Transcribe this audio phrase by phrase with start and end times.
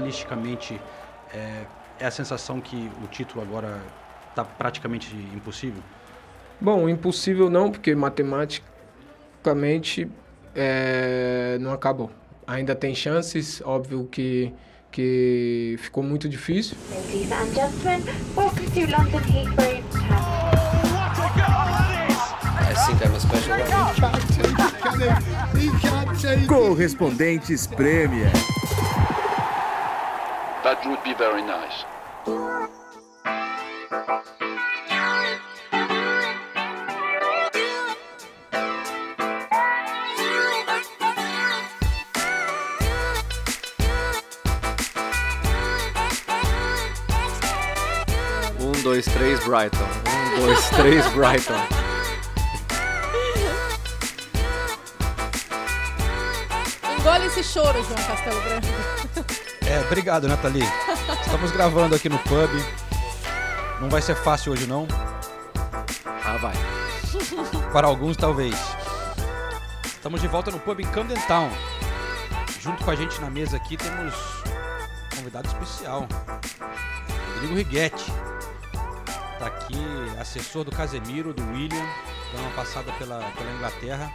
[0.00, 0.80] realisticamente
[1.32, 1.62] é,
[2.00, 3.80] é a sensação que o título agora
[4.30, 5.80] está praticamente impossível?
[6.60, 10.10] Bom, impossível não, porque matematicamente
[10.54, 12.10] é, não acabou.
[12.46, 14.52] Ainda tem chances, óbvio que,
[14.90, 16.76] que ficou muito difícil.
[16.90, 18.02] Ladies and gentlemen,
[18.36, 20.50] welcome to London Heathrow International.
[22.62, 23.60] I think I'm a special one.
[26.46, 28.30] Correspondentes Premier.
[30.62, 31.84] That would be very nice.
[48.60, 49.80] Um, dois, três, Brighton.
[49.80, 51.56] Um, dois, três, Brighton.
[56.98, 59.49] Engole esse choro, João Castelo Branco.
[59.70, 60.64] É, obrigado, Nathalie.
[61.24, 62.50] Estamos gravando aqui no pub.
[63.80, 64.88] Não vai ser fácil hoje, não.
[66.24, 66.54] Ah, vai.
[67.72, 68.56] Para alguns, talvez.
[69.84, 71.48] Estamos de volta no pub em Camden Town.
[72.60, 74.12] Junto com a gente na mesa aqui temos
[75.12, 76.08] um convidado especial.
[77.34, 78.12] Rodrigo Righetti.
[79.38, 79.78] Tá aqui,
[80.20, 81.86] assessor do Casemiro, do William,
[82.32, 84.12] dando uma passada pela, pela Inglaterra.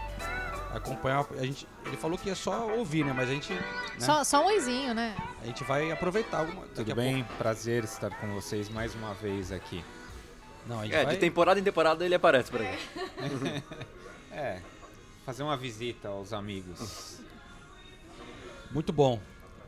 [0.75, 1.25] Acompanhar.
[1.39, 3.13] A gente, ele falou que é só ouvir, né?
[3.15, 3.53] Mas a gente.
[3.53, 3.61] né?
[3.99, 5.15] Só, só um oizinho, né?
[5.41, 6.61] A gente vai aproveitar alguma.
[6.63, 7.23] daqui Tudo a bem?
[7.37, 9.83] Prazer estar com vocês mais uma vez aqui.
[10.67, 11.13] Não, a gente É, vai...
[11.13, 12.77] de temporada em temporada ele aparece por aí.
[14.31, 14.59] É,
[15.25, 17.19] fazer uma visita aos amigos.
[18.69, 19.17] Muito bom.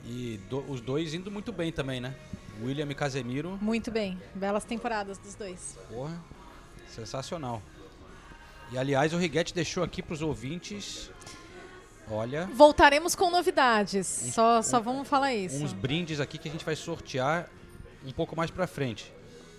[0.06, 2.14] E do- os dois indo muito bem também, né?
[2.62, 3.58] William e Casemiro.
[3.62, 4.22] Muito bem.
[4.36, 5.78] Belas temporadas dos dois.
[5.90, 6.18] Porra,
[6.90, 7.62] sensacional.
[8.72, 11.10] E aliás, o Righetti deixou aqui pros ouvintes.
[12.10, 14.08] Olha, Voltaremos com novidades.
[14.34, 15.62] Só, só vamos falar isso.
[15.64, 17.50] uns brindes aqui que a gente vai sortear
[18.06, 19.12] um pouco mais pra frente.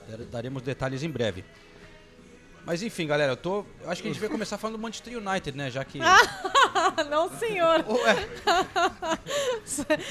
[0.08, 1.44] Dar- Daremos detalhes em breve.
[2.64, 3.64] Mas enfim, galera, eu tô.
[3.82, 5.70] Eu acho que a gente vai começar falando do Manchester United, né?
[5.70, 5.98] Já que.
[7.10, 7.84] não, senhor.
[7.88, 8.28] Ué,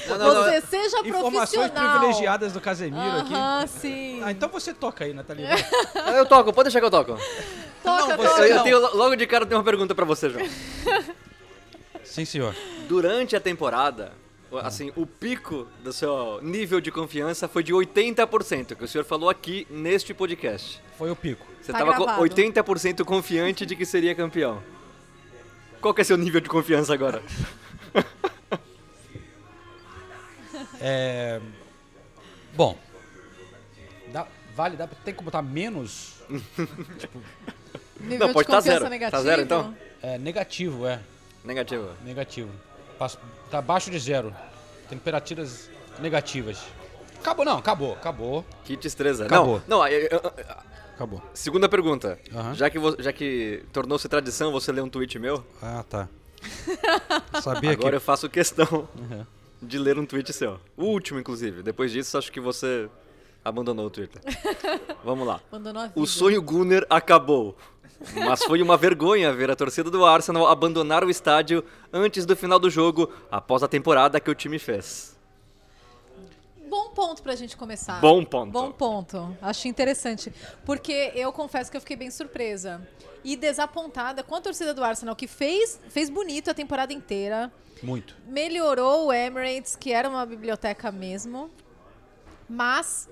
[0.08, 1.98] Não, não, não, Você seja informações profissional.
[1.98, 3.34] privilegiadas do Casemiro aqui.
[3.34, 4.20] Aham, sim.
[4.24, 5.44] Ah, então você toca aí, Nathalie.
[6.16, 7.16] Eu toco, pode deixar que eu toco.
[7.82, 8.62] Toca, não, você- não.
[8.64, 10.46] tenho, logo de cara eu tenho uma pergunta pra você, João.
[12.04, 12.54] Sim, senhor.
[12.88, 14.12] Durante a temporada,
[14.50, 19.04] o- assim, o pico do seu nível de confiança foi de 80%, que o senhor
[19.04, 20.80] falou aqui neste podcast.
[20.96, 21.46] Foi o pico.
[21.60, 22.22] Você Tá tava com gravado.
[22.22, 24.62] 80% confiante de que seria campeão.
[25.80, 27.22] Qual que é seu nível de confiança agora?
[30.80, 31.40] É.
[32.54, 32.78] Bom.
[34.12, 36.14] Dá, vale, dá, tem como botar menos?
[38.00, 38.84] Nível Não, de pode tá confiança zero.
[38.84, 39.22] Tá negativo.
[39.22, 39.74] zero, então?
[40.02, 41.00] É negativo, é.
[41.44, 41.88] Negativo.
[42.04, 42.50] Negativo.
[42.98, 43.18] Passo-
[43.50, 44.34] Tá abaixo de zero.
[44.88, 45.68] Temperaturas
[46.00, 46.62] negativas.
[47.20, 48.44] Acabou, não, acabou, acabou.
[48.64, 49.26] Kit estresa.
[49.26, 49.60] Acabou.
[49.66, 50.32] Não, não, eu- eu- eu-
[50.94, 51.22] Acabou.
[51.34, 52.18] segunda pergunta.
[52.54, 56.08] Já que, já que tornou-se tradição você ler um tweet meu, Ah, tá.
[57.42, 58.06] Sabia agora eu que.
[58.06, 59.24] faço questão Uhum.
[59.62, 60.58] de ler um tweet seu.
[60.76, 61.62] O último, inclusive.
[61.62, 62.88] Depois disso, acho que você
[63.44, 64.20] abandonou o Twitter.
[65.04, 65.40] Vamos lá.
[65.50, 66.00] Abandonou a vida.
[66.00, 67.56] O sonho Gunner acabou.
[68.14, 72.58] Mas foi uma vergonha ver a torcida do Arsenal abandonar o estádio antes do final
[72.58, 75.16] do jogo, após a temporada que o time fez.
[76.68, 78.00] Bom ponto pra gente começar.
[78.00, 78.52] Bom ponto.
[78.52, 79.36] Bom ponto.
[79.40, 80.32] Acho interessante.
[80.66, 82.86] Porque eu confesso que eu fiquei bem surpresa.
[83.24, 87.50] E desapontada com a torcida do Arsenal, que fez, fez bonito a temporada inteira.
[87.82, 88.14] Muito.
[88.26, 91.50] Melhorou o Emirates, que era uma biblioteca mesmo.
[92.48, 93.08] Mas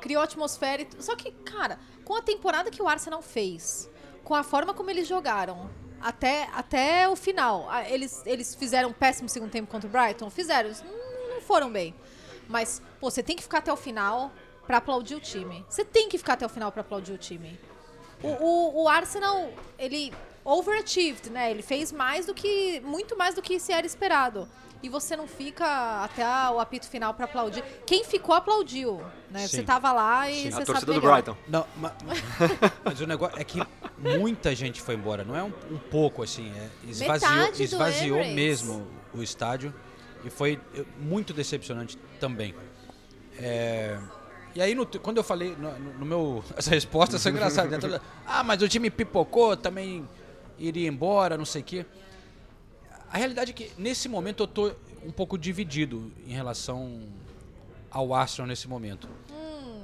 [0.00, 0.82] criou atmosfera.
[0.82, 3.88] e Só que, cara, com a temporada que o Arsenal fez,
[4.30, 5.68] com a forma como eles jogaram,
[6.00, 7.66] até, até o final.
[7.68, 10.30] ah, Eles, eles fizeram um péssimo segundo tempo contra o Brighton?
[10.30, 10.70] Fizeram.
[10.70, 11.92] Não, foram bem.
[12.48, 14.30] Mas, pô, você tem que ficar até o final
[14.68, 15.66] pra aplaudir o time.
[15.68, 17.58] Você tem que ficar até o final pra aplaudir o time.
[18.22, 20.12] O, o, o Arsenal, ele
[20.44, 21.50] overachieved, né?
[21.50, 22.78] Ele fez mais do que.
[22.84, 24.48] muito mais do que se era esperado.
[24.82, 27.62] E você não fica até o apito final pra aplaudir.
[27.86, 29.40] Quem ficou aplaudiu, né?
[29.40, 29.58] Sim.
[29.58, 30.42] Você tava lá e Sim.
[30.42, 31.00] você A sabe torcida do.
[31.02, 31.36] Brighton.
[31.46, 31.92] Não, ma-
[32.84, 33.60] mas, o negócio é que
[33.98, 35.22] muita gente foi embora.
[35.22, 36.50] Não é um, um pouco assim.
[36.56, 39.74] É, esvaziou esvaziou mesmo o estádio.
[40.24, 40.58] E foi
[40.98, 42.54] muito decepcionante também.
[43.38, 43.98] É,
[44.54, 46.44] e aí, no- quando eu falei, no, no- meu.
[46.56, 47.76] Essa resposta foi engraçada.
[47.78, 48.00] Né?
[48.26, 50.08] Ah, mas o time pipocou, também
[50.58, 51.86] iria embora, não sei o quê.
[53.10, 54.72] A realidade é que nesse momento eu tô
[55.04, 57.02] um pouco dividido em relação
[57.90, 59.08] ao Arsenal nesse momento.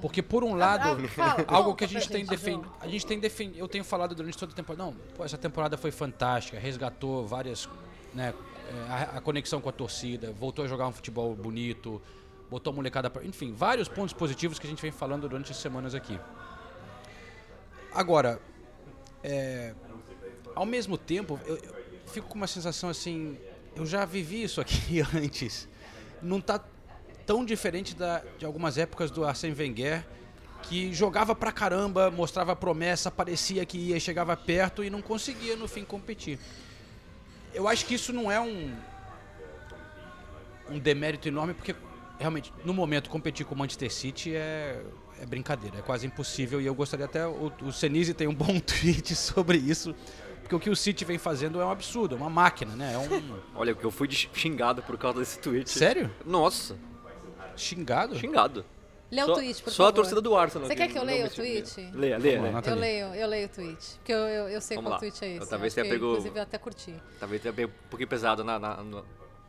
[0.00, 3.58] Porque por um lado, ah, algo que a gente tem defendido, a gente tem defendido,
[3.58, 7.68] eu tenho falado durante toda a temporada, não, pô, essa temporada foi fantástica, resgatou várias,
[8.14, 8.34] né,
[8.68, 12.00] é, a, a conexão com a torcida, voltou a jogar um futebol bonito,
[12.50, 13.24] botou a molecada pra...
[13.24, 16.20] Enfim, vários pontos positivos que a gente vem falando durante as semanas aqui.
[17.92, 18.38] Agora,
[19.24, 19.74] é,
[20.54, 23.36] ao mesmo tempo, eu, eu fico com uma sensação assim,
[23.74, 25.68] eu já vivi isso aqui antes.
[26.22, 26.62] Não tá
[27.26, 30.06] tão diferente da, de algumas épocas do Arsene Wenger,
[30.62, 35.68] que jogava pra caramba, mostrava promessa, parecia que ia, chegava perto e não conseguia no
[35.68, 36.38] fim competir.
[37.52, 38.74] Eu acho que isso não é um
[40.68, 41.76] um demérito enorme porque
[42.18, 44.82] realmente no momento competir com o Manchester City é,
[45.20, 48.58] é brincadeira, é quase impossível e eu gostaria até o, o Senise tem um bom
[48.60, 49.94] tweet sobre isso.
[50.46, 52.92] Porque o que o City vem fazendo é um absurdo, é uma máquina, né?
[52.94, 53.40] É um.
[53.56, 55.68] Olha, que eu fui xingado por causa desse tweet.
[55.68, 56.08] Sério?
[56.24, 56.76] Nossa,
[57.56, 58.16] Xingado?
[58.16, 58.64] xingado.
[59.10, 59.88] Lê o só, tweet, por Só favor.
[59.88, 60.66] a torcida do Arsenal.
[60.68, 61.80] Você quer que eu leia o tweet?
[61.94, 62.40] Leia, leia.
[62.50, 62.70] Nathalie.
[62.76, 63.94] Eu leio, eu leio o tweet.
[63.98, 64.98] Porque eu, eu, eu sei Vamos qual lá.
[64.98, 65.40] tweet é esse.
[65.40, 66.94] Eu talvez tenha que, pego- Inclusive, eu até curti.
[67.20, 69.02] Talvez tenha bem um pouquinho pesado na, na, na,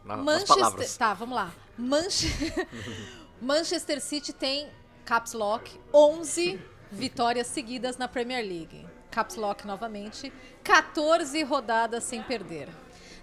[0.06, 0.56] nas Manchester.
[0.58, 0.98] palavras.
[0.98, 1.52] Tá, vamos lá.
[1.78, 2.54] Manche-
[3.42, 4.68] Manchester City tem
[5.06, 6.60] Caps Lock 11
[6.92, 8.86] vitórias seguidas na Premier League.
[9.18, 10.31] Caps Lock novamente.
[10.64, 12.69] 14 rodadas sem perder.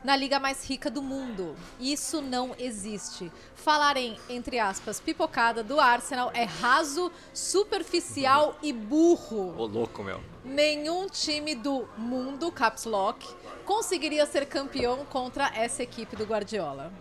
[0.03, 1.55] Na liga mais rica do mundo.
[1.79, 3.31] Isso não existe.
[3.55, 9.55] Falar em, entre aspas, pipocada do Arsenal é raso, superficial e burro.
[9.57, 10.21] Ô, louco, meu.
[10.45, 13.25] Nenhum time do mundo, Caps Lock,
[13.65, 16.93] conseguiria ser campeão contra essa equipe do Guardiola.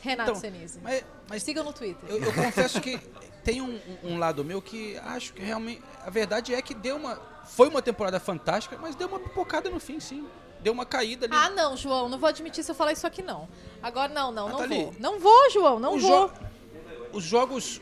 [0.00, 0.78] Renato Então, Senise.
[0.80, 2.08] Mas, mas Siga no Twitter.
[2.08, 2.98] eu, eu confesso que
[3.44, 5.82] tem um, um lado meu que acho que realmente.
[6.04, 7.20] A verdade é que deu uma.
[7.56, 10.26] Foi uma temporada fantástica, mas deu uma pipocada no fim, sim.
[10.60, 11.34] Deu uma caída ali.
[11.34, 13.48] Ah, não, João, não vou admitir se eu falar isso aqui, não.
[13.82, 14.94] Agora, não, não, não Nathalie, vou.
[14.98, 16.28] Não vou, João, não Os vou.
[16.28, 16.34] jo-
[17.12, 17.80] Os jogos.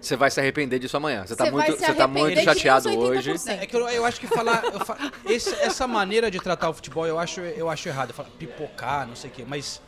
[0.00, 1.26] Você vai se arrepender disso amanhã.
[1.26, 3.08] Você tá Você vai muito, se você tá arrepender muito que nem chateado uns 80%.
[3.18, 3.50] hoje.
[3.50, 4.64] É que eu, eu acho que falar.
[4.64, 8.12] eu fa- esse- essa maneira de tratar o futebol eu acho, eu acho errado.
[8.12, 9.44] Falar pipocar, não sei o quê.
[9.46, 9.80] Mas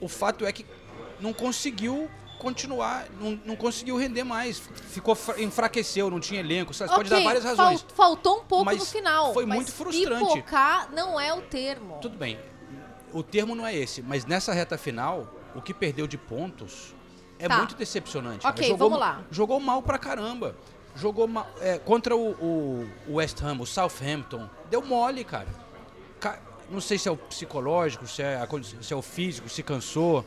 [0.00, 0.64] o fato é que
[1.20, 2.10] não conseguiu
[2.42, 4.58] continuar, não, não conseguiu render mais.
[4.58, 6.74] Ficou fra- enfraqueceu, não tinha elenco.
[6.74, 7.86] Você pode dar várias fal- razões.
[7.94, 9.32] faltou um pouco no final.
[9.32, 10.34] foi muito frustrante.
[10.34, 11.98] Pipocar não é o termo.
[12.02, 12.38] Tudo bem.
[13.12, 16.94] O termo não é esse, mas nessa reta final, o que perdeu de pontos
[17.38, 17.58] é Tá.
[17.58, 18.46] muito decepcionante.
[18.46, 19.22] Ok, jogou, vamos lá.
[19.30, 20.56] Jogou mal pra caramba.
[20.94, 24.48] Jogou mal, é, contra o, o- West Ham, o Southampton.
[24.70, 25.48] Deu mole, cara.
[26.20, 26.38] Ca-
[26.70, 28.38] Não sei se é o psicológico, se é,
[28.80, 30.24] se é o físico, se cansou.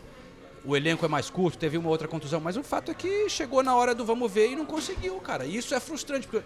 [0.65, 2.39] O elenco é mais curto, teve uma outra contusão.
[2.39, 5.45] Mas o fato é que chegou na hora do vamos ver e não conseguiu, cara.
[5.45, 6.45] Isso é frustrante, porque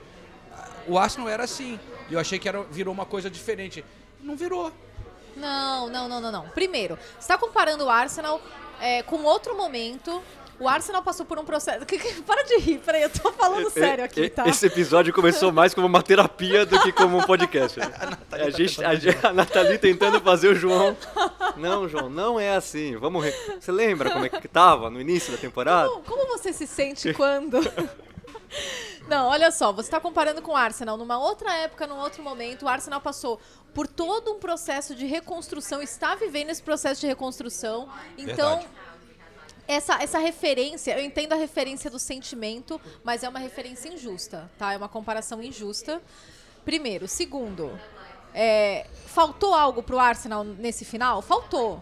[0.87, 1.79] o Arsenal era assim.
[2.09, 3.83] E eu achei que era, virou uma coisa diferente.
[4.21, 4.71] Não virou.
[5.35, 6.49] Não, não, não, não, não.
[6.49, 8.41] Primeiro, você está comparando o Arsenal
[8.81, 10.21] é, com outro momento.
[10.59, 11.85] O Arsenal passou por um processo.
[12.25, 14.45] Para de rir, peraí, eu tô falando sério aqui, tá?
[14.47, 17.79] Esse episódio começou mais como uma terapia do que como um podcast.
[18.31, 20.97] a, gente, a, gente- a Nathalie tentando fazer o João.
[21.55, 22.97] Não, João, não é assim.
[22.97, 23.23] Vamos.
[23.23, 25.89] re- Você lembra como é que tava no início da temporada?
[25.89, 27.57] Como, como você se sente quando.
[29.07, 30.97] Não, olha só, você está comparando com o Arsenal.
[30.97, 33.39] Numa outra época, num outro momento, o Arsenal passou
[33.73, 37.87] por todo um processo de reconstrução, está vivendo esse processo de reconstrução.
[38.17, 38.67] Então, Verdade.
[39.69, 44.73] Essa, essa referência, eu entendo a referência do sentimento, mas é uma referência injusta, tá?
[44.73, 46.01] É uma comparação injusta.
[46.65, 47.07] Primeiro.
[47.07, 47.79] Segundo,
[48.33, 51.21] é, faltou algo pro Arsenal nesse final?
[51.21, 51.79] Faltou.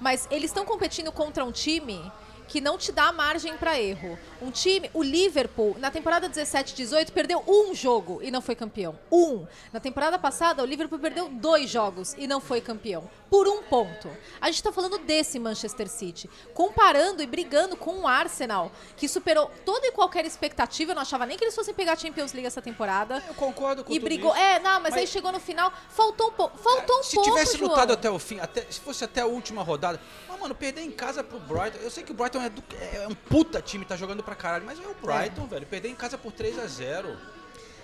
[0.00, 2.10] Mas eles estão competindo contra um time
[2.48, 4.18] que não te dá margem para erro.
[4.40, 8.98] Um time, o Liverpool, na temporada 17-18, perdeu um jogo e não foi campeão.
[9.10, 9.46] Um.
[9.72, 13.08] Na temporada passada, o Liverpool perdeu dois jogos e não foi campeão.
[13.30, 14.08] Por um ponto.
[14.40, 16.30] A gente tá falando desse Manchester City.
[16.54, 20.92] Comparando e brigando com o Arsenal, que superou toda e qualquer expectativa.
[20.92, 23.22] Eu não achava nem que eles fossem pegar a Champions League essa temporada.
[23.26, 24.30] Eu concordo com E brigou.
[24.32, 24.40] isso.
[24.40, 26.56] É, não, mas, Mas- aí chegou no final, faltou um pouco.
[26.58, 27.30] Faltou um se pouco.
[27.30, 27.70] tivesse João.
[27.70, 30.00] lutado até o fim, até, se fosse até a última rodada.
[30.28, 31.78] Mas, mano, perder em casa pro Brighton.
[31.82, 34.64] Eu sei que o Brighton é, do- é um puta time, tá jogando pra caralho.
[34.64, 35.66] Mas é o Brighton, velho.
[35.66, 37.16] Perder em casa por 3x0.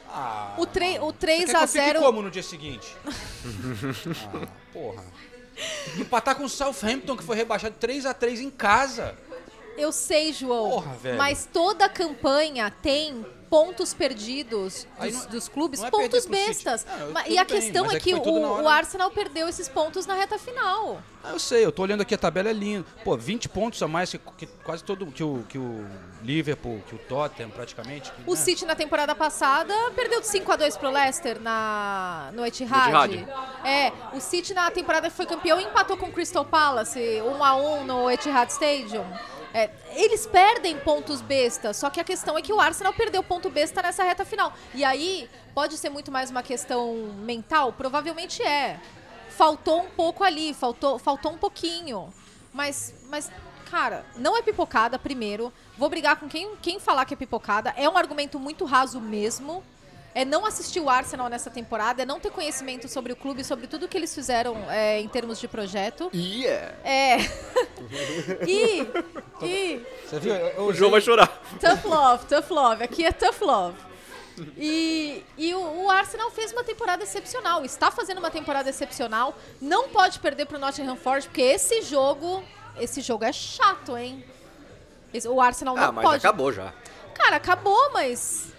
[0.09, 2.43] Ah, O, tre o você 3 quer que a eu fique 0 como no dia
[2.43, 2.95] seguinte?
[4.35, 5.03] ah, porra.
[5.99, 9.17] Empatar com o Southampton, que foi rebaixado 3x3 em casa.
[9.77, 10.69] Eu sei, João.
[10.71, 11.17] Porra, velho.
[11.19, 16.87] Mas toda campanha tem pontos perdidos dos, não- dos clubes, é pontos bestas.
[17.27, 18.63] E a bem, questão é é que que, o, hora.
[18.63, 21.03] o Arsenal perdeu esses pontos na reta final.
[21.23, 22.87] Ah, eu sei, eu tô olhando aqui a tabela é linda.
[23.05, 25.87] Pô, 20 pontos a mais que, que quase todo que o, que o
[26.23, 28.11] Liverpool, que o Tottenham praticamente.
[28.11, 28.37] que, O né?
[28.41, 33.13] City na temporada passada perdeu de 5 a 2 pro Leicester na no Etihad.
[33.13, 33.29] Etihad.
[33.67, 37.55] É, o City na temporada que foi campeão empatou com o Crystal Palace 1 a
[37.55, 39.05] 1 no Etihad Stadium.
[39.55, 43.51] É, eles perdem pontos besta, só que a questão é que o Arsenal perdeu ponto
[43.51, 44.53] besta nessa reta final.
[44.75, 47.73] E aí, pode ser muito mais uma questão mental?
[47.73, 48.81] Provavelmente é.
[49.29, 52.13] Faltou um pouco ali, faltou, faltou um pouquinho.
[52.53, 53.31] Mas, mas
[53.71, 55.53] cara, não é pipocada, primeiro.
[55.77, 57.75] Vou brigar com quem, quem falar que é pipocada.
[57.77, 59.63] É um argumento muito raso mesmo.
[60.15, 63.67] É não assistir o Arsenal nessa temporada, é não ter conhecimento sobre o clube, sobre
[63.67, 66.11] tudo que eles fizeram é, em termos de projeto.
[66.15, 66.75] Yeah.
[66.85, 67.17] É.
[68.47, 68.87] e.
[69.43, 69.87] E.
[70.07, 70.35] Você viu?
[70.65, 71.29] O João vai chorar.
[71.59, 72.85] Tough love, tough love.
[72.85, 73.77] Aqui é tough love.
[74.57, 77.65] E, e o, o Arsenal fez uma temporada excepcional.
[77.65, 79.37] Está fazendo uma temporada excepcional.
[79.61, 82.43] Não pode perder pro Nottingham Forest, porque esse jogo.
[82.79, 84.25] Esse jogo é chato, hein?
[85.13, 86.17] Esse- o Arsenal não Ah, mas pode.
[86.27, 86.73] acabou já.
[87.15, 88.52] Cara, acabou, mas.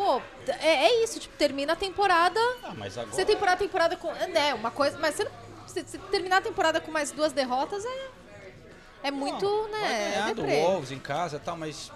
[0.00, 0.22] Pô,
[0.62, 1.20] é, é isso.
[1.20, 2.40] Tipo, termina a temporada.
[2.62, 3.14] Ah, mas agora...
[3.14, 4.10] Você temporada a temporada com.
[4.10, 4.96] É, uma coisa.
[4.98, 5.32] Mas você, não-
[5.66, 8.08] se, se terminar a temporada com mais duas derrotas é.
[9.02, 10.10] É muito, Vai né?
[10.12, 10.60] ganhar do deprê.
[10.62, 11.92] Wolves em casa e tal, mas.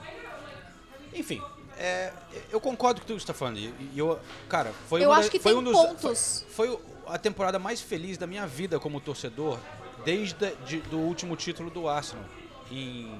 [1.14, 1.42] Enfim,
[1.78, 2.12] é,
[2.50, 3.56] eu concordo com tudo que você está falando.
[3.58, 4.18] E e eu,
[4.50, 6.44] cara, foi Eu acho da- que foi tem um dos, pontos.
[6.50, 9.58] Foi, foi a temporada mais feliz da minha vida como torcedor
[10.04, 10.34] desde
[10.66, 12.24] de, do último título do Arsenal
[12.70, 13.18] em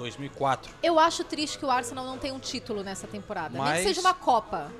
[0.00, 0.72] 2004.
[0.82, 3.50] Eu acho triste que o Arsenal não tenha um título nessa temporada.
[3.50, 4.70] Nem Mas- que seja uma Copa.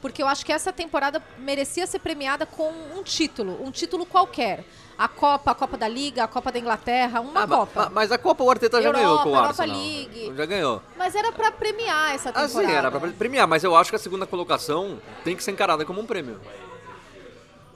[0.00, 4.64] Porque eu acho que essa temporada merecia ser premiada com um título, um título qualquer.
[4.96, 7.82] A Copa, a Copa da Liga, a Copa da Inglaterra, uma Ah, Copa.
[7.84, 9.76] ma- Mas a Copa o Arteta já Europa, ganhou com o Europa Arsenal.
[9.76, 10.32] League.
[10.36, 10.82] Já ganhou.
[10.96, 12.68] Mas era pra premiar essa Ah, temporada.
[12.68, 15.84] sim, era pra premiar, mas eu acho que a segunda colocação tem que ser encarada
[15.84, 16.40] como um prêmio.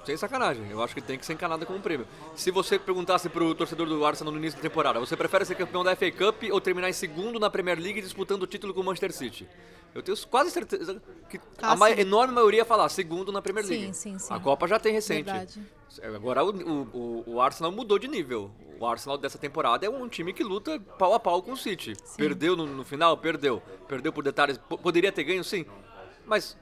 [0.04, 2.06] Sem sacanagem, eu acho que tem que ser encarada como prêmio.
[2.34, 5.84] Se você perguntasse pro torcedor do Arsenal no início da temporada, você prefere ser campeão
[5.84, 8.84] da FA Cup ou terminar em segundo na Premier League disputando o título com o
[8.84, 9.48] Manchester City?
[9.94, 12.00] Eu tenho quase certeza que Ah, a ma- sim.
[12.00, 13.94] enorme maioria ia falar segundo na Premier Sim, League.
[13.94, 14.32] sim, sim.
[14.34, 15.24] A Copa já tem recente.
[15.24, 15.62] Verdade.
[16.16, 18.50] Agora o, o- o- Arsenal mudou de nível.
[18.80, 21.92] O Arsenal dessa temporada é um time que luta pau a pau com o City.
[22.16, 23.16] Perdeu no, no final?
[23.18, 23.62] Perdeu.
[23.86, 24.56] Perdeu por detalhes.
[24.56, 25.66] P- poderia ter ganho, sim.
[26.26, 26.56] Mas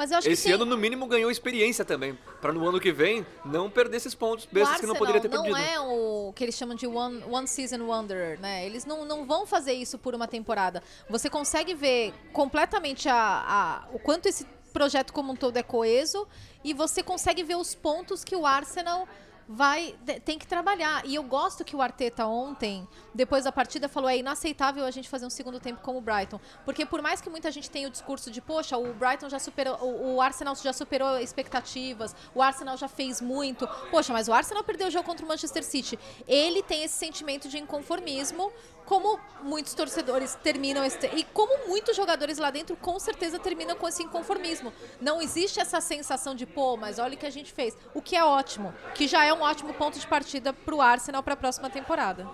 [0.00, 0.54] Mas eu acho esse que tem...
[0.54, 2.18] ano, no mínimo, ganhou experiência também.
[2.40, 5.44] Pra no ano que vem não perder esses pontos bestas que não poderia ter Arsenal
[5.44, 5.62] perdido.
[5.62, 8.64] não é o que eles chamam de one, one season wonder, né?
[8.64, 10.82] Eles não, não vão fazer isso por uma temporada.
[11.10, 16.26] Você consegue ver completamente a, a- o quanto esse projeto como um todo é coeso
[16.64, 19.06] e você consegue ver os pontos que o Arsenal
[19.52, 21.04] vai tem que trabalhar.
[21.04, 25.08] E eu gosto que o Arteta ontem, depois da partida, falou é inaceitável a gente
[25.08, 27.90] fazer um segundo tempo como o Brighton, porque por mais que muita gente tenha o
[27.90, 32.76] discurso de poxa, o Brighton já superou, o, o Arsenal já superou expectativas, o Arsenal
[32.76, 33.66] já fez muito.
[33.90, 35.98] Poxa, mas o Arsenal perdeu o jogo contra o Manchester City.
[36.28, 38.52] Ele tem esse sentimento de inconformismo,
[38.90, 43.86] como muitos torcedores terminam esse, e como muitos jogadores lá dentro com certeza terminam com
[43.86, 44.72] esse inconformismo.
[45.00, 47.78] Não existe essa sensação de, pô, mas olha o que a gente fez.
[47.94, 51.34] O que é ótimo, que já é um ótimo ponto de partida pro Arsenal para
[51.34, 52.28] a próxima temporada.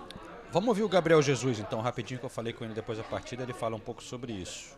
[0.49, 3.43] Vamos ouvir o Gabriel Jesus, então, rapidinho, que eu falei com ele depois da partida.
[3.43, 4.75] Ele fala um pouco sobre isso.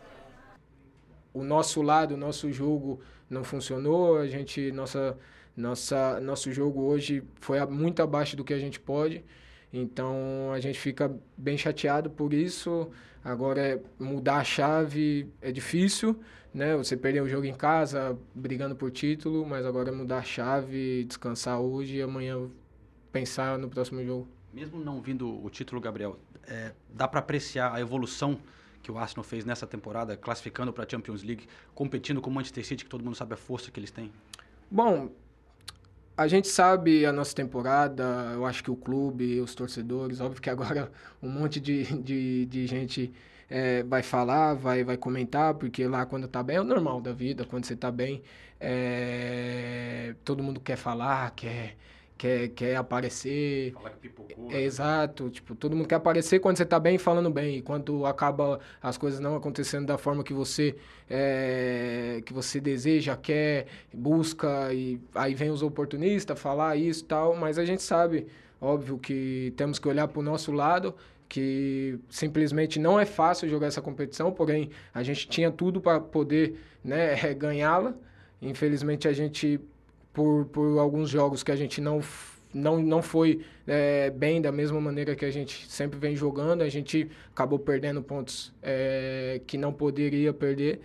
[1.32, 5.16] o nosso lado, o nosso jogo não funcionou, a gente nossa
[5.56, 9.24] nossa nosso jogo hoje foi muito abaixo do que a gente pode.
[9.72, 12.90] Então a gente fica bem chateado por isso.
[13.22, 16.18] Agora é mudar a chave é difícil,
[16.52, 16.76] né?
[16.76, 21.04] Você perder o jogo em casa, brigando por título, mas agora é mudar a chave,
[21.04, 22.48] descansar hoje e amanhã
[23.12, 24.28] pensar no próximo jogo.
[24.52, 28.38] Mesmo não vindo o título, Gabriel, é, dá para apreciar a evolução
[28.82, 32.66] que o Arsenal fez nessa temporada, classificando para a Champions League, competindo com o Manchester
[32.66, 34.10] City, que todo mundo sabe a força que eles têm.
[34.70, 35.10] Bom,
[36.20, 40.50] a gente sabe a nossa temporada, eu acho que o clube, os torcedores, óbvio que
[40.50, 43.10] agora um monte de, de, de gente
[43.48, 47.10] eh, vai falar, vai, vai comentar, porque lá quando tá bem é o normal da
[47.14, 48.22] vida, quando você tá bem,
[48.60, 51.74] eh, todo mundo quer falar, quer,
[52.20, 53.72] quer, quer aparecer.
[53.72, 54.50] Falar que pipocou.
[54.50, 58.04] É exato, tipo, todo mundo quer aparecer quando você tá bem falando bem, e quando
[58.04, 60.76] acaba as coisas não acontecendo da forma que você
[61.08, 67.34] é, que você deseja, quer, busca, e aí vem os oportunistas falar isso e tal,
[67.34, 68.26] mas a gente sabe,
[68.60, 70.94] óbvio que temos que olhar para o nosso lado,
[71.26, 76.60] que simplesmente não é fácil jogar essa competição, porém a gente tinha tudo para poder
[76.84, 77.94] né, ganhá-la.
[78.42, 79.60] Infelizmente a gente,
[80.12, 82.00] por, por alguns jogos que a gente não
[82.52, 86.62] não, não foi é, bem da mesma maneira que a gente sempre vem jogando.
[86.62, 90.80] A gente acabou perdendo pontos é, que não poderia perder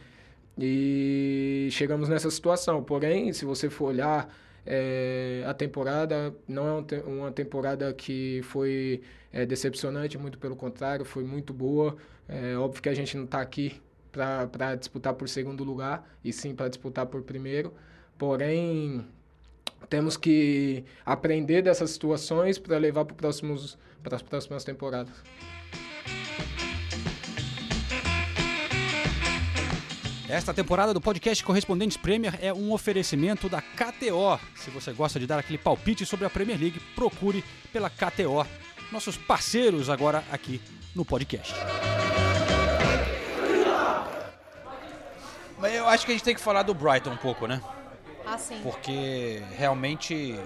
[0.57, 2.83] e chegamos nessa situação.
[2.83, 4.33] Porém, se você for olhar
[4.65, 9.01] é, a temporada, não é um uma temporada que foi
[9.31, 11.95] é, decepcionante, muito pelo contrário, foi muito boa.
[12.27, 16.55] É óbvio que a gente não está aqui para disputar por segundo lugar, e sim
[16.55, 17.73] para disputar por primeiro.
[18.17, 19.05] Porém,
[19.89, 25.13] temos que aprender dessas situações para levar para próximos para as próximas temporadas.
[30.29, 34.39] Esta temporada do podcast Correspondentes Premier é um oferecimento da KTO.
[34.55, 38.45] Se você gosta de dar aquele palpite sobre a Premier League, procure pela KTO.
[38.91, 40.61] nossos parceiros agora aqui
[40.95, 41.53] no podcast.
[45.59, 47.61] Mas eu acho que a gente tem que falar do Brighton um pouco, né?
[48.27, 48.59] Assim.
[48.61, 50.39] Porque realmente.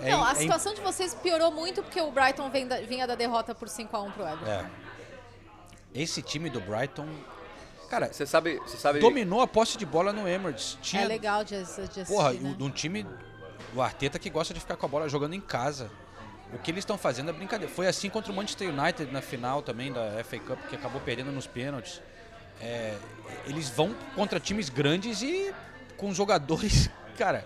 [0.00, 3.06] é- Não, a é situação de vocês piorou muito porque o Brighton vem da- vinha
[3.06, 4.46] da derrota por 5x1 pro Everton.
[4.50, 4.66] É.
[5.94, 7.08] Esse time do Brighton,
[7.88, 10.78] cara, Você sabe, você sabe dominou a posse de bola no Emirates.
[10.82, 12.54] Tinha, É legal de, de assistir, porra, né?
[12.56, 13.06] de um time
[13.72, 15.90] do Arteta que gosta de ficar com a bola jogando em casa.
[16.52, 17.72] O que eles estão fazendo é brincadeira.
[17.72, 21.30] Foi assim contra o Manchester United na final também da FA Cup, que acabou perdendo
[21.30, 22.00] nos pênaltis.
[22.60, 22.96] É,
[23.46, 25.54] eles vão contra times grandes e
[25.98, 26.88] com jogadores,
[27.18, 27.44] cara,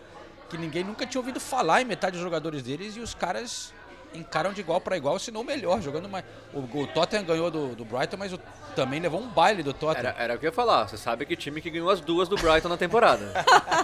[0.49, 3.73] que ninguém nunca tinha ouvido falar em metade dos jogadores deles e os caras
[4.15, 6.23] encaram de igual para igual, se não melhor, jogando mais.
[6.53, 8.39] O, o Tottenham ganhou do, do Brighton, mas o-
[8.77, 10.11] também levou um baile do Tottenham.
[10.11, 10.87] Era, era o que eu ia falar.
[10.87, 13.33] Você sabe que time que ganhou as duas do Brighton na temporada.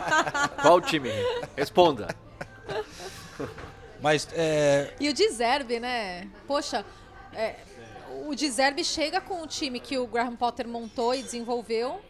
[0.60, 1.08] Qual time?
[1.56, 2.08] Responda.
[4.00, 6.28] Mas é, E o Dizerbe, né?
[6.46, 6.84] Poxa,
[7.32, 7.56] é,
[8.26, 12.00] o Dizerbe chega com o time que o Graham Potter montou e desenvolveu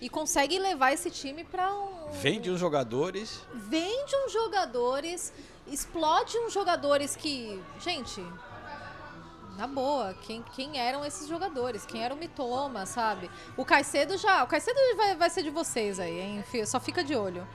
[0.00, 1.95] e consegue levar esse time para um.
[2.12, 3.42] Vende os jogadores.
[3.54, 5.32] Vende uns jogadores,
[5.66, 7.62] explode uns jogadores que.
[7.80, 8.24] Gente.
[9.56, 11.86] Na boa, quem, quem eram esses jogadores?
[11.86, 13.30] Quem era o Mitoma, sabe?
[13.56, 14.44] O Caicedo já.
[14.44, 16.44] O Caicedo vai, vai ser de vocês aí, hein?
[16.66, 17.46] Só fica de olho.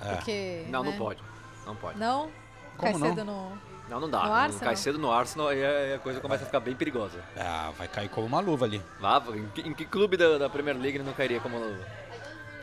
[0.00, 0.14] É.
[0.14, 0.64] Porque.
[0.70, 0.90] Não, né?
[0.90, 1.22] não pode.
[1.66, 1.98] Não pode.
[1.98, 2.30] Não?
[2.78, 3.58] Como Caicedo não.
[3.90, 4.20] Não, não dá.
[4.22, 4.64] No Não Arsenal?
[4.66, 7.22] cai cedo no Arsenal aí a coisa começa a ficar bem perigosa.
[7.36, 8.80] Ah, vai cair como uma luva ali.
[9.00, 11.84] Lá, em que, em que clube da, da Premier League ele não cairia como luva?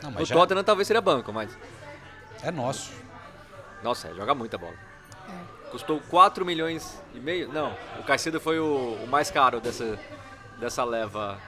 [0.02, 1.50] Não, O já Tottenham talvez seria banco, mas.
[2.42, 2.92] é nosso.
[3.82, 4.74] Nossa, é, joga muita bola.
[5.28, 5.70] É.
[5.70, 7.52] Custou 4 milhões e meio?
[7.52, 9.98] Não, o Caicedo foi o, o mais caro dessa,
[10.58, 11.38] dessa leva.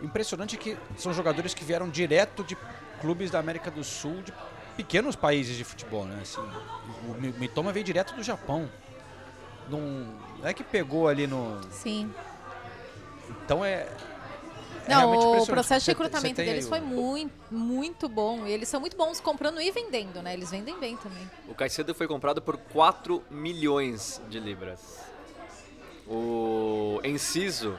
[0.00, 2.56] Impressionante que são jogadores que vieram direto de
[3.00, 4.32] clubes da América do Sul, de
[4.76, 6.18] pequenos países de futebol, né?
[6.22, 6.40] Assim,
[7.08, 8.68] o Mi- Mitoma veio direto do Japão.
[9.68, 9.80] Não,
[10.40, 11.60] não é que pegou ali no.
[11.70, 12.12] Sim.
[13.44, 13.86] Então é.
[14.86, 18.46] É Não, o processo de recrutamento você deles aí foi o- muito, muito bom.
[18.46, 20.32] E eles são muito bons comprando e vendendo, né?
[20.34, 21.30] Eles vendem bem também.
[21.48, 24.80] O Caicedo foi comprado por 4 milhões de libras.
[26.06, 27.78] O Enciso,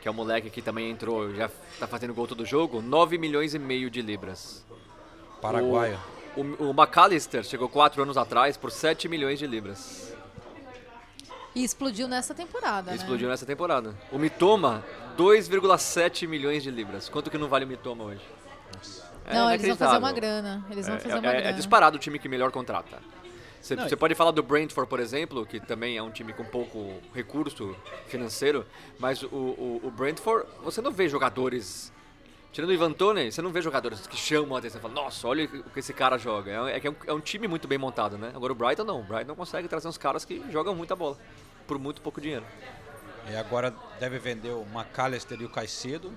[0.00, 3.54] que é o moleque que também entrou, já tá fazendo gol todo jogo, 9 milhões
[3.54, 4.64] e meio de libras.
[5.40, 5.98] Paraguaio.
[6.36, 10.12] O, o, o McAllister chegou 4 anos atrás por 7 milhões de libras.
[11.54, 13.32] E explodiu nessa temporada, Explodiu né?
[13.32, 13.94] nessa temporada.
[14.12, 14.84] O Mitoma,
[15.18, 17.08] 2,7 milhões de libras.
[17.08, 18.20] Quanto que não vale o Mitoma hoje?
[19.26, 20.64] É Não, eles vão fazer uma grana.
[20.70, 21.52] Eles vão É- fazer é, uma é grana.
[21.54, 22.98] disparado o time que melhor contrata.
[23.60, 27.76] Você pode falar do Brentford, por exemplo, que também é um time com pouco recurso
[28.06, 28.64] financeiro,
[28.98, 31.92] mas o, o, o Brentford, você não vê jogadores.
[32.50, 34.80] Tirando o Ivan Toney, você não vê jogadores que chamam a atenção.
[34.80, 36.50] Fala, Nossa, olha o que esse cara joga.
[36.70, 38.32] É, é que é, um, é um time muito bem montado, né?
[38.34, 39.00] Agora o Brighton não.
[39.00, 41.18] O Brighton não consegue trazer uns caras que jogam muita bola.
[41.66, 42.44] Por muito pouco dinheiro.
[43.30, 46.12] E agora deve vender o McAllister e o Caicedo.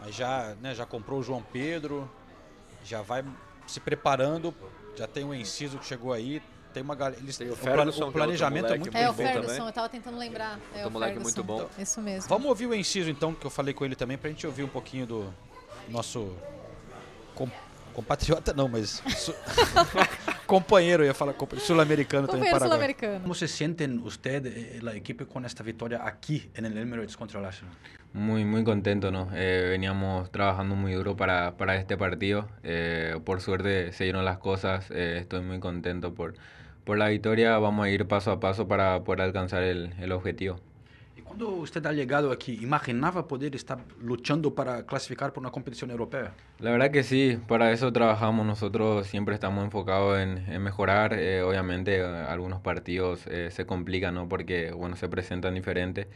[0.00, 2.10] Mas já, né, já comprou o João Pedro.
[2.84, 3.24] Já vai
[3.66, 4.54] se preparando.
[4.96, 6.42] Já tem o Enciso que chegou aí.
[6.72, 7.20] Tem uma galera.
[7.20, 9.16] Eles, Tem o Ferguson, é o outro planejamento é moleque muito É bem o bom.
[9.16, 9.66] Ferguson, também.
[9.66, 10.58] eu tava tentando lembrar.
[10.72, 11.42] É Outro o moleque Ferguson.
[11.42, 11.68] muito bom.
[11.82, 12.28] Isso mesmo.
[12.28, 14.68] Vamos ouvir o Enciso então, que eu falei com ele também, pra gente ouvir um
[14.68, 15.34] pouquinho do
[15.88, 16.32] nosso
[17.34, 17.48] com-
[17.90, 19.34] compatriota, não, mas su-
[20.46, 22.78] companheiro, eu ia falar compa- sul-americano também, Companheiro Paraguai.
[22.96, 23.20] sul-americano.
[23.20, 27.38] Como se sentem usted e a equipe com esta vitória aqui en el Emirates contra
[27.38, 27.74] el Arsenal?
[28.12, 29.28] Muy, muy contento, ¿no?
[29.34, 32.48] Eh, veníamos trabajando muy duro para, para este partido.
[32.64, 34.86] Eh, por suerte se dieron las cosas.
[34.90, 36.34] eh, estoy muy contento por,
[36.84, 37.56] por la victoria.
[37.58, 40.58] Vamos a ir paso a paso para poder alcanzar el, el objetivo.
[41.30, 46.32] Quando usted ha llegado aquí, imaginava poder estar luchando para clasificar por una competición europea?
[46.58, 48.44] La verdad que sí, para eso trabajamos.
[48.44, 51.14] Nosotros siempre estamos enfocados en, en mejorar.
[51.14, 54.28] eh, obviamente eh, algunos partidos eh, se complican, ¿no?
[54.28, 56.08] Porque, bueno, se presentan diferentes.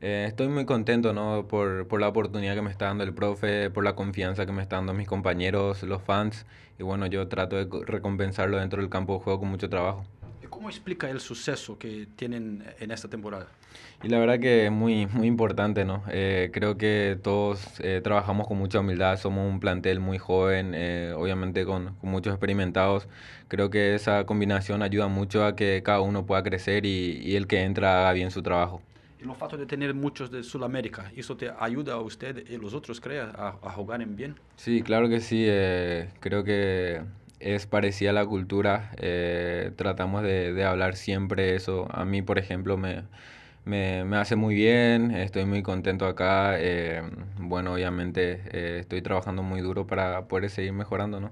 [0.00, 1.46] Eh, estoy muy contento, ¿no?
[1.46, 4.62] Por, por la oportunidad que me está dando el profe, por la confianza que me
[4.62, 6.46] están dando mis compañeros, los fans.
[6.78, 10.06] Y bueno, yo trato de co- recompensarlo dentro del campo de juego con mucho trabajo.
[10.42, 13.46] E como explica el suceso que tienen en esta temporada?
[14.02, 16.02] Y la verdad que es muy, muy importante, ¿no?
[16.10, 21.12] Eh, creo que todos eh, trabajamos con mucha humildad, somos un plantel muy joven, eh,
[21.16, 23.08] obviamente con, con muchos experimentados.
[23.48, 27.46] Creo que esa combinación ayuda mucho a que cada uno pueda crecer y, y el
[27.46, 28.82] que entra haga bien su trabajo.
[29.22, 32.72] E o fato de tener muchos de Sudamérica, ¿eso te ayuda a usted y los
[32.78, 34.32] otros, crea, a, a jugar en bien?
[34.56, 35.44] Sí, claro que sí.
[35.48, 37.02] eh, creo que
[37.40, 38.92] es parecida a la cultura.
[38.98, 41.88] eh, tratamos de, de hablar siempre eso.
[41.90, 43.04] A mí, por ejemplo, me,
[43.64, 45.10] me, me hace muy bien.
[45.12, 46.54] Estoy muy contento acá.
[46.60, 47.02] eh,
[47.38, 51.30] bueno, obviamente eh, estoy trabajando muy duro para poder seguir mejorando, ¿no?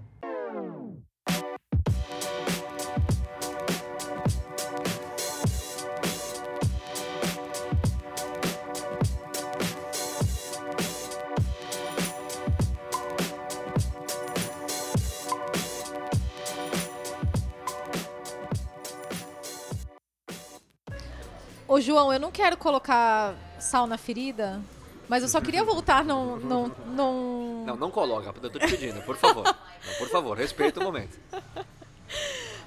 [21.82, 24.60] João, eu não quero colocar sal na ferida,
[25.08, 26.36] mas eu só queria voltar num.
[26.36, 27.64] num, num...
[27.66, 29.44] Não, não coloca, eu tô te pedindo, por favor.
[29.44, 31.18] Não, por favor, respeita o momento.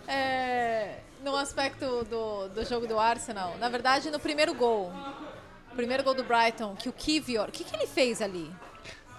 [0.08, 3.56] É, no aspecto do, do jogo do Arsenal.
[3.60, 4.92] Na verdade, no primeiro gol.
[5.76, 7.50] Primeiro gol do Brighton, que o Kivior.
[7.50, 8.52] O que, que ele fez ali?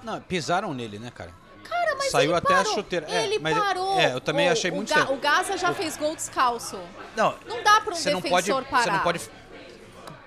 [0.02, 1.30] Não, pisaram nele, né, cara?
[1.64, 2.74] Cara, mas Saiu ele até a parou.
[2.74, 3.06] chuteira.
[3.10, 3.98] É, Ele mas- parou.
[3.98, 5.18] é, eu também O- achei o muito Ga- estranho.
[5.18, 6.78] O Gaza já fez gol descalço.
[7.16, 8.82] Não, Não dá pra um você não defensor pode, parar.
[8.84, 9.30] Você não pode.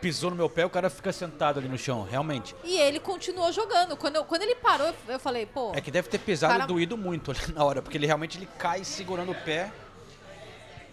[0.01, 2.55] Pisou no meu pé, o cara fica sentado ali no chão, realmente.
[2.63, 3.97] E ele continuou jogando.
[3.97, 5.71] Quando, eu- quando ele parou, eu- falei, pô.
[5.75, 8.37] É que deve ter pisado Cara- e doído muito ali na hora, porque ele realmente
[8.37, 9.71] ele cai segurando o pé.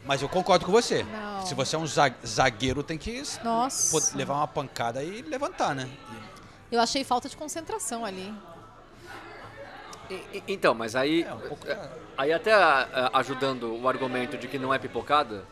[0.04, 1.02] Mas eu concordo com você.
[1.04, 1.44] Não.
[1.46, 4.16] Se você é um za- zagueiro, tem que Nossa.
[4.16, 5.88] levar uma pancada e levantar, né?
[6.70, 8.32] Eu achei falta de concentração ali.
[10.10, 11.22] E- Então, mas aí.
[11.24, 11.66] É, um pouco.
[12.16, 15.44] Aí até ah, ajudando o argumento de que não é pipocada,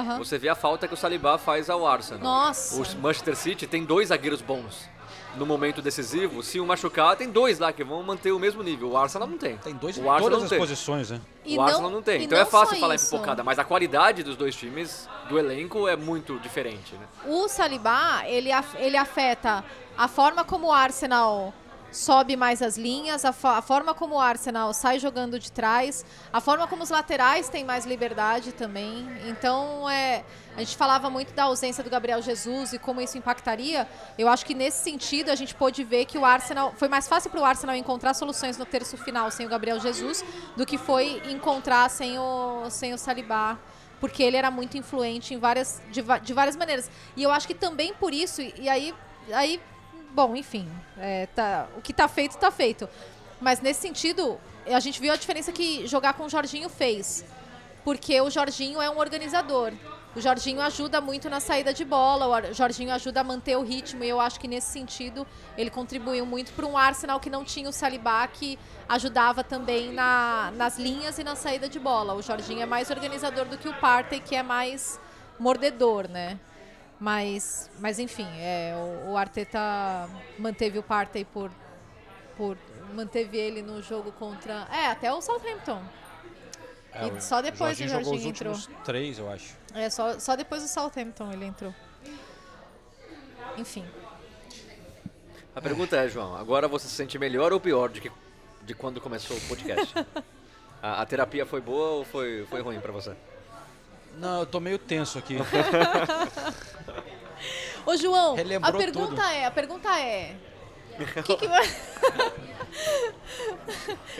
[0.00, 0.18] Aham.
[0.18, 2.22] você vê a falta que o Saliba faz ao Arsenal.
[2.22, 2.76] Nossa.
[2.76, 4.88] O Manchester City tem dois zagueiros bons.
[5.36, 8.90] No momento decisivo, se um machucar, tem dois lá que vão manter o mesmo nível.
[8.90, 9.56] O Arsenal não tem.
[9.58, 10.58] Tem dois o Arsenal todas não as tem.
[10.58, 11.20] posições, né?
[11.44, 12.24] E o Arsenal não tem.
[12.24, 13.06] Então não é fácil falar isso.
[13.06, 17.06] em pipocada, mas a qualidade dos dois times, do elenco, é muito diferente, né?
[17.26, 19.62] O Saliba, ele, af- ele afeta
[19.96, 21.52] a forma como o Arsenal
[21.90, 26.40] sobe mais as linhas, a, a forma como o Arsenal sai jogando de trás, a
[26.40, 29.08] forma como os laterais têm mais liberdade também.
[29.26, 30.24] Então, é,
[30.56, 33.88] a gente falava muito da ausência do Gabriel Jesus e como isso impactaria.
[34.18, 37.30] Eu acho que nesse sentido a gente pôde ver que o Arsenal foi mais fácil
[37.30, 40.24] para o Arsenal encontrar soluções no terço final sem o Gabriel Jesus
[40.56, 43.58] do que foi encontrar sem o sem o Saliba
[44.00, 46.90] porque ele era muito influente em várias, de, de várias maneiras.
[47.16, 48.94] E eu acho que também por isso, e aí,
[49.32, 49.60] aí
[50.12, 50.68] bom, enfim,
[50.98, 52.88] é, tá, o que tá feito, tá feito.
[53.40, 57.24] Mas nesse sentido, a gente viu a diferença que jogar com o Jorginho fez.
[57.84, 59.72] Porque o Jorginho é um organizador.
[60.16, 64.02] O Jorginho ajuda muito na saída de bola, o Jorginho ajuda a manter o ritmo,
[64.02, 67.68] e eu acho que nesse sentido ele contribuiu muito para um Arsenal que não tinha
[67.68, 72.14] o Saliba, que ajudava também na, nas linhas e na saída de bola.
[72.14, 74.98] O Jorginho é mais organizador do que o Partey, que é mais
[75.38, 76.40] mordedor, né?
[77.00, 78.74] Mas, mas enfim, é,
[79.06, 80.08] o, o Arteta
[80.38, 81.50] manteve o Partey por,
[82.36, 82.58] por.
[82.92, 84.66] manteve ele no jogo contra.
[84.72, 85.80] É, até o Southampton.
[86.92, 88.52] É, E o só depois Jorginho o jogou os Jorginho entrou.
[88.54, 89.54] últimos três, eu acho.
[89.74, 91.72] É, só, só depois do Southampton ele entrou.
[93.56, 93.84] Enfim.
[95.54, 98.10] A pergunta é, João, agora você se sente melhor ou pior de, que,
[98.62, 99.94] de quando começou o podcast?
[100.82, 103.14] a, a terapia foi boa ou foi, foi ruim pra você?
[104.16, 105.36] Não, eu tô meio tenso aqui.
[107.86, 109.20] Ô, João, a Relembrou pergunta tudo.
[109.22, 110.34] é, a pergunta é.
[110.92, 111.22] O que,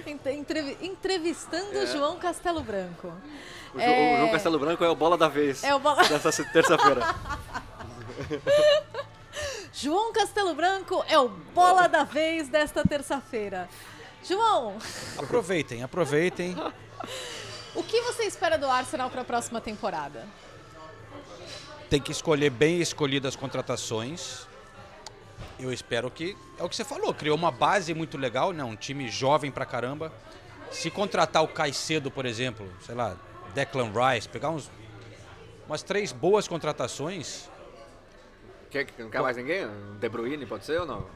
[0.05, 3.13] que Entrevistando o João Castelo Branco.
[3.75, 4.15] O, É.
[4.15, 7.15] o João Castelo Branco é o bola da vez É o bola- dessa terça-feira.
[9.73, 13.69] João Castelo Branco é o bola da vez desta terça-feira.
[14.25, 14.77] João,
[15.19, 16.57] aproveitem, aproveitem.
[17.79, 20.27] O que você espera do Arsenal para a próxima temporada?
[21.89, 24.47] Tem que escolher bem escolhidas as contratações.
[25.59, 26.37] Eu espero que.
[26.59, 28.65] É o que você falou, criou uma base muito legal, né?
[28.65, 30.13] Um time jovem pra caramba.
[30.73, 33.17] Se contratar o Caicedo, por exemplo, sei lá,
[33.55, 34.69] Declan Rice, pegar uns,
[35.67, 37.49] umas três boas contratações.
[38.71, 39.67] Quer, não quer mais ninguém?
[39.99, 41.07] De Bruyne pode ser ou não?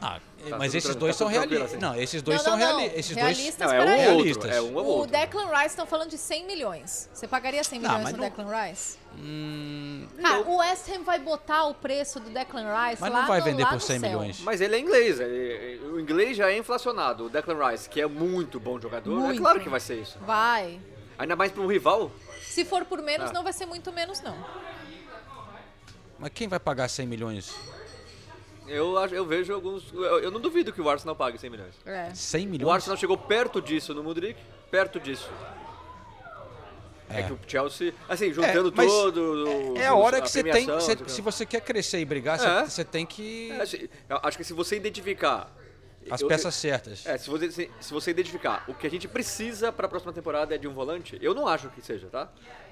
[0.00, 1.70] Ah, Tá mas esses dois tá são realistas.
[1.72, 1.78] assim.
[1.80, 2.78] Não, esses dois Não, são não, não.
[2.80, 4.12] reali esses Realistas, dois Não, é um ou outro.
[4.14, 4.50] Realistas.
[4.54, 5.10] É um ou O outro.
[5.10, 7.08] Declan Rice estão falando de 100 milhões.
[7.12, 8.98] Você pagaria 100 Não, milhões no não- Declan Rice?
[9.18, 13.26] Hum, Cara, o West Ham vai botar o preço do Declan Rice mas lá não
[13.26, 14.08] vai no- vender por no 100 céu.
[14.10, 14.40] milhões.
[14.42, 17.24] Mas ele é inglês, ele- o inglês já é inflacionado.
[17.24, 19.40] O Declan Rice, que é muito bom jogador, é Muito.
[19.40, 20.18] claro que vai ser isso.
[20.20, 20.78] Vai.
[21.18, 22.12] Ainda mais para um rival.
[22.42, 23.32] Se for por menos, Ah.
[23.32, 24.36] não vai ser muito menos, não.
[26.18, 27.54] Mas quem vai pagar 100 milhões?
[28.68, 29.92] Eu, acho- eu vejo alguns.
[29.92, 31.74] Eu, eu não duvido que o Arsenal pague 100 milhões.
[31.84, 32.10] É.
[32.14, 32.74] 100 O milhões?
[32.74, 34.38] Arsenal chegou perto disso no Mudrik,
[34.70, 35.30] perto disso.
[37.08, 37.22] É, É.
[37.22, 39.74] que o Chelsea, assim, juntando mas todo.
[39.76, 40.68] É a hora que a você tem.
[40.68, 41.10] o que.
[41.12, 42.84] se você quer crescer e brigar, você- É.
[42.84, 43.52] tem que.
[43.52, 45.52] É, assim, eu acho que se você identificar.
[46.08, 47.04] As eu- peças certas.
[47.04, 50.12] É, se você, se, se você identificar o que a gente precisa para a próxima
[50.12, 52.28] temporada é de um volante, eu não acho que seja, tá?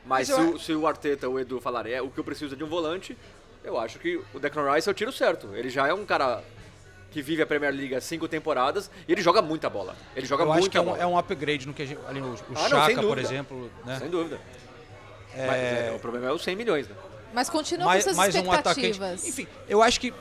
[0.06, 2.22] Mas, Mas se, o, se o Arteta ou o Edu falarem é o que eu
[2.24, 3.16] preciso é de um volante,
[3.64, 5.54] eu acho que o Declan Rice é o tiro certo.
[5.54, 6.42] Ele já é um cara
[7.10, 9.96] que vive a Premier League há cinco temporadas e ele joga muita bola.
[10.14, 12.00] Ele joga Eu acho muita que é um, é um upgrade no que a gente,
[12.06, 13.20] ali o, o Ah, não, Chaka, por dúvida.
[13.22, 13.98] exemplo, né?
[13.98, 14.40] Sem dúvida.
[15.36, 16.94] Mas é, o problema é os 100 milhões, né?
[17.32, 18.90] Mas continua mais, com essas mais um atacante.
[18.90, 19.26] expectativas.
[19.28, 20.12] Enfim, eu acho que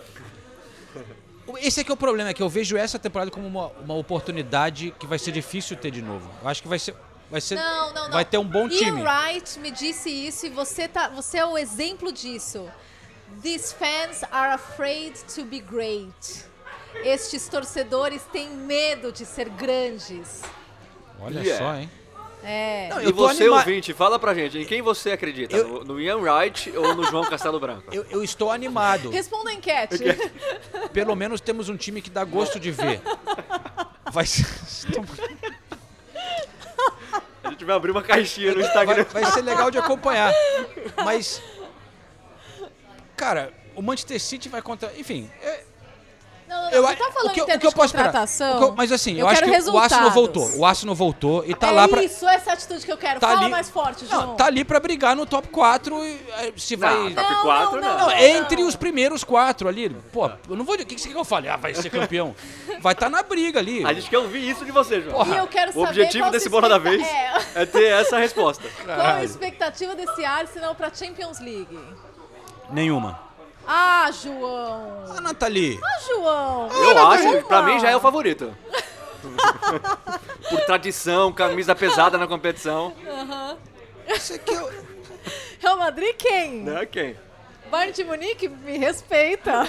[1.61, 4.93] esse aqui é o problema, é que eu vejo essa temporada como uma, uma oportunidade
[4.99, 6.27] que vai ser difícil ter de novo.
[6.41, 6.95] Eu acho que vai ser,
[7.29, 8.11] vai ser, Não, não, não.
[8.11, 9.03] vai ter um bom Ian time.
[9.03, 12.67] Wright me disse isso e você, tá, você é o exemplo disso.
[13.41, 16.45] These fans are afraid to be great.
[17.03, 20.41] Estes torcedores têm medo de ser grandes.
[21.19, 21.65] Olha Yeah.
[21.65, 21.89] só, hein?
[22.45, 22.89] É.
[22.89, 25.55] Não, E você, anima- ouvinte, fala pra gente, em quem você acredita?
[25.55, 27.83] Eu- No, no Ian Wright ou no João Castelo Branco?
[27.93, 29.09] Eu, eu estou animado.
[29.09, 30.03] Responda a enquete.
[30.91, 33.01] Pelo menos temos um time que dá gosto de ver.
[34.11, 34.45] Vai ser,
[37.43, 39.05] A gente vai abrir uma caixinha no vai, Instagram.
[39.11, 40.33] vai ser legal de acompanhar.
[41.03, 41.41] Mas.
[43.15, 44.91] Cara, o Manchester City vai contra.
[44.97, 45.29] Enfim.
[45.41, 45.63] é-
[46.47, 46.71] Não, não, não.
[46.71, 48.55] eu, Você tá falando o que, em o termos que eu posso contratação?
[48.55, 50.13] O que eu- mas assim, eu, eu acho que o Arsenal resultados.
[50.13, 50.59] voltou.
[50.59, 52.03] O Arsenal voltou e tá é lá pra.
[52.03, 53.19] isso, essa é atitude que eu quero.
[53.19, 54.27] Tá Fala ali- mais forte, João.
[54.27, 56.93] Não, tá ali pra brigar no top 4 e eh, se vai.
[57.09, 57.97] Não, top 4 não.
[57.97, 59.89] Não, entre os primeiros quatro ali.
[60.11, 60.75] Pô, eu não vou.
[60.75, 61.47] O que que você quer que eu fale?
[61.49, 62.35] Ah, vai ser campeão.
[62.81, 63.83] Vai estar na briga ali.
[63.85, 65.25] A gente quer ouvir isso de você, João.
[65.25, 67.33] E eu quero O saber objetivo qual desse bola da vez É.
[67.55, 68.63] é ter essa resposta.
[68.85, 71.79] Qual a expectativa desse Arsenal pra Champions League?
[72.69, 73.19] Nenhuma.
[73.67, 75.05] Ah, João!
[75.17, 75.79] Ah, Nathalie.
[75.83, 76.67] Ah, João!
[76.71, 78.55] Eu acho, pra mim já é o favorito.
[80.49, 82.93] Por tradição, camisa pesada na competição.
[84.07, 84.69] Você que eu...
[85.59, 86.61] Real Madrid quem?
[86.63, 87.15] Né, quem?
[87.71, 89.65] Bayern de Munique me respeita.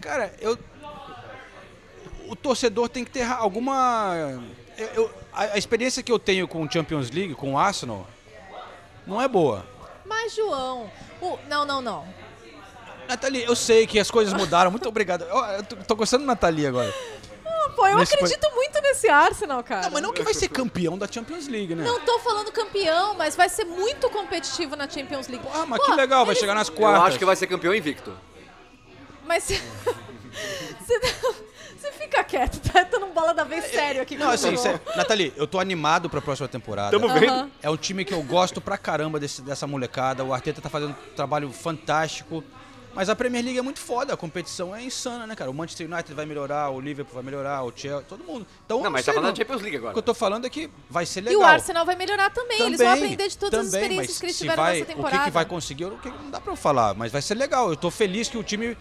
[0.00, 0.58] Cara, eu.
[2.26, 4.14] O torcedor tem que ter alguma.
[4.78, 8.06] eu- eu- a, a experiência que eu tenho com o Champions League, com o Arsenal,
[9.06, 9.66] não é boa.
[10.06, 12.06] Mas, João, o- não, não, não.
[13.08, 14.70] Nathalie, eu sei que as coisas mudaram.
[14.70, 15.22] Muito obrigado.
[15.24, 16.92] Eu, eu tô, tô gostando da Nathalie agora.
[17.46, 19.82] Ah, Pô, eu Nesse acredito muito nesse Arsenal, cara.
[19.82, 21.84] Não, mas não que vai ser campeão da Champions League, né?
[21.84, 25.44] Não tô falando campeão, mas vai ser muito competitivo na Champions League.
[25.52, 27.08] Ah, mas Pô, que legal, vai chegar nas Eu quartas.
[27.08, 28.12] acho que vai ser campeão invicto.
[29.26, 29.60] Mas você...
[31.78, 32.80] você fica quieto, tá?
[32.80, 34.80] Eu tô num bola da vez sério aqui Não, assim, sério.
[34.96, 36.90] Nathalie, eu tô animado pra próxima temporada.
[36.98, 37.30] Tamo vendo.
[37.32, 37.50] Aham.
[37.62, 40.24] É um time que eu gosto pra caramba desse- dessa molecada.
[40.24, 42.42] O Arteta tá fazendo um trabalho fantástico.
[42.94, 45.50] Mas a Premier League é muito foda, a competição é insana, né, cara?
[45.50, 48.46] O Manchester United vai melhorar, o Liverpool vai melhorar, o Chelsea, todo mundo.
[48.64, 49.34] Então, Não, mas sei tá falando não.
[49.34, 50.02] da Champions League O que eu agora.
[50.04, 51.40] tô falando é que vai ser E legal.
[51.40, 52.60] o Arsenal vai melhorar também.
[52.62, 54.84] Eles vão Também, aprender de todas as também, experiências mas que eles tiveram vai, nessa
[54.84, 55.18] O temporada.
[55.18, 57.68] que, que vai conseguir, o que não dá pra eu falar, mas vai ser legal.
[57.68, 58.76] Eu tô feliz que o time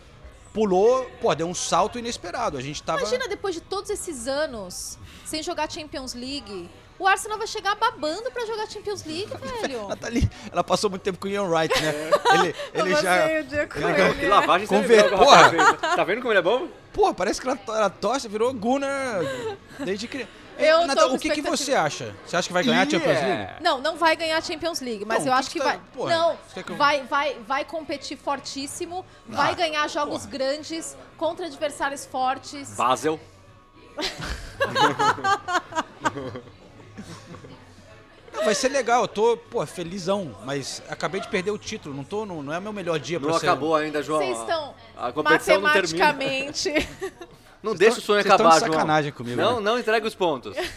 [0.53, 2.57] pulou, pô, deu um salto inesperado.
[2.57, 2.99] A gente tava.
[3.01, 6.69] Imagina, depois de todos esses anos sem jogar Champions League,
[6.99, 9.29] o Arsenal vai chegar babando pra jogar Champions League,
[9.61, 9.87] velho.
[9.87, 11.93] Nathalie, ela passou muito tempo com o Ian Wright, né?
[12.33, 13.17] Ele, ele Eu já.
[13.19, 14.13] passei o dia com ele- ele.
[14.15, 15.73] Que lavagem Conver- Porra.
[15.95, 16.67] Tá vendo como ele é bom?
[16.93, 19.21] Pô, parece que ela, ela torce, virou Gunnar
[19.79, 20.29] desde criança.
[20.55, 22.15] Eu com o que, que você acha?
[22.27, 23.53] Você acha que vai ganhar a Champions League?
[23.59, 25.77] Não, não vai ganhar a Champions League, mas Não, eu acho que que você vai.
[25.77, 32.05] tá- Pô, não, eu- vai, vai, vai competir fortíssimo, vai ganhar jogos grandes contra adversários
[32.05, 32.69] fortes.
[32.75, 33.19] Basel.
[38.33, 42.03] Não, vai ser legal, eu tô, pô, felizão, mas acabei de perder o título, não,
[42.03, 43.45] tô, não, não é meu melhor dia Não pra ser...
[43.47, 44.19] acabou ainda, João.
[44.21, 46.05] Vocês estão A competição não termina.
[46.07, 46.89] matematicamente.
[47.61, 48.73] Não deixa o sonho vocês tão acabar, de João.
[48.73, 49.61] sacanagem comigo, Não, né?
[49.61, 50.53] não entrega os pontos.
[50.53, 50.69] Vocês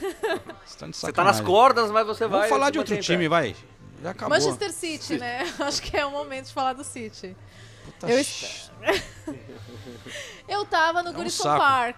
[0.67, 2.41] estão de Você tá nas cordas, mas você vai.
[2.43, 3.29] Vamos falar de outro time, pé.
[3.29, 3.57] vai.
[4.03, 4.39] Já acabou.
[4.39, 5.53] Manchester City, né?
[5.59, 7.37] Acho que é o momento de falar do City.
[7.85, 8.25] Puta eu
[10.49, 11.59] Eu tava no um Goodison saco.
[11.59, 11.97] Park.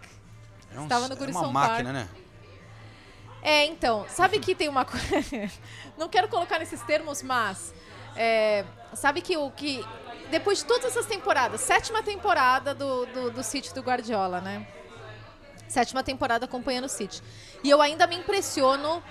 [0.75, 1.95] é um- Estava no é uma máquina, Park.
[1.95, 2.09] né?
[3.43, 5.07] É, então, sabe que tem uma coisa.
[5.97, 7.75] Não quero colocar nesses termos, mas.
[8.17, 9.85] é, sabe que o que.
[10.31, 14.67] Depois de todas essas temporadas, sétima temporada do, do, do City do Guardiola, né?
[15.69, 17.23] Sétima temporada acompanhando o City.
[17.63, 19.03] E eu ainda me impressiono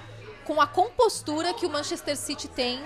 [0.45, 2.81] com a compostura que o Manchester City tem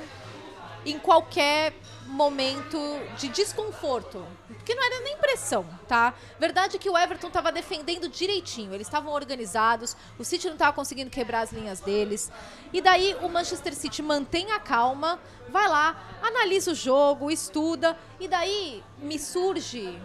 [0.85, 1.73] em qualquer
[2.07, 2.77] momento
[3.17, 4.25] de desconforto.
[4.47, 6.13] Porque não era nem pressão, tá?
[6.39, 10.73] Verdade é que o Everton estava defendendo direitinho, eles estavam organizados, o City não estava
[10.73, 12.31] conseguindo quebrar as linhas deles.
[12.71, 18.27] E daí o Manchester City mantém a calma, vai lá, analisa o jogo, estuda, e
[18.27, 19.99] daí me surge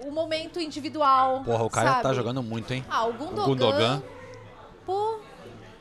[0.00, 1.42] o momento individual.
[1.44, 2.02] Porra, o cara sabe?
[2.02, 2.84] tá jogando muito, hein?
[2.88, 3.44] Ah, o Gundogan.
[3.44, 4.02] Gundogan.
[4.84, 5.20] Pô.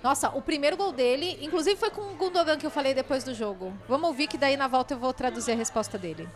[0.04, 3.34] Nossa, o primeiro gol dele, inclusive foi com o Gundogan que eu falei depois do
[3.34, 3.74] jogo.
[3.88, 6.28] Vamos ouvir que daí na volta eu vou traduzir a resposta dele.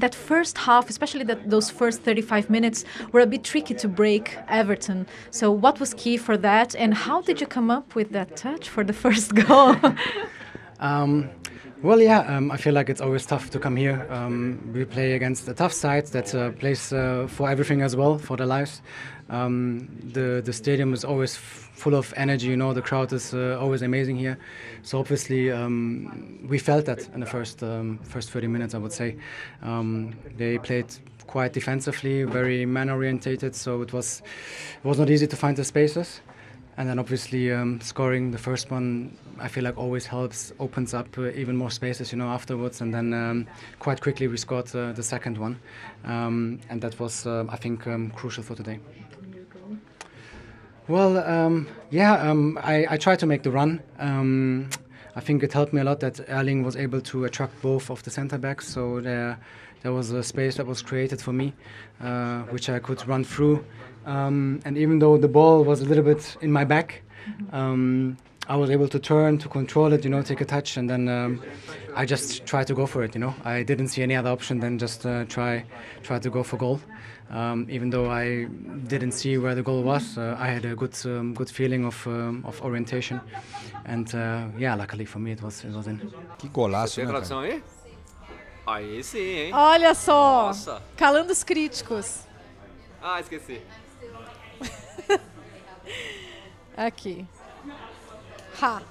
[0.00, 4.36] That first half, especially that those first 35 minutes, were a bit tricky to break
[4.48, 5.06] Everton.
[5.30, 8.68] So, what was key for that, and how did you come up with that touch
[8.68, 9.76] for the first goal?
[10.80, 11.28] Um,
[11.82, 14.06] well, yeah, um, I feel like it's always tough to come here.
[14.08, 18.18] Um, we play against a tough side that uh, plays uh, for everything as well,
[18.18, 18.82] for their lives.
[19.30, 22.48] Um, the the stadium is always full of energy.
[22.48, 24.38] You know, the crowd is uh, always amazing here.
[24.82, 28.74] So obviously, um, we felt that in the first um, first 30 minutes.
[28.74, 29.16] I would say
[29.62, 30.86] um, they played
[31.26, 33.54] quite defensively, very man orientated.
[33.54, 34.22] So it was
[34.82, 36.20] it was not easy to find the spaces.
[36.76, 41.18] and then obviously um, scoring the first one, I feel like always helps, opens up
[41.18, 42.80] uh, even more spaces, you know, afterwards.
[42.80, 43.46] And then um,
[43.78, 45.60] quite quickly we scored uh, the second one,
[46.04, 47.82] and that was, uh, I think,
[48.14, 48.78] crucial for today.
[50.92, 53.80] Well, um, yeah, um, I, I tried to make the run.
[53.98, 54.68] Um,
[55.16, 58.02] I think it helped me a lot that Erling was able to attract both of
[58.02, 59.38] the centre backs, so there,
[59.80, 61.54] there was a space that was created for me,
[62.02, 63.64] uh, which I could run through.
[64.04, 67.00] Um, and even though the ball was a little bit in my back,
[67.52, 70.90] um, I was able to turn, to control it, you know, take a touch, and
[70.90, 71.42] then um,
[71.96, 73.14] I just tried to go for it.
[73.14, 75.64] You know, I didn't see any other option than just uh, try,
[76.02, 76.80] try to go for goal.
[77.32, 78.44] Um, even though I
[78.88, 82.06] didn't see where the goal was, uh, I had a good, um, good feeling of,
[82.06, 83.22] um, of orientation,
[83.86, 85.98] and uh, yeah, luckily for me, it was, it was in.
[86.38, 87.54] Que golaço, Tem né, tradução cara?
[87.54, 87.62] aí?
[88.66, 89.54] Aí sim, hein?
[89.54, 90.82] Olha só, Nossa.
[90.94, 92.20] calando os críticos.
[93.02, 93.62] Ah, esqueci.
[96.76, 97.26] Aqui.
[98.60, 98.82] Ha.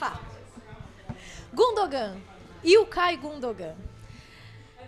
[0.00, 0.20] Ha.
[1.52, 2.16] Gundogan.
[2.62, 3.74] Ilkay Gundogan.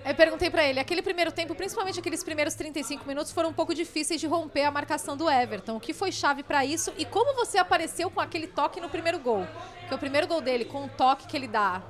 [0.05, 3.73] Eu perguntei pra ele, aquele primeiro tempo, principalmente aqueles primeiros 35 minutos, foram um pouco
[3.73, 5.77] difíceis de romper a marcação do Everton.
[5.77, 9.21] O que foi chave pra isso e como você apareceu com aquele toque no primeiro
[9.21, 9.47] gol?
[9.81, 11.81] Porque o primeiro gol dele, com o toque que ele dá,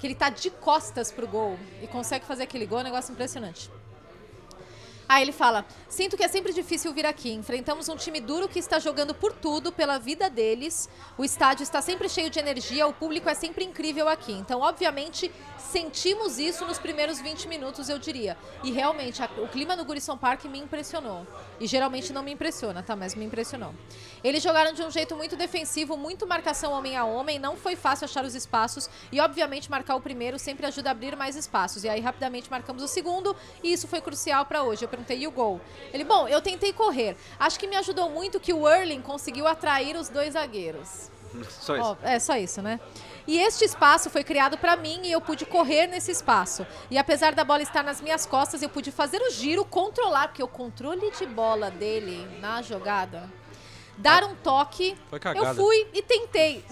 [0.00, 3.12] que ele tá de costas pro gol e consegue fazer aquele gol, é um negócio
[3.12, 3.70] impressionante.
[5.08, 7.32] Aí ele fala: Sinto que é sempre difícil vir aqui.
[7.32, 10.88] Enfrentamos um time duro que está jogando por tudo, pela vida deles.
[11.18, 14.32] O estádio está sempre cheio de energia, o público é sempre incrível aqui.
[14.32, 18.36] Então, obviamente, sentimos isso nos primeiros 20 minutos, eu diria.
[18.62, 21.26] E realmente, a- o clima no Gurisson Park me impressionou.
[21.60, 22.96] E geralmente não me impressiona, tá?
[22.96, 23.74] Mas me impressionou.
[24.22, 27.38] Eles jogaram de um jeito muito defensivo, muito marcação homem a homem.
[27.38, 28.88] Não foi fácil achar os espaços.
[29.10, 31.84] E, obviamente, marcar o primeiro sempre ajuda a abrir mais espaços.
[31.84, 33.34] E aí, rapidamente, marcamos o segundo.
[33.62, 34.84] E isso foi crucial para hoje.
[34.84, 35.60] Eu perguntei, e o gol?
[35.92, 37.16] Ele, bom, eu tentei correr.
[37.38, 41.10] Acho que me ajudou muito que o Erling conseguiu atrair os dois zagueiros.
[41.48, 41.84] Só isso.
[41.84, 42.78] Ó, é só isso, né?
[43.26, 46.66] E este espaço foi criado para mim e eu pude correr nesse espaço.
[46.90, 50.42] E apesar da bola estar nas minhas costas, eu pude fazer o giro, controlar, porque
[50.42, 53.30] o controle de bola dele na jogada,
[53.96, 54.98] dar um toque.
[55.34, 56.64] Eu fui e tentei.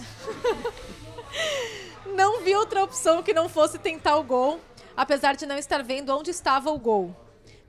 [2.14, 4.60] não vi outra opção que não fosse tentar o gol,
[4.96, 7.14] apesar de não estar vendo onde estava o gol.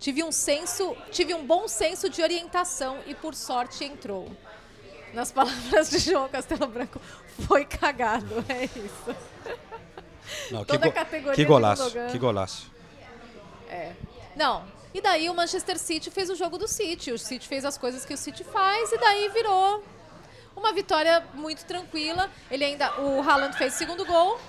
[0.02, 4.30] Tive um senso, tive um bom senso de orientação e por sorte entrou.
[5.14, 7.00] Nas palavras de João Castelo Branco,
[7.48, 9.16] foi cagado, é isso.
[10.50, 12.72] Não, que, Toda go- categoria que golaço, que golaço.
[13.70, 13.94] É.
[14.36, 14.66] Não.
[14.94, 17.12] E daí o Manchester City fez o jogo do City.
[17.12, 19.84] O City fez as coisas que o City faz e daí virou
[20.56, 22.30] uma vitória muito tranquila.
[22.50, 24.40] Ele ainda, o Haaland fez o segundo gol.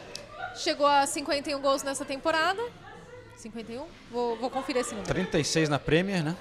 [0.57, 2.61] Chegou a 51 gols nessa temporada.
[3.37, 3.85] 51?
[4.11, 5.09] Vou, vou conferir esse número.
[5.13, 6.37] 36 na Premier, né?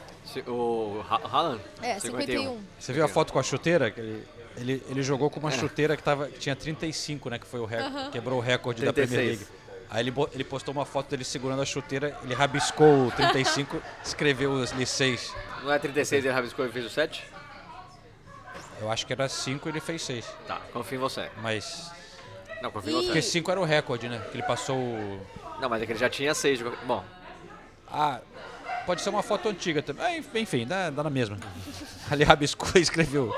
[0.48, 1.62] O Ha- Haaland?
[1.82, 2.60] É, 51.
[2.80, 3.90] Você viu a foto com a chuteira?
[3.90, 4.28] Que Ele,
[4.58, 5.58] ele, ele jogou com uma É.
[5.58, 7.40] chuteira que, tava, que tinha 35, né?
[7.40, 8.12] Que foi o recorde, Aham.
[8.12, 9.40] quebrou o recorde da Premier 36.
[9.50, 9.62] League.
[9.90, 14.62] Aí ele, ele postou uma foto dele segurando a chuteira, ele rabiscou o 35, escreveu
[14.62, 15.34] ali 6.
[15.64, 17.24] Não é 36 ele rabiscou e fez o 7?
[18.80, 20.26] Eu acho que era 5 e ele fez 6.
[20.48, 21.30] Tá, confio em você.
[21.42, 21.92] Mas.
[22.62, 23.30] Não, confio em Porque você.
[23.32, 24.20] 5 era o recorde, né?
[24.32, 25.22] Que ele passou o.
[25.62, 26.58] Não, mas é que ele já tinha 6.
[26.58, 26.64] De...
[26.66, 27.04] qualquer- Bom,
[27.92, 28.20] Ah,
[28.86, 30.04] pode ser uma foto antiga também.
[30.06, 31.38] Ah, enf- enfim, dá, dá na mesma.
[32.10, 33.34] Ali rabiscou e escreveu.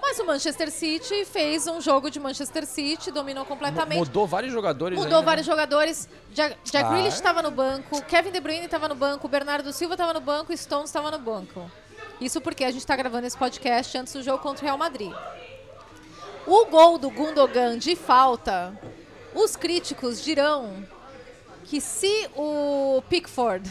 [0.00, 3.98] Mas o Manchester City fez um jogo de Manchester City, dominou completamente.
[3.98, 5.52] Mudou vários jogadores Mudou ainda, vários né?
[5.52, 6.08] jogadores.
[6.32, 7.18] Jack, Jack Ah, Grealish é?
[7.18, 10.56] estava no banco, Kevin De Bruyne estava no banco, Bernardo Silva estava no banco e
[10.56, 11.68] Stones estava no banco.
[12.20, 15.12] Isso porque a gente está gravando esse podcast antes do jogo contra o Real Madrid.
[16.46, 18.78] O gol do Gundogan de falta,
[19.34, 20.86] os críticos dirão
[21.64, 23.70] que se o Pickford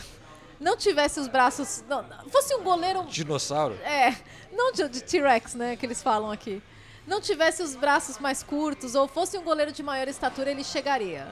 [0.60, 1.84] não tivesse os braços...
[1.88, 3.76] Não, fosse um goleiro Dinossauro.
[3.84, 4.16] é,
[4.52, 6.62] não de, de T-Rex, né, que eles falam aqui.
[7.06, 11.28] Não tivesse os braços mais curtos ou fosse um goleiro de maior estatura, ele chegaria.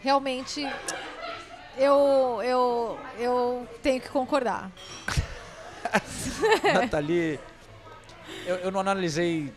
[0.00, 0.64] Realmente,
[1.76, 4.70] eu, eu, eu tenho que concordar.
[6.72, 7.40] Nathalie.
[8.46, 9.52] Eu, eu não analisei.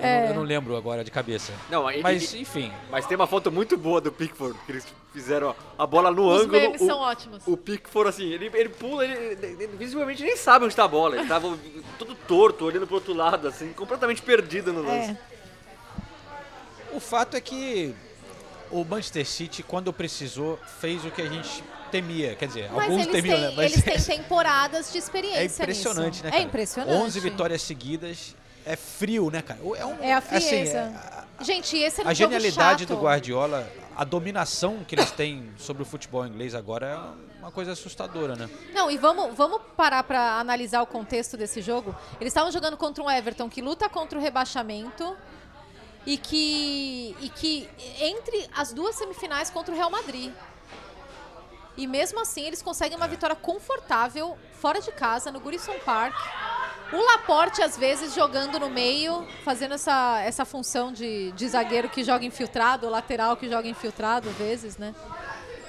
[0.00, 0.20] Eu, É.
[0.22, 1.52] não, eu não lembro agora de cabeça.
[1.70, 2.72] Não, e- Mas, e- enfim.
[2.90, 6.26] Mas tem uma foto muito boa do Pickford, que eles fizeram ó, a bola no
[6.28, 6.60] Os ângulo.
[6.60, 7.42] memes o, são ótimos.
[7.46, 9.14] O Pickford, assim, ele, ele pula, ele,
[9.46, 11.16] ele- ele visivelmente nem sabe onde está a bola.
[11.16, 11.56] Ele tava
[11.98, 15.10] todo torto, olhando pro outro lado, assim, completamente perdido no lance.
[15.10, 15.16] É.
[16.92, 17.94] O fato é que
[18.70, 22.34] o Manchester City, quando precisou, fez o que a gente temia.
[22.36, 23.52] Quer dizer, Mas alguns eles temiam, têm, né?
[23.56, 26.24] Mas eles têm temporadas de experiência é impressionante, nisso.
[26.24, 26.42] né, cara?
[26.42, 27.02] É impressionante.
[27.02, 28.34] 11 vitórias seguidas.
[28.72, 29.58] É frio, né, cara?
[29.76, 30.78] É, um, É a assim, frieza.
[30.78, 32.96] é- Gente, esse era um a genialidade chato.
[32.96, 37.72] do Guardiola, a dominação que eles têm sobre o futebol inglês agora é uma coisa
[37.72, 38.48] assustadora, né?
[38.74, 41.96] Não, e vamos, vamos parar para analisar o contexto desse jogo.
[42.20, 45.16] Eles estavam jogando contra um Everton que luta contra o rebaixamento
[46.06, 47.68] e que, e que
[47.98, 50.32] entre as duas semifinais contra o Real Madrid.
[51.76, 56.14] E mesmo assim, eles conseguem uma vitória confortável, fora de casa, no Gurison Park.
[56.92, 62.02] O Laporte, às vezes, jogando no meio, fazendo essa, essa função de, de zagueiro que
[62.02, 64.92] joga infiltrado, lateral que joga infiltrado, às vezes, né?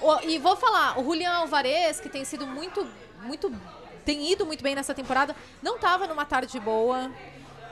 [0.01, 2.87] O- e vou falar, o Julian Alvarez, que tem sido muito,
[3.21, 3.53] muito,
[4.03, 7.11] tem ido muito bem nessa temporada, não estava numa tarde boa.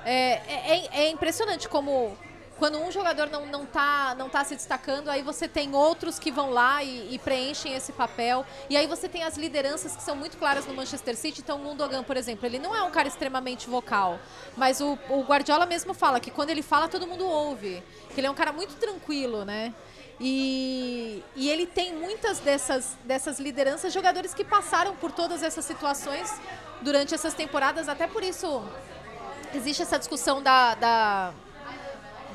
[0.06, 2.16] É, é, é impressionante como
[2.60, 6.30] quando um jogador não, não, tá, não tá se destacando, aí você tem outros que
[6.30, 8.46] vão lá e, e preenchem esse papel.
[8.70, 11.42] E aí você tem as lideranças que são muito claras no Manchester City.
[11.42, 14.20] Então, o Gundogan, por exemplo, ele não é um cara extremamente vocal.
[14.58, 17.82] Mas o, o Guardiola mesmo fala que quando ele fala, todo mundo ouve.
[18.14, 19.74] Que ele é um cara muito tranquilo, né?
[20.20, 26.30] E, e ele tem muitas dessas, dessas lideranças, jogadores que passaram por todas essas situações
[26.82, 27.88] durante essas temporadas.
[27.88, 28.62] Até por isso
[29.54, 31.34] existe essa discussão da, da,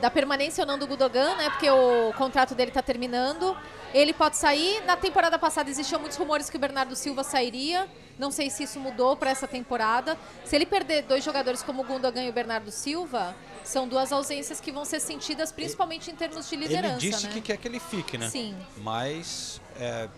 [0.00, 1.50] da permanência ou não do Gudogan, né?
[1.50, 3.56] Porque o contrato dele está terminando.
[3.92, 4.82] Ele pode sair.
[4.84, 7.88] Na temporada passada existiam muitos rumores que o Bernardo Silva sairia.
[8.18, 10.18] Não sei se isso mudou para essa temporada.
[10.44, 13.34] Se ele perder dois jogadores como o Gundogan e o Bernardo Silva,
[13.64, 17.32] são duas ausências que vão ser sentidas principalmente em termos de liderança, Ele disse né?
[17.32, 18.28] que quer que ele fique, né?
[18.28, 18.54] Sim.
[18.78, 20.08] Mas é,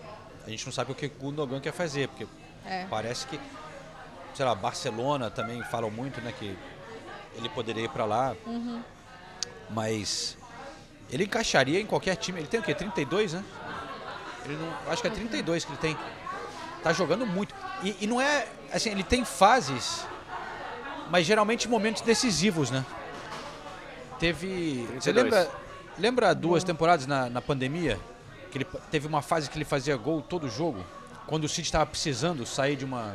[0.46, 2.26] a gente não sabe o que o Gundogan quer fazer, porque
[2.66, 2.84] É.
[2.90, 3.38] parece que,
[4.34, 6.56] sei lá, Barcelona também falam muito, né, que
[7.36, 8.82] ele poderia ir pra lá, Uhum.
[9.70, 10.36] Mas
[11.10, 12.40] ele encaixaria em qualquer time.
[12.40, 12.74] Ele tem o quê?
[12.74, 13.44] 32, né?
[14.44, 15.96] Ele não, acho que é 32 que ele tem.
[16.82, 17.54] Tá jogando muito.
[17.82, 20.06] E, e não é, assim, ele tem fases,
[21.10, 22.84] mas geralmente momentos decisivos, né?
[24.18, 24.86] Teve.
[24.94, 25.24] Você 32.
[25.24, 25.50] lembra,
[25.98, 27.98] lembra duas temporadas na, na pandemia?
[28.50, 30.84] Que ele teve uma fase que ele fazia gol todo jogo?
[31.26, 33.14] Quando o City estava precisando sair de uma.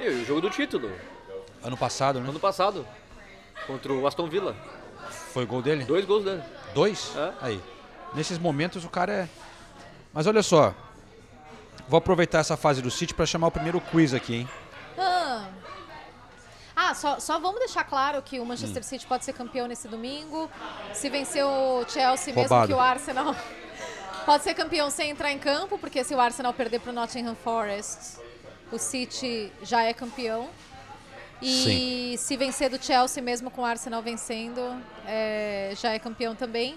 [0.00, 0.90] E o jogo do título,
[1.62, 2.28] Ano passado, né?
[2.28, 2.86] ano passado,
[3.66, 4.56] contra o Aston Villa.
[5.34, 5.84] Foi gol dele?
[5.84, 6.42] Dois gols dele.
[6.72, 7.12] Dois?
[7.16, 7.32] É.
[7.40, 7.60] Aí.
[8.14, 9.28] Nesses momentos o cara é.
[10.12, 10.72] Mas olha só.
[11.88, 14.48] Vou aproveitar essa fase do City para chamar o primeiro quiz aqui, hein?
[14.96, 15.48] Ah,
[16.76, 18.46] Ah, só, só vamos deixar claro que o Hum.
[18.46, 20.48] Manchester City pode ser campeão nesse domingo.
[20.92, 22.68] Se vencer o Chelsea, mesmo Roubado.
[22.68, 23.34] que o Arsenal.
[24.24, 27.34] Pode ser campeão sem entrar em campo, porque se o Arsenal perder para o Nottingham
[27.34, 28.18] Forest,
[28.72, 30.48] o City já é campeão.
[31.46, 34.60] E se vencer do Chelsea, mesmo com o Arsenal vencendo,
[35.06, 36.76] é, já é campeão também.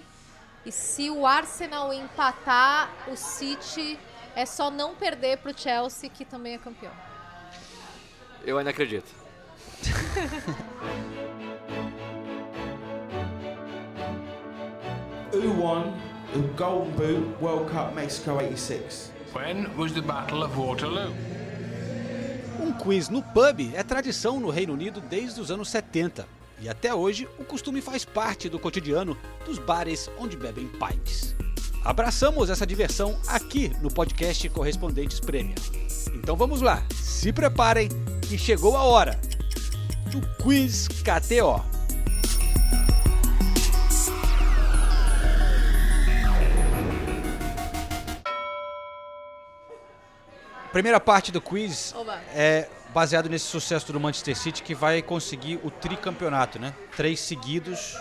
[0.66, 3.98] E se o Arsenal empatar, o City
[4.36, 6.92] é só não perder para o Chelsea, que também é campeão.
[8.44, 9.10] Eu ainda acredito.
[15.32, 15.94] Who won
[16.32, 19.12] the Golden Boot World Cup Mexico 86?
[19.32, 21.14] When was the Battle of Waterloo?
[22.58, 26.26] Um quiz no pub é tradição no Reino Unido desde os anos 70.
[26.60, 31.36] E até hoje, o costume faz parte do cotidiano dos bares onde bebem pints.
[31.84, 35.54] Abraçamos essa diversão aqui no podcast Correspondentes Prêmio.
[36.14, 37.88] Então vamos lá, se preparem
[38.28, 39.18] que chegou a hora
[40.10, 41.77] do Quiz KTO.
[50.78, 52.20] Primeira parte do quiz Oba.
[52.32, 56.72] é baseado nesse sucesso do Manchester City que vai conseguir o tricampeonato, né?
[56.96, 57.98] Três seguidos.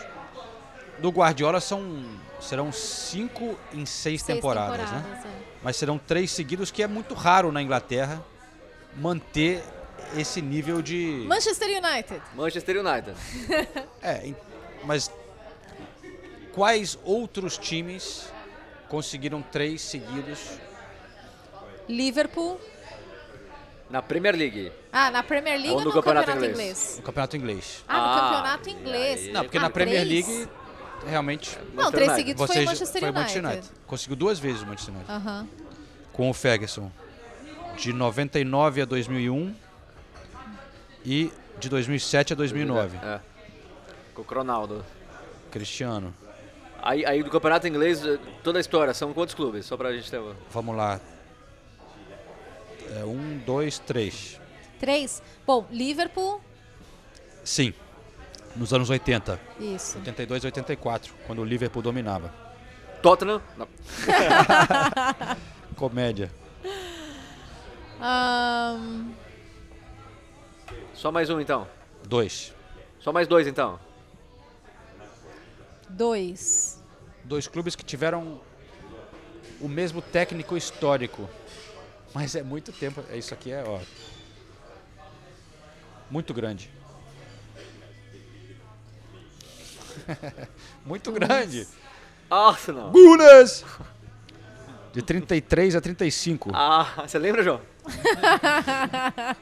[0.99, 2.05] Do Guardiola são
[2.39, 5.01] serão cinco em seis, Seis temporadas, né?
[5.01, 5.29] temporadas, é.
[5.63, 8.23] Mas serão três seguidos, que é muito raro na Inglaterra
[8.95, 9.63] manter
[10.15, 11.25] esse nível de.
[11.27, 12.21] Manchester United.
[12.35, 13.17] Manchester United.
[14.03, 14.35] É,
[14.83, 15.11] mas
[16.53, 18.31] quais outros times
[18.87, 20.59] conseguiram três seguidos?
[21.87, 22.59] Liverpool.
[23.89, 24.71] Na Premier League.
[24.91, 26.77] Ah, na Premier League Ou ou no no campeonato campeonato, inglês?
[26.81, 26.97] inglês?
[26.97, 27.83] No campeonato inglês.
[27.87, 29.33] Ah, no Ah, campeonato inglês.
[29.33, 30.27] Não, porque Ah, na Premier três?
[30.27, 30.49] League
[31.07, 31.57] realmente.
[31.73, 33.19] Não, três seguidos foi Manchester foi o United.
[33.41, 33.69] Manchester United.
[33.87, 35.13] Conseguiu duas vezes o Manchester United.
[35.13, 35.47] Aham.
[36.11, 36.91] Com o Ferguson.
[37.77, 39.55] De 99 a 2001
[41.05, 42.97] e de 2007 a 2009.
[42.97, 43.19] É.
[44.13, 44.83] Com o Ronaldo.
[45.51, 46.13] Cristiano.
[46.81, 48.01] Aí, aí do campeonato inglês,
[48.43, 49.65] toda a história, são quantos clubes?
[49.65, 50.21] Só pra gente ter.
[50.51, 50.99] Vamos lá.
[52.95, 54.39] É, um, dois, três.
[54.79, 55.21] Três.
[55.45, 56.41] Bom, Liverpool.
[57.43, 57.73] Sim.
[58.55, 59.39] Nos anos 80.
[59.59, 59.97] Isso.
[59.99, 62.33] 82 e 84, quando o Liverpool dominava.
[63.01, 63.41] Tottenham?
[63.57, 63.67] Não.
[65.75, 66.31] Comédia.
[67.99, 69.11] Ahn,
[70.93, 71.67] Só mais um então.
[72.07, 72.53] Dois.
[72.99, 73.79] Só mais dois então.
[75.89, 76.83] dois.
[77.23, 78.39] Dois clubes que tiveram
[79.59, 81.27] o mesmo técnico histórico.
[82.17, 83.03] Mas é muito tempo.
[83.11, 83.79] é Isso aqui é, ó.
[86.09, 86.67] Muito grande.
[90.83, 91.67] muito grande.
[92.27, 92.89] Arsenal.
[92.89, 93.63] Gunas!
[94.93, 96.49] De 33 a 35.
[96.55, 97.61] Ah, você lembra, João?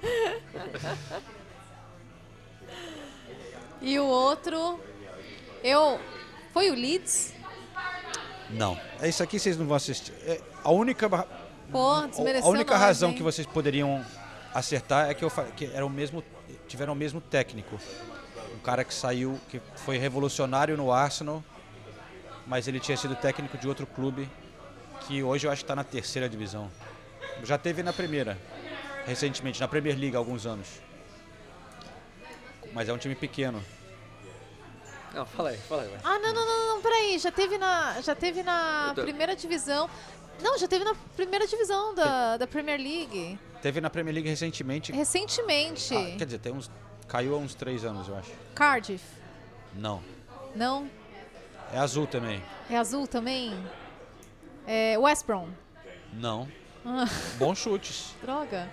[3.81, 4.79] E o outro.
[5.63, 5.99] Eu.
[6.51, 7.33] Foi o Leeds?
[8.49, 8.77] Não.
[8.99, 10.11] É isso aqui vocês não vão assistir.
[10.23, 11.07] É, a única
[11.75, 13.17] Pô, a única nós, razão hein?
[13.17, 14.01] que vocês poderiam
[14.53, 16.23] acertar é que, eu, que era o mesmo
[16.69, 17.77] tiveram o mesmo técnico.
[18.55, 21.43] Um cara que saiu, que foi revolucionário no Arsenal,
[22.47, 24.29] mas ele tinha sido técnico de outro clube
[25.01, 26.71] que hoje eu acho que está na terceira divisão.
[27.43, 28.37] Já teve na primeira,
[29.05, 30.79] recentemente, na Premier League há alguns anos.
[32.73, 33.61] Mas é um time pequeno.
[35.13, 35.89] Não, fala aí, fala aí.
[35.89, 35.99] vai.
[36.05, 37.19] Ah, não, não, não, não, peraí.
[37.19, 39.89] Já teve na, já teve na primeira divisão.
[40.41, 43.39] Não, já teve na primeira divisão da, da Premier League.
[43.61, 44.91] Teve na Premier League recentemente.
[44.91, 45.95] Recentemente.
[45.95, 46.69] Ah, quer dizer, tem uns,
[47.07, 48.31] caiu há uns três anos, eu acho.
[48.53, 49.03] Cardiff.
[49.73, 50.01] Não.
[50.55, 50.89] Não?
[51.73, 52.41] É azul também.
[52.69, 53.53] É azul também?
[54.67, 55.49] É West Brom.
[56.13, 56.47] Não.
[56.85, 57.05] Ah,
[57.37, 58.15] Bons chutes.
[58.21, 58.69] droga.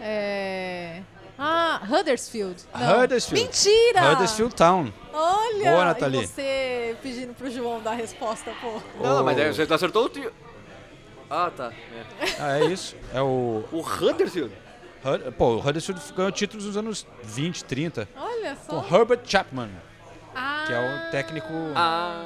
[0.00, 1.02] É...
[1.38, 2.64] Ah, Huddersfield.
[2.74, 3.02] Não.
[3.02, 3.44] Huddersfield.
[3.44, 4.12] Mentira!
[4.12, 4.92] Huddersfield Town.
[5.12, 5.70] Olha!
[5.70, 6.22] Boa, Nathalie.
[6.22, 8.80] E você pedindo pro João dar a resposta, pô.
[9.02, 10.32] Não, mas aí você acertou o tio.
[11.30, 11.72] Ah, tá.
[12.20, 12.26] É.
[12.40, 12.94] Ah, é isso.
[13.12, 13.64] É o.
[13.72, 14.52] O Huddersfield?
[15.04, 18.08] Hud- Pô, o Huddersfield ganhou títulos nos anos 20, 30.
[18.16, 18.80] Olha só.
[18.80, 19.70] Com Herbert Chapman,
[20.34, 22.24] Ah, que é o técnico Ah.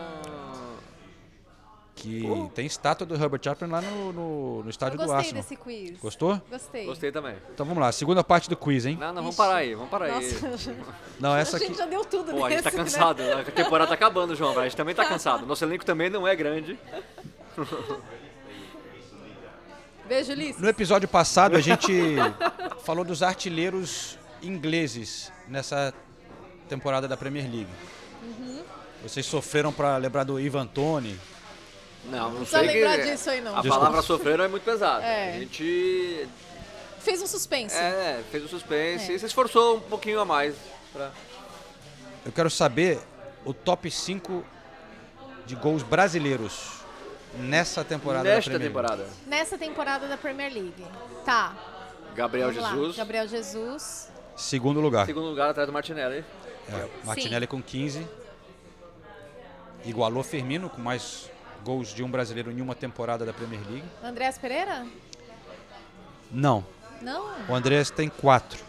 [1.95, 2.23] que
[2.55, 5.43] tem estátua do Herbert Chapman lá no, no, no eu estádio do gostei Arsenal.
[5.43, 6.01] desse quiz.
[6.01, 6.41] Gostou?
[6.51, 6.87] Gostei.
[6.87, 7.37] Gostei também.
[7.53, 8.97] Então vamos lá, segunda parte do quiz, hein?
[8.99, 9.37] Não, não, vamos Ixi.
[9.37, 10.13] parar aí, vamos parar aí.
[10.43, 10.75] Nossa,
[11.21, 11.79] Não, essa a gente aqui.
[11.79, 12.85] já deu tudo Pô, a gente tá nesse, né?
[12.85, 14.59] cansado, a temporada tá acabando, João.
[14.59, 15.45] A gente também tá cansado.
[15.45, 16.79] Nosso elenco também não é grande.
[20.11, 20.61] Beijo, Ulisses.
[20.61, 22.17] No episódio passado a gente
[22.85, 25.95] falou dos artilheiros ingleses nessa
[26.69, 27.71] temporada da Premier League.
[28.21, 28.61] Uhum.
[29.05, 31.17] Vocês sofreram pra lembrar do Ivan Toni.
[32.07, 33.13] Não, não sei lembrar que...
[33.13, 33.53] disso aí, não.
[33.53, 33.77] A Desculpa.
[33.79, 35.05] palavra sofreram é muito pesada.
[35.05, 35.37] É.
[35.37, 36.29] A gente
[36.99, 37.77] Fez um suspense.
[37.77, 39.15] é, fez o suspense É.
[39.15, 40.57] e se esforçou um pouquinho a mais.
[40.93, 41.13] Pra...
[42.27, 42.99] Eu quero saber
[43.45, 44.45] o top 5
[45.47, 46.80] de gols brasileiros
[47.39, 48.89] nessa temporada da Nesta Premier League.
[48.89, 49.09] temporada.
[49.27, 50.85] Nessa temporada da Premier League.
[51.25, 51.55] Tá.
[52.15, 52.71] Gabriel vamos lá.
[52.71, 54.11] Jesus, Gabriel Jesus.
[54.37, 55.07] Segundo lugar.
[55.07, 56.25] segundo lugar atrás do Martinelli.
[56.69, 58.07] É, Martinelli com 15.
[59.85, 61.31] Igualou Firmino com mais
[61.65, 63.85] gols de um brasileiro em uma temporada da Premier League.
[64.03, 64.87] Andréas Pereira?
[66.31, 66.65] Não.
[67.01, 67.31] Não.
[67.49, 68.63] O Andrés tem 4.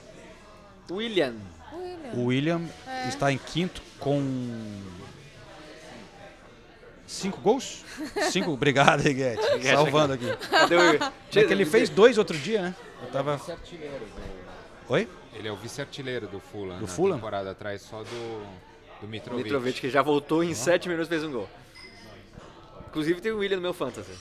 [0.89, 1.35] William.
[1.73, 2.13] William.
[2.13, 3.07] O William É.
[3.07, 4.21] está em quinto com.
[7.11, 7.83] Cinco gols?
[8.31, 8.51] Cinco?
[8.51, 9.45] Obrigado, Guedes.
[9.69, 10.25] Salvando aqui.
[10.49, 10.99] Cadê o É
[11.29, 12.75] que ele fez dois outro dia, né?
[13.03, 13.37] Eu tava.
[13.37, 15.07] Vice-artilheiro do- Oi?
[15.33, 16.75] Ele é o vice-artilheiro do Fulham.
[16.77, 17.15] Do na Fulham?
[17.15, 18.43] temporada atrás só do,
[19.01, 19.43] do Mitrovic.
[19.43, 21.49] Mitrovic, que já voltou em 7 minutos e fez um gol.
[22.89, 24.11] Inclusive tem o William no meu fantasy.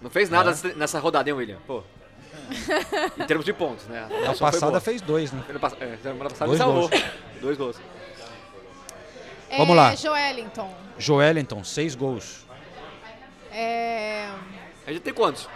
[0.00, 0.74] Não fez nada É.
[0.74, 1.58] nessa rodada, hein, William?
[1.66, 1.82] Pô.
[3.18, 4.06] em termos de pontos, né?
[4.24, 5.42] Na passada fez dois, né?
[5.48, 6.88] Ano pass- é, semana passada Dois ele salvou.
[6.88, 7.02] gols.
[7.40, 7.76] Dois gols.
[9.50, 9.94] É, Vamos lá.
[9.96, 10.72] Joelinton.
[10.96, 12.46] Joelinton, seis gols.
[13.52, 14.28] É...
[14.86, 15.48] A gente tem quantos?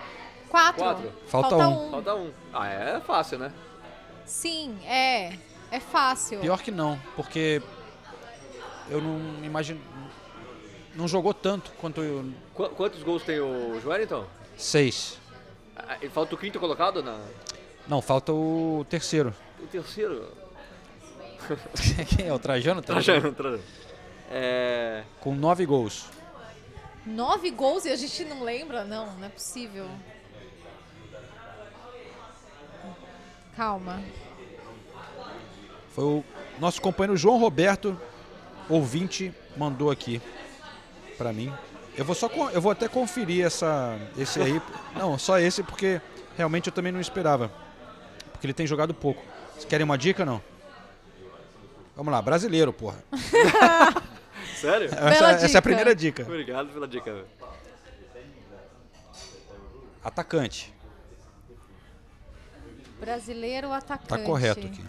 [0.49, 0.82] Quatro.
[0.82, 1.12] Quatro.
[1.28, 1.90] Falta um.
[1.90, 2.32] Falta um.
[2.53, 3.53] Ah, é fácil, né?
[4.26, 5.32] Sim, é.
[5.70, 6.40] É fácil.
[6.40, 7.62] Pior que não, porque
[8.88, 9.80] eu não imagino.
[10.95, 12.24] Não jogou tanto quanto eu.
[12.53, 14.24] Qu- quantos gols tem o Joelinton?
[14.57, 15.18] Seis.
[15.76, 17.03] Ah, e Falta o quinto colocado?
[17.03, 17.18] Na...
[17.88, 19.34] Não, falta o terceiro.
[19.61, 20.32] O terceiro?
[22.16, 22.32] Quem é?
[22.32, 22.82] O Trajano?
[22.82, 23.62] Trajano, Trajano.
[24.30, 25.05] É...
[25.20, 26.07] Com nove gols.
[27.07, 28.85] Nove gols e a gente não lembra?
[28.85, 29.89] Não, não é possível.
[33.57, 34.03] Calma.
[35.95, 36.24] Foi o
[36.59, 37.97] nosso companheiro João Roberto,
[38.68, 40.20] ouvinte, mandou aqui
[41.16, 41.53] pra mim.
[41.97, 44.61] Eu vou só eu vou até conferir essa esse aí.
[44.97, 46.01] Não, só esse porque
[46.37, 47.53] realmente eu também não esperava.
[48.32, 49.22] Porque ele tem jogado pouco.
[49.53, 50.43] Vocês querem uma dica não?
[51.97, 52.97] Vamos lá, brasileiro, porra.
[54.61, 54.88] Sério?
[54.92, 56.22] Essa, essa é a primeira dica.
[56.22, 57.12] Obrigado pela dica.
[57.12, 57.26] velho.
[60.03, 60.72] Atacante.
[63.01, 64.09] Brasileiro atacante.
[64.09, 64.84] Tá correto aqui.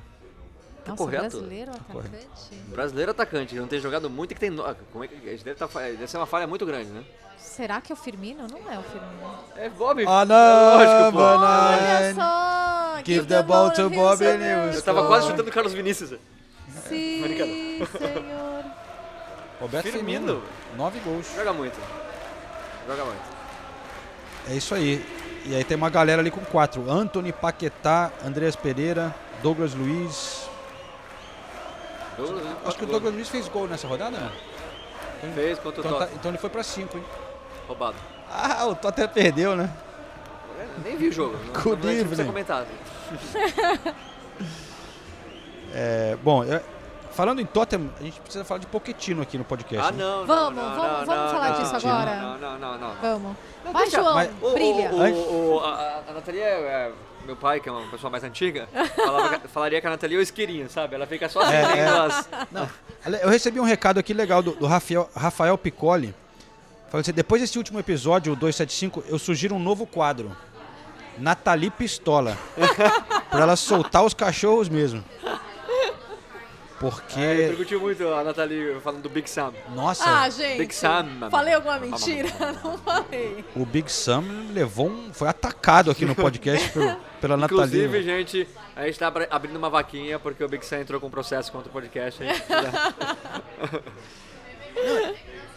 [0.85, 1.21] Nossa, correto?
[1.39, 2.55] brasileiro Tá atacante?
[2.67, 4.49] Brasileiro atacante, não tem jogado muito e que tem.
[4.51, 5.15] no- ah, Como é que.
[5.15, 7.03] Deve, tá, deve ser uma falha muito grande, né?
[7.37, 8.45] Será que é o Firmino?
[8.47, 9.39] Não é o Firmino.
[9.55, 10.05] É Bob.
[10.07, 11.23] Ah, não, é lógico, pô.
[11.23, 13.03] Olha só!
[13.05, 14.77] Give the ball to Bobby Wilson.
[14.77, 16.19] Eu tava quase chutando o Carlos Vinícius.
[16.87, 17.85] Sim, Brincadeira.
[17.85, 18.65] senhor.
[19.59, 20.25] Roberto Firmino.
[20.27, 20.43] Firmino.
[20.77, 21.27] Nove gols.
[21.35, 21.79] Joga muito.
[22.87, 23.23] Joga muito.
[24.49, 25.03] É isso aí.
[25.45, 26.89] E aí tem uma galera ali com quatro.
[26.91, 30.49] Anthony, Paquetá, Andreas Pereira, Douglas Luiz.
[32.65, 34.31] Acho que o Douglas Luiz fez gol nessa rodada, né?
[35.19, 36.19] Então- Fez contra o então, tá- Tottenham.
[36.19, 37.03] então ele foi pra cinco, hein?
[37.67, 37.95] Roubado.
[38.29, 39.69] Ah, o Tottenham perdeu, né?
[40.83, 41.37] Nem vi o jogo.
[41.37, 42.27] Não, Good não, não precisa evening.
[42.27, 42.65] comentar.
[45.73, 46.61] É, bom, eu-
[47.15, 49.87] falando em Tottenham, a gente precisa falar de Pochettino aqui no podcast.
[49.87, 50.03] Ah, né?
[50.03, 50.25] não.
[50.25, 52.15] Vamos, não, vamos, não, vamos não, falar não, disso não, agora?
[52.15, 52.95] Não, não, não, não.
[53.01, 53.37] Vamos.
[53.63, 54.91] Não, Vai, deixa- João, mas o- brilha.
[54.91, 56.91] O, o, a, a Nathalie é, é
[57.25, 60.21] meu pai, que é uma pessoa mais antiga, falava falaria que a Nathalie é o
[60.21, 60.95] isqueirinho, sabe?
[60.95, 61.99] Ela fica só É, acendendo é.
[62.05, 62.29] as...
[62.51, 62.69] Não,
[63.21, 66.13] eu recebi um recado aqui legal do, do Rafael, Rafael Piccoli.
[66.89, 70.35] Falou assim, depois desse último episódio, o 275, eu sugiro um novo quadro.
[71.17, 72.37] Nathalie Pistola.
[73.29, 75.03] pra ela soltar os cachorros mesmo.
[76.79, 77.19] Porque...
[77.19, 79.53] É, eu curti muito a Nathalie falando do Big Sam.
[79.73, 80.03] Nossa.
[80.05, 80.57] Ah, gente.
[80.57, 81.29] Big Sam.
[81.31, 82.29] Falei alguma mentira?
[82.63, 83.45] Não falei.
[83.55, 88.03] O Big Sam levou um, foi atacado aqui no podcast pelo- pela Inclusive, Nathalie.
[88.03, 91.11] gente, a gente tá abri- abrindo uma vaquinha porque o Big Sam entrou com um
[91.11, 92.21] processo contra o podcast.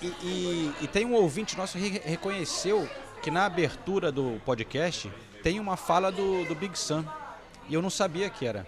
[0.00, 2.88] E, e- e tem um ouvinte nosso que re- reconheceu
[3.20, 5.12] que na abertura do podcast
[5.42, 7.04] tem uma fala do, do Big Sam.
[7.68, 8.64] E eu não sabia que era.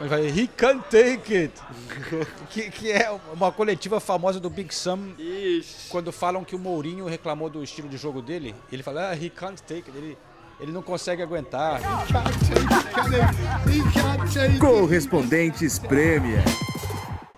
[0.00, 1.54] Ele vai, he can't take it.
[2.50, 5.14] que, que é uma coletiva famosa do Big Sam.
[5.88, 9.30] Quando falam que o Mourinho reclamou do estilo de jogo dele, ele fala, ah, he
[9.30, 9.96] can't take it.
[9.96, 10.18] Ele,
[10.60, 11.80] ele não consegue aguentar.
[14.60, 16.42] Correspondentes Premier.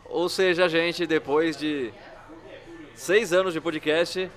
[0.04, 1.92] Ou seja, gente, depois de
[2.94, 4.30] seis anos de podcast,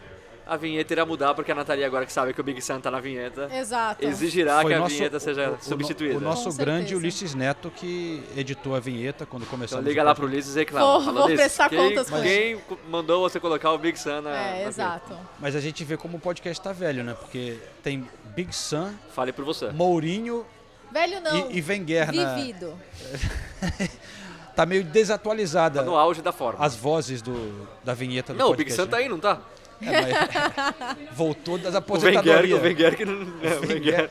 [0.48, 2.90] a vinheta irá mudar porque a Nathalie, agora que sabe que o Big Sam tá
[2.90, 4.06] na vinheta, Exato.
[4.06, 6.18] exigirá Foi que a nosso- vinheta seja o- o- substituída.
[6.18, 6.98] O nosso Com grande certeza.
[7.00, 9.82] Ulisses Neto que editou a vinheta quando começamos.
[9.82, 10.86] Então liga lá pro Ulisses e reclama.
[10.86, 14.22] Vou- Fala, vou Ulisses, prestar quem, contas com quem mandou você colocar o Big Sam
[14.22, 14.70] na, na É, vinheta?
[14.70, 15.18] exato.
[15.40, 17.14] Mas a gente vê como o podcast tá velho, né?
[17.20, 19.70] Porque tem Big Sam, Fale por você.
[19.72, 20.46] Mourinho
[20.92, 21.52] Velho não.
[21.52, 22.36] e, e Wenger na...
[22.36, 22.74] Vivido.
[24.56, 26.66] Tá meio desatualizada Tá no auge da forma.
[26.66, 28.82] as vozes do, da vinheta do Não, o Big podcast.
[28.86, 29.40] Sam tá aí, não tá?
[29.82, 32.60] É, mas voltou das O Wenger, aposentadorias.
[32.60, 33.22] o Wenger que não...
[33.44, 34.10] É, o Wenger.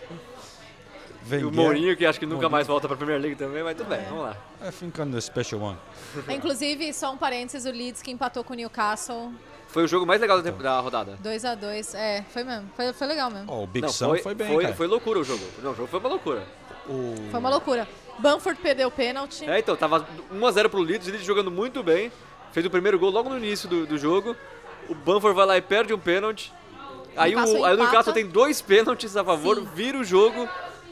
[1.28, 1.48] E Wenger.
[1.48, 2.52] o Mourinho, que acho que nunca Mourinho.
[2.52, 4.36] mais volta pra Premier League também, mas tudo bem, vamos lá.
[4.66, 5.76] I think I'm the special one.
[6.28, 9.32] Inclusive, só um parênteses, o Leeds que empatou com o Newcastle.
[9.68, 11.18] Foi o jogo mais legal da, da rodada.
[11.24, 11.94] 2x2.
[11.96, 12.70] É, foi mesmo.
[12.76, 13.52] Foi, foi legal mesmo.
[13.52, 14.74] Ó, o Big Não, Sam foi, bem, foi, cara.
[14.76, 15.44] foi loucura o jogo.
[15.62, 16.44] Não, o jogo foi uma loucura.
[16.88, 17.14] O...
[17.32, 17.88] Foi uma loucura.
[18.20, 19.44] Bamford perdeu o pênalti.
[19.44, 22.10] É, então, tava 1x0 pro Leeds, o Leeds jogando muito bem.
[22.52, 24.34] Fez o primeiro gol logo no início do, do jogo.
[24.88, 26.52] O Bamford vai lá e perde um pênalti.
[27.16, 27.76] Aí o, aí o.
[27.76, 29.68] Newcastle tem dois pênaltis a favor, Sim.
[29.74, 30.48] vira o jogo.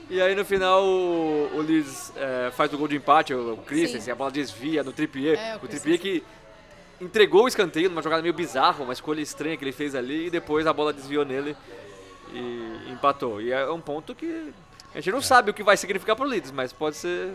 [0.08, 3.56] E aí no final o, o Leeds é, faz o gol de empate, o, o
[3.58, 4.10] Christensen, Sim.
[4.10, 5.38] a bola desvia no Trippier.
[5.38, 6.22] É, o o Trippier que
[7.00, 10.26] entregou o escanteio numa jogada meio bizarra, uma escolha estranha que ele fez ali.
[10.26, 11.56] E depois a bola desviou nele
[12.32, 13.40] e empatou.
[13.40, 14.52] E é um ponto que
[14.94, 17.34] a gente não sabe o que vai significar pro Leeds, mas pode ser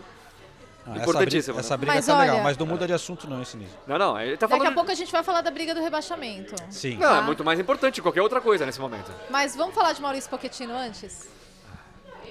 [0.86, 1.54] Ah, essa importantíssimo.
[1.54, 1.76] briga, essa né?
[1.78, 3.74] briga Mas tá legal, olha- mas não muda de assunto não esse nível.
[3.86, 4.72] Não, não, ele tá Daqui falando...
[4.72, 6.54] a pouco a gente vai falar da briga do rebaixamento.
[6.70, 6.96] Sim.
[6.96, 7.22] Não, é Tá.
[7.22, 9.12] muito mais importante que qualquer outra coisa nesse momento.
[9.28, 11.28] Mas vamos falar de Maurício Pochettino antes?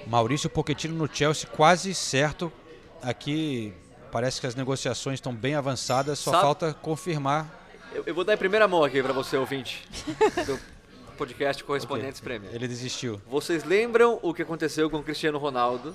[0.06, 2.52] Maurício Pochettino no Chelsea quase certo.
[3.02, 3.72] Aqui
[4.10, 7.46] parece que as negociações estão bem avançadas, só Sabe- falta confirmar.
[7.92, 9.86] Eu, eu vou dar em primeira mão aqui pra você, ouvinte,
[10.46, 10.58] do
[11.16, 12.48] podcast Correspondentes Prêmio.
[12.52, 13.20] Ele desistiu.
[13.26, 15.94] Vocês lembram o que aconteceu com o Cristiano Ronaldo?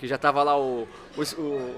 [0.00, 1.76] Que já tava lá o, o, o-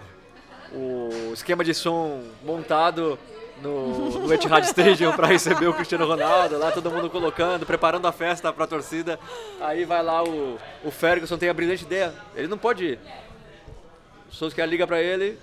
[0.75, 3.19] o esquema de som montado
[3.61, 8.13] no, no Etihad Stadium para receber o Cristiano Ronaldo, lá todo mundo colocando, preparando a
[8.13, 9.19] festa para a torcida.
[9.61, 12.99] Aí vai lá o, o Ferguson, tem a brilhante ideia, ele não pode ir.
[14.31, 15.39] O Solskjaer liga para ele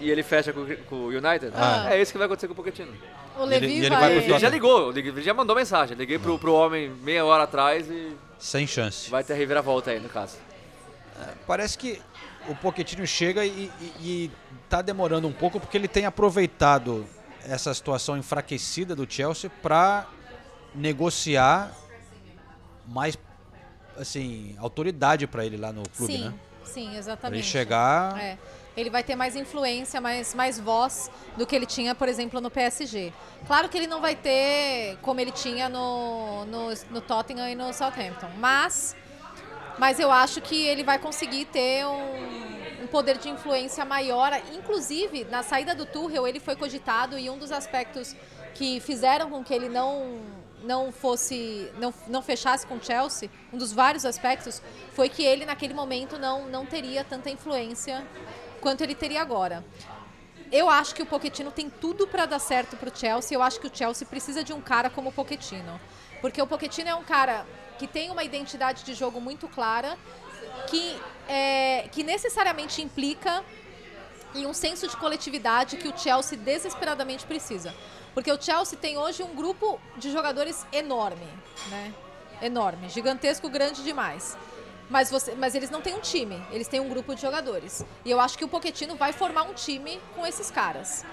[0.00, 1.52] e ele fecha com, o- com o United.
[1.54, 1.86] Ah.
[1.94, 2.92] É isso que vai acontecer com o Pochettino.
[3.38, 4.00] O Levi ele vai...
[4.00, 5.96] vai pro Ele já ligou, ele já mandou mensagem.
[5.96, 9.10] Liguei pro, pro homem meia hora atrás e Sem chance.
[9.10, 10.36] vai ter reviravolta aí no caso.
[11.46, 12.00] Parece que
[12.48, 14.30] o Pochettino chega e, e, e
[14.68, 17.06] tá demorando um pouco porque ele tem aproveitado
[17.46, 20.06] essa situação enfraquecida do Chelsea para
[20.74, 21.72] negociar
[22.86, 23.16] mais
[23.96, 26.34] assim autoridade para ele lá no clube, sim, né?
[26.64, 27.40] sim, exatamente.
[27.40, 28.38] ele chegar, É.
[28.76, 32.50] Ele vai ter mais influência, mais, mais voz do que ele tinha, por exemplo, no
[32.50, 33.12] PSG.
[33.46, 37.72] Claro que ele não vai ter como ele tinha no, no, no Tottenham e no
[37.72, 38.96] Southampton, mas,
[39.78, 44.32] mas eu acho que ele vai conseguir ter um, um poder de influência maior.
[44.52, 48.14] Inclusive, na saída do Tuchel, ele foi cogitado e um dos aspectos
[48.54, 50.20] que fizeram com que ele não
[50.62, 54.62] não fosse não, não fechasse com o Chelsea, um dos vários aspectos
[54.94, 58.02] foi que ele naquele momento não não teria tanta influência
[58.62, 59.62] quanto ele teria agora.
[60.50, 63.36] eu acho que o Pochettino tem tudo para dar certo pro Chelsea.
[63.36, 65.80] Eu acho que o Chelsea precisa de um cara como o Pochettino.
[66.20, 67.44] Porque o Pochettino é um cara
[67.78, 69.98] que tem uma identidade de jogo muito clara,
[70.68, 73.44] que, é, que necessariamente implica
[74.34, 77.74] em um senso de coletividade que o Chelsea desesperadamente precisa.
[78.12, 81.28] Porque o Chelsea tem hoje um grupo de jogadores enorme,
[81.68, 81.92] né?
[82.42, 84.36] Enorme, gigantesco, grande demais.
[84.88, 87.84] Mas, você, mas eles não têm um time, eles têm um grupo de jogadores.
[88.04, 91.04] E eu acho que o Pochettino vai formar um time com esses caras.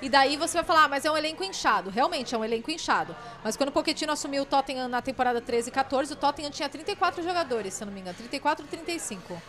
[0.00, 1.90] E daí você vai falar, ah, mas é um elenco inchado.
[1.90, 3.14] Realmente é um elenco inchado.
[3.42, 6.68] Mas quando o Pochettino assumiu o Tottenham na temporada 13 e 14, o Tottenham tinha
[6.68, 8.16] 34 jogadores, se eu não me engano.
[8.16, 9.42] 34 ou 35.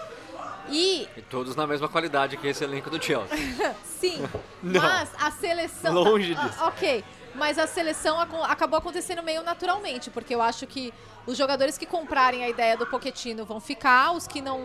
[0.69, 3.37] E E todos na mesma qualidade que esse elenco do Chelsea.
[3.83, 4.27] Sim,
[4.61, 4.81] Não.
[4.81, 5.93] mas a seleção.
[5.93, 6.63] Longe Ah, disso.
[6.63, 7.03] ok,
[7.35, 10.93] mas a seleção aco- acabou acontecendo meio naturalmente, porque eu acho que
[11.25, 14.59] os jogadores que comprarem a ideia do Pochettino vão ficar, os que não,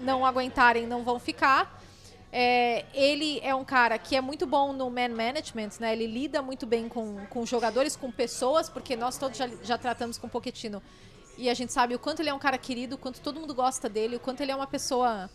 [0.00, 1.77] não aguentarem não vão ficar.
[2.30, 5.92] É, ele é um cara que é muito bom no man management, né?
[5.92, 10.18] Ele lida muito bem com, com jogadores, com pessoas, porque nós todos já, já tratamos
[10.18, 10.82] com o Pochettino
[11.38, 13.54] e a gente sabe o quanto ele é um cara querido, o quanto todo mundo
[13.54, 15.30] gosta dele, o quanto ele é uma pessoa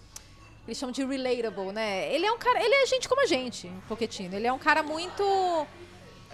[0.68, 2.14] eles chamam de relatable, né?
[2.14, 4.36] Ele é um cara, ele é gente como a gente, Pochettino.
[4.36, 5.24] Ele é um cara muito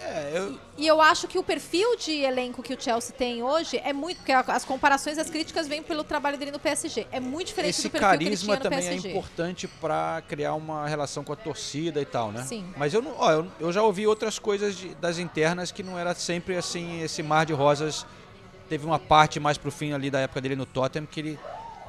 [0.02, 3.76] É, eu, e eu acho que o perfil de elenco que o Chelsea tem hoje
[3.84, 4.16] é muito.
[4.16, 7.06] Porque as comparações, as críticas vêm pelo trabalho dele no PSG.
[7.12, 9.08] É muito diferente esse do perfil que ele carisma tinha no também PSG.
[9.08, 12.42] é importante pra criar uma relação com a torcida e tal, né?
[12.44, 12.64] Sim.
[12.76, 15.98] Mas eu não, ó, eu, eu já ouvi outras coisas de- das internas que não
[15.98, 18.06] era sempre assim esse mar de rosas.
[18.68, 21.38] Teve uma parte mais pro fim ali da época dele no Tottenham que ele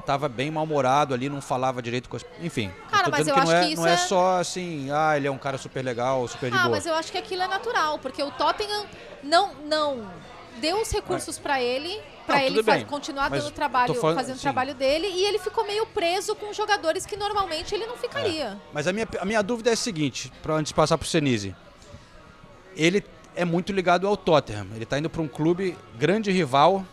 [0.04, 2.70] tava bem mal-humorado ali, não falava direito com as, enfim.
[2.90, 5.16] Cara, mas eu que não acho é, que isso não é é- só assim, ah,
[5.16, 6.70] ele é um cara super legal, super de Ah, boa.
[6.76, 8.84] mas eu acho que aquilo é natural, porque o Tottenham
[9.22, 10.10] não, não
[10.60, 13.94] deu os recursos pra ele, pra Não, ele tudo fa- bem, continuar mas dando trabalho,
[13.94, 17.86] falando- fazendo o trabalho dele, e ele ficou meio preso com jogadores que normalmente ele
[17.86, 18.58] não ficaria.
[18.72, 21.54] Mas a minha, a minha dúvida é a seguinte, para antes de passar pro Senise.
[22.76, 24.66] Ele é muito ligado ao Tottenham.
[24.74, 26.84] Ele tá indo para um clube grande rival,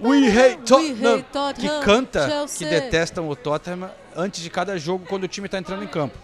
[0.00, 1.22] We hate Tottenham,
[1.54, 2.26] que canta,
[2.58, 6.16] que detestam o Tottenham antes de cada jogo quando o time está entrando em campo.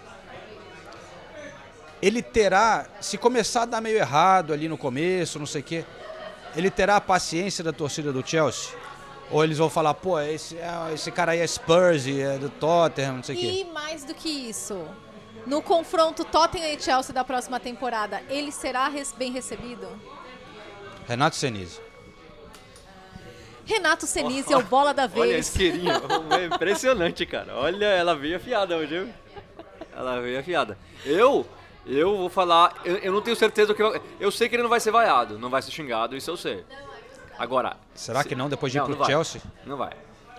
[2.00, 5.84] Ele terá, se começar a dar meio errado ali no começo, não sei o quê,
[6.56, 8.74] ele terá a paciência da torcida do Chelsea?
[9.30, 13.14] Ou eles vão falar, pô, esse, é- esse cara aí é Spurs, é do Tottenham,
[13.16, 13.46] não sei o quê.
[13.46, 14.84] E mais do que isso,
[15.46, 19.86] no confronto Tottenham e Chelsea da próxima temporada, ele será bem recebido?
[21.06, 21.80] Renato Senise.
[23.64, 25.48] Renato Senise é o bola da Olha, vez.
[25.48, 25.92] isqueirinho.
[26.38, 27.54] É impressionante, cara.
[27.56, 29.08] Olha, ela veio afiada hoje, viu?
[29.94, 30.76] Ela veio afiada.
[31.04, 31.46] Eu,
[31.86, 34.62] eu vou falar, eu, eu não tenho certeza do que eu, eu sei que ele
[34.62, 36.64] não vai ser vaiado, não vai ser xingado, isso eu sei.
[37.38, 39.08] Agora, Será que não, depois de ir não, pro não vai.
[39.10, 39.40] Chelsea?
[39.64, 39.92] Não vai.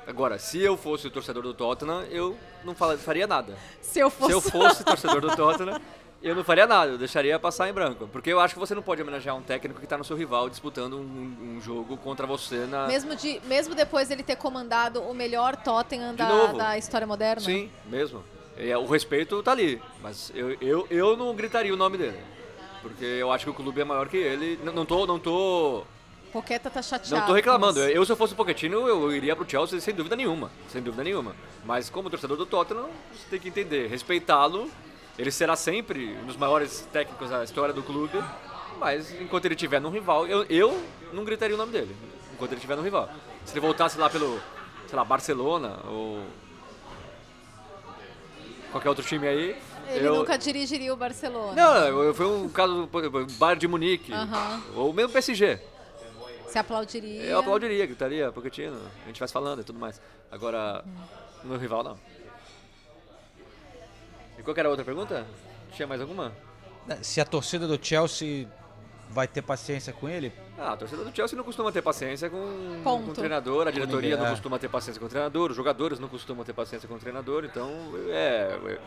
[0.05, 3.55] Agora, se eu fosse o torcedor do Tottenham, eu não faria nada.
[3.81, 5.79] Se eu fosse- Se eu fosse torcedor do Tottenham,
[6.23, 8.07] eu não faria nada, eu deixaria passar em branco.
[8.07, 10.49] Porque eu acho que você não pode homenagear um técnico que está no seu rival
[10.49, 12.87] disputando um, um jogo contra você na.
[12.87, 17.41] Mesmo, de, mesmo depois dele ter comandado o melhor Tottenham da, da história moderna?
[17.41, 18.23] Sim, mesmo.
[18.57, 19.81] E, é, o respeito tá ali.
[20.01, 22.19] Mas eu, eu, eu não gritaria o nome dele.
[22.81, 24.59] Porque eu acho que o clube é maior que ele.
[24.63, 25.05] Não, não tô.
[25.05, 25.83] Não tô.
[26.31, 27.15] Poqueta tá chateado.
[27.15, 27.79] Não tô reclamando.
[27.79, 27.89] isso.
[27.89, 30.49] Eu, se eu fosse o Pochettino, eu iria pro Chelsea sem dúvida nenhuma.
[30.69, 31.35] Sem dúvida nenhuma.
[31.63, 33.87] Mas como torcedor do Tottenham, você tem que entender.
[33.87, 34.69] Respeitá-lo.
[35.17, 38.23] Ele será sempre um dos maiores técnicos da história do clube.
[38.79, 40.83] Mas enquanto ele estiver no rival, eu, eu
[41.13, 41.95] não gritaria o nome dele.
[42.33, 43.09] Enquanto ele estiver no rival.
[43.45, 44.39] Se ele voltasse lá pelo,
[44.87, 46.23] sei lá, Barcelona ou
[48.71, 49.55] qualquer outro time aí.
[49.87, 50.15] Ele eu...
[50.15, 51.53] nunca dirigiria o Barcelona.
[51.53, 54.61] Não, eu- foi um caso, exemplo, Bayern de Munique, Aham.
[54.75, 55.59] ou mesmo PSG.
[56.47, 57.21] Se aplaudiria.
[57.23, 60.01] Eu aplaudiria, gritaria, Pochettino, a gente vai falando e tudo mais.
[60.31, 60.83] Agora,
[61.43, 61.97] no rival não.
[64.43, 65.25] E qual que era a outra pergunta?
[65.71, 66.33] Tinha mais alguma?
[67.01, 68.45] Se a torcida do Chelsea
[69.09, 70.33] vai ter paciência com ele?
[70.57, 74.09] Ah, a torcida do Chelsea não costuma ter paciência com, com o treinador, a diretoria
[74.09, 74.31] ninguém, não é.
[74.31, 77.45] costuma ter paciência com o treinador, os jogadores não costumam ter paciência com o treinador,
[77.45, 77.69] então,
[78.09, 78.59] é...
[78.65, 78.79] é,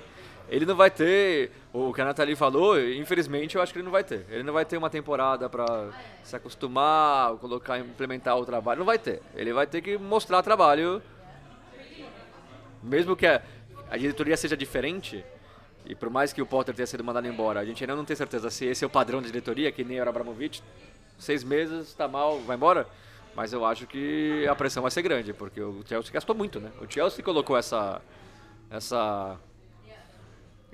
[0.51, 3.93] Ele não vai ter, o que a Nathalie falou, infelizmente eu acho que ele não
[3.93, 4.27] vai ter.
[4.29, 5.89] Ele não vai ter uma temporada pra
[6.23, 9.23] se acostumar, colocar, implementar o trabalho, não vai ter.
[9.35, 11.03] Ele vai ter que mostrar trabalho,
[12.83, 13.41] mesmo que a,
[13.91, 15.25] a diretoria seja diferente,
[15.89, 18.17] e por mais que o Potter tenha sido mandado embora, a gente ainda não tem
[18.17, 20.63] certeza se esse é o padrão da diretoria, que nem era Abramovich,
[21.19, 22.87] seis meses, tá mal, vai embora.
[23.35, 26.71] Mas eu acho que a pressão vai ser grande, porque o Chelsea gastou muito, né?
[26.81, 28.01] O Chelsea colocou essa,
[28.71, 29.39] essa,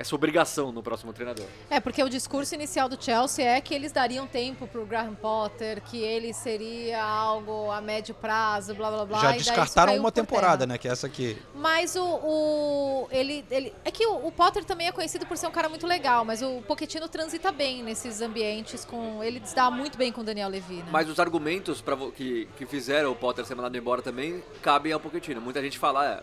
[0.03, 1.47] essa obrigação no próximo treinador.
[1.71, 5.81] É, porque o discurso inicial do Chelsea é que eles dariam tempo pro Graham Potter,
[5.83, 9.19] que ele seria algo a médio prazo, blá blá blá.
[9.21, 10.67] Já e descartaram uma por temporada, terra.
[10.67, 10.79] né?
[10.79, 11.37] Que é essa aqui.
[11.55, 15.47] Mas o, o- ele, ele é que o, o Potter também é conhecido por ser
[15.47, 19.71] um cara muito legal, mas o Pochettino transita bem nesses ambientes com ele se dá
[19.71, 20.85] muito bem com o Daniel Levy, né?
[20.91, 25.01] Mas os argumentos pra, que, que fizeram o Potter ser mandado embora também cabem ao
[25.01, 25.41] Pochettino.
[25.41, 26.23] Muita gente fala, é,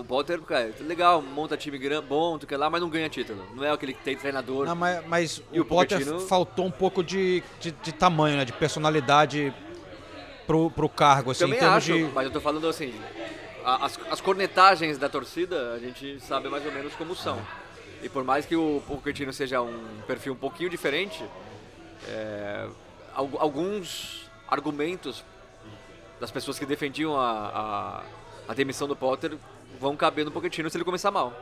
[0.00, 3.44] o Potter, cara, legal, monta time gran- bom, tu que lá, mas não ganha título.
[3.54, 4.66] Não é o que tem treinador.
[4.66, 8.44] Não, mas, mas o, o Potter faltou um pouco de, de, de tamanho, né?
[8.44, 9.52] De personalidade
[10.46, 12.04] pro, pro cargo, assim, Também em termos acho, de.
[12.14, 12.94] mas eu tô falando assim,
[13.64, 17.40] as, as cornetagens da torcida, a gente sabe mais ou menos como são.
[18.02, 21.24] E por mais que o Pochettino seja um perfil um pouquinho diferente,
[22.06, 22.68] é,
[23.14, 25.24] al- alguns argumentos
[26.20, 28.02] das pessoas que defendiam a,
[28.46, 29.36] a, a demissão do Potter
[29.80, 31.32] vão caber no Pochettino se ele começar mal.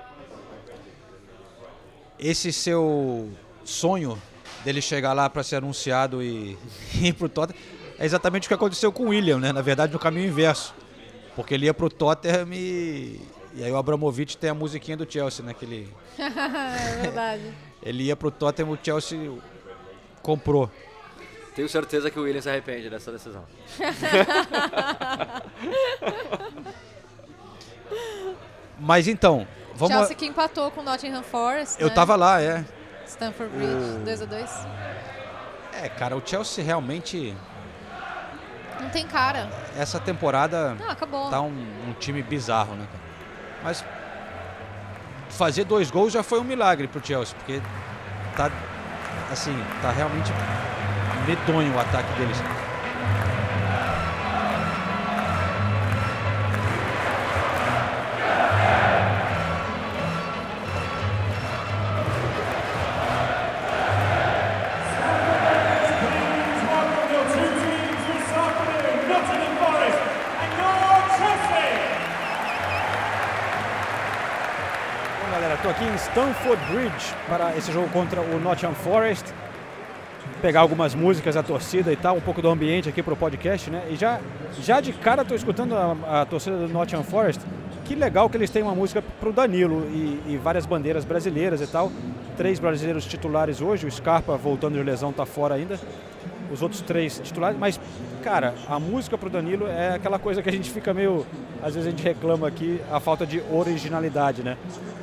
[2.18, 3.30] Esse seu
[3.64, 4.20] sonho
[4.64, 6.56] dele chegar lá para ser anunciado e
[7.00, 7.60] ir pro Tottenham
[7.98, 9.52] é exatamente o que aconteceu com o William, né?
[9.52, 10.74] Na verdade, no caminho inverso.
[11.36, 13.20] Porque ele ia pro Tottenham e.
[13.54, 15.54] E aí o Abramovich tem a musiquinha do Chelsea, né?
[15.54, 17.54] Que ele, é verdade.
[17.80, 19.30] ele ia pro Tottenham, o Chelsea
[20.22, 20.70] comprou.
[21.54, 23.44] Tenho certeza que o William se arrepende dessa decisão.
[28.78, 29.94] Mas então, vamos.
[29.96, 31.94] Chelsea que empatou com o Nottingham Forest, Eu né?
[31.94, 32.64] tava lá, é.
[33.06, 34.66] Stamford Bridge, O- 2x2.
[35.74, 37.34] É, cara, o Chelsea realmente.
[38.80, 39.48] Não tem cara.
[39.76, 41.30] Essa temporada Ah, acabou.
[41.30, 43.02] tá um, um time bizarro, né, cara?
[43.62, 43.84] Mas
[45.30, 47.62] fazer dois gols já foi um milagre pro Chelsea, porque
[48.36, 48.50] tá
[49.30, 50.30] assim, tá realmente
[51.26, 52.36] medonho o ataque deles.
[76.12, 79.32] Stamford Bridge para esse jogo contra o Nottingham Forest.
[80.42, 83.70] Pegar algumas músicas da torcida e tal, um pouco do ambiente aqui para o podcast,
[83.70, 83.82] né?
[83.90, 84.20] E já,
[84.60, 87.40] já de cara estou escutando a, a torcida do Nottingham Forest.
[87.86, 91.62] Que legal que eles têm uma música para o Danilo e, e várias bandeiras brasileiras
[91.62, 91.90] e tal.
[92.36, 95.80] Três brasileiros titulares hoje, o Scarpa voltando de lesão está fora ainda.
[96.52, 97.80] Os outros três titulares, mas
[98.22, 101.26] cara, a música pro Danilo é aquela coisa que a gente fica meio,
[101.62, 104.56] às vezes a gente reclama aqui a falta de originalidade, né?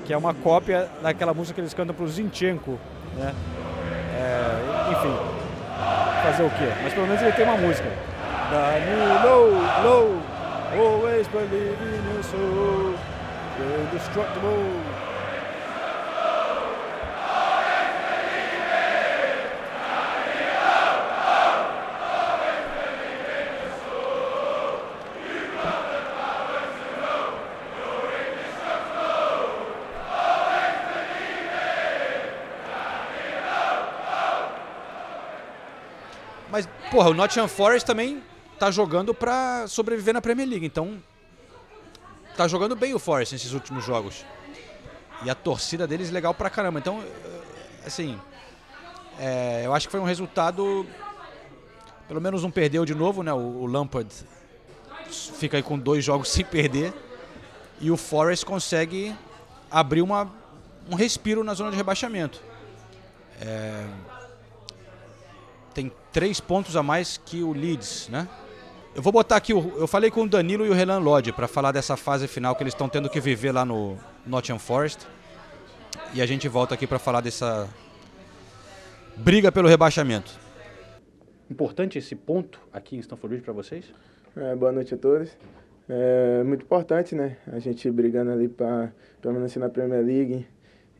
[0.05, 2.79] Que é uma cópia daquela música que eles cantam pro Zinchenko,
[3.17, 3.33] né?
[4.17, 5.15] É, enfim,
[6.23, 6.71] fazer o quê?
[6.81, 7.89] Mas pelo menos ele tem uma música.
[8.49, 10.21] Danilo, low,
[10.77, 12.95] always believe in your soul,
[13.91, 14.98] indestructible.
[36.89, 38.21] Porra, o Nottingham Forest também
[38.57, 41.01] tá jogando pra sobreviver na Premier League, então
[42.35, 44.25] tá jogando bem o Forest nesses últimos jogos.
[45.23, 46.79] E a torcida deles é legal pra caramba.
[46.79, 47.41] Então, eh,
[47.85, 48.19] assim,
[49.19, 50.85] é, eu acho que foi um resultado.
[52.07, 53.33] Pelo menos não perdeu de novo, né?
[53.33, 54.09] O, o Lampard
[55.09, 56.93] fica aí com dois jogos sem perder.
[57.81, 59.15] E o Forest consegue
[59.69, 60.31] abrir uma,
[60.89, 62.41] um respiro na zona de rebaixamento.
[63.41, 63.85] É,
[65.79, 68.27] tem três pontos a mais que o Leeds, né?
[68.93, 71.47] Eu vou botar aqui, o- eu falei com o Danilo e o Renan Lodge para
[71.47, 75.07] falar dessa fase final que eles estão tendo que viver lá no Nottingham Forest.
[76.13, 77.69] E a gente volta aqui para falar dessa
[79.15, 80.37] briga pelo rebaixamento.
[81.49, 83.85] Importante esse ponto aqui em Stamford Bridge para vocês?
[84.35, 85.29] É, boa noite a todos.
[85.87, 87.37] É muito importante, né?
[87.47, 90.45] A gente brigando ali para permanecer na Premier League.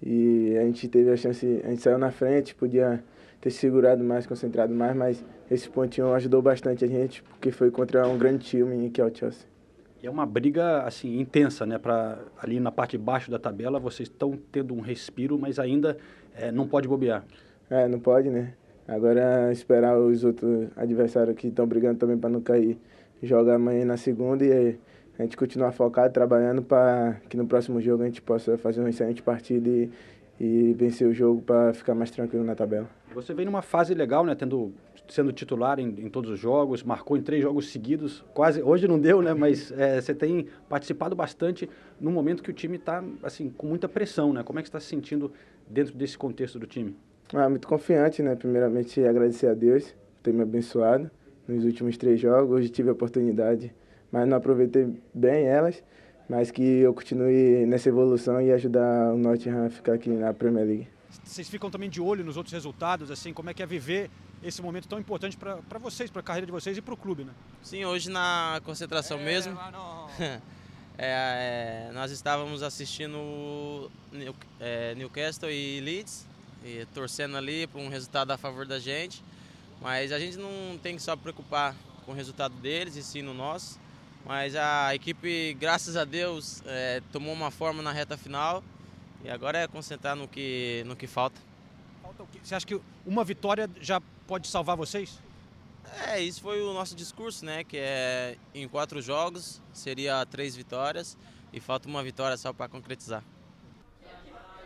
[0.01, 3.03] E a gente teve a chance, a gente saiu na frente, podia
[3.41, 7.71] ter se segurado mais, concentrado mais, mas esse pontinho ajudou bastante a gente, porque foi
[7.71, 9.47] contra um grande time que é o Chelsea.
[10.01, 11.77] E é uma briga assim intensa, né?
[11.77, 15.97] Para ali na parte de baixo da tabela vocês estão tendo um respiro, mas ainda
[16.35, 17.25] eh, não pode bobear.
[17.69, 18.53] É, não pode, né?
[18.87, 22.77] Agora é esperar os outros adversários que estão brigando também para não cair,
[23.21, 24.79] jogar amanhã na segunda e aí
[25.19, 28.89] a gente continuar focado, trabalhando para que no próximo jogo a gente possa fazer uma
[28.89, 29.91] excelente partida e,
[30.39, 32.89] e vencer o jogo para ficar mais tranquilo na tabela.
[33.13, 34.33] Você vem numa fase legal, né?
[34.35, 34.71] Tendo,
[35.09, 38.23] sendo titular em, em todos os jogos, marcou em três jogos seguidos.
[38.33, 39.33] Quase, hoje não deu, né?
[39.33, 41.69] Mas é, você tem participado bastante
[41.99, 44.41] num momento que o time está assim, com muita pressão, né?
[44.43, 45.31] Como é que está se sentindo
[45.67, 46.95] dentro desse contexto do time?
[47.33, 48.35] Ah, muito confiante, né?
[48.35, 51.11] Primeiramente, agradecer a Deus por ter me abençoado
[51.47, 52.51] nos últimos três jogos.
[52.51, 53.73] Hoje tive a oportunidade,
[54.11, 55.83] mas não aproveitei bem elas.
[56.29, 60.65] Mas que eu continue nessa evolução e ajudar o Nottingham a ficar aqui na Premier
[60.65, 60.87] League.
[61.23, 64.11] Vocês ficam também de olho nos outros resultados, assim, como é que é viver
[64.43, 67.23] esse momento tão importante para vocês, para a carreira de vocês e para o clube,
[67.23, 67.33] né?
[67.63, 69.57] Sim, hoje na concentração é, mesmo.
[70.97, 76.27] é, é, nós estávamos assistindo New, é, Newcastle e Leeds,
[76.63, 79.23] e torcendo ali para um resultado a favor da gente.
[79.81, 81.75] Mas a gente não tem que só preocupar
[82.05, 83.79] com o resultado deles e sim no nosso.
[84.25, 88.63] Mas a equipe, graças a Deus, é, tomou uma forma na reta final
[89.23, 91.39] e agora é concentrar no que, no que falta.
[92.01, 95.19] falta Você acha que uma vitória já pode salvar vocês?
[96.07, 97.63] É, isso foi o nosso discurso, né?
[97.63, 101.17] Que é em quatro jogos seria três vitórias
[101.51, 103.23] e falta uma vitória só para concretizar.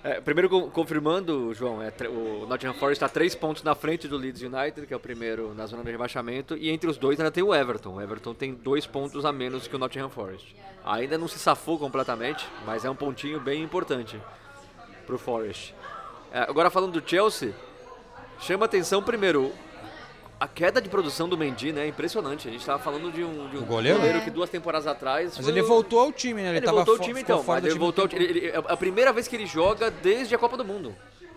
[0.03, 4.41] É, primeiro confirmando, João, é, o Nottingham Forest está três pontos na frente do Leeds
[4.41, 7.41] United, que é o primeiro na zona de rebaixamento, e entre os dois ainda tem
[7.41, 7.93] o Everton.
[7.93, 10.53] O Everton tem dois pontos a menos que o Nottingham Forest.
[10.83, 14.19] Ainda não se safou completamente, mas é um pontinho bem importante
[15.05, 15.73] para o Forest.
[16.33, 17.53] É, agora falando do Chelsea,
[18.41, 19.53] chama atenção primeiro
[20.43, 21.87] a queda de produção do Mendy, né?
[21.87, 22.49] Impressionante.
[22.49, 23.97] A gente estava falando de um, de um goleiro?
[23.97, 25.37] goleiro que duas temporadas atrás.
[25.37, 26.49] Mas ele voltou ao time, né?
[26.49, 27.41] Ele, ele voltou ao time então.
[27.47, 30.57] Mas ele voltou ele, ele, é a primeira vez que ele joga desde a Copa
[30.57, 30.93] do Mundo.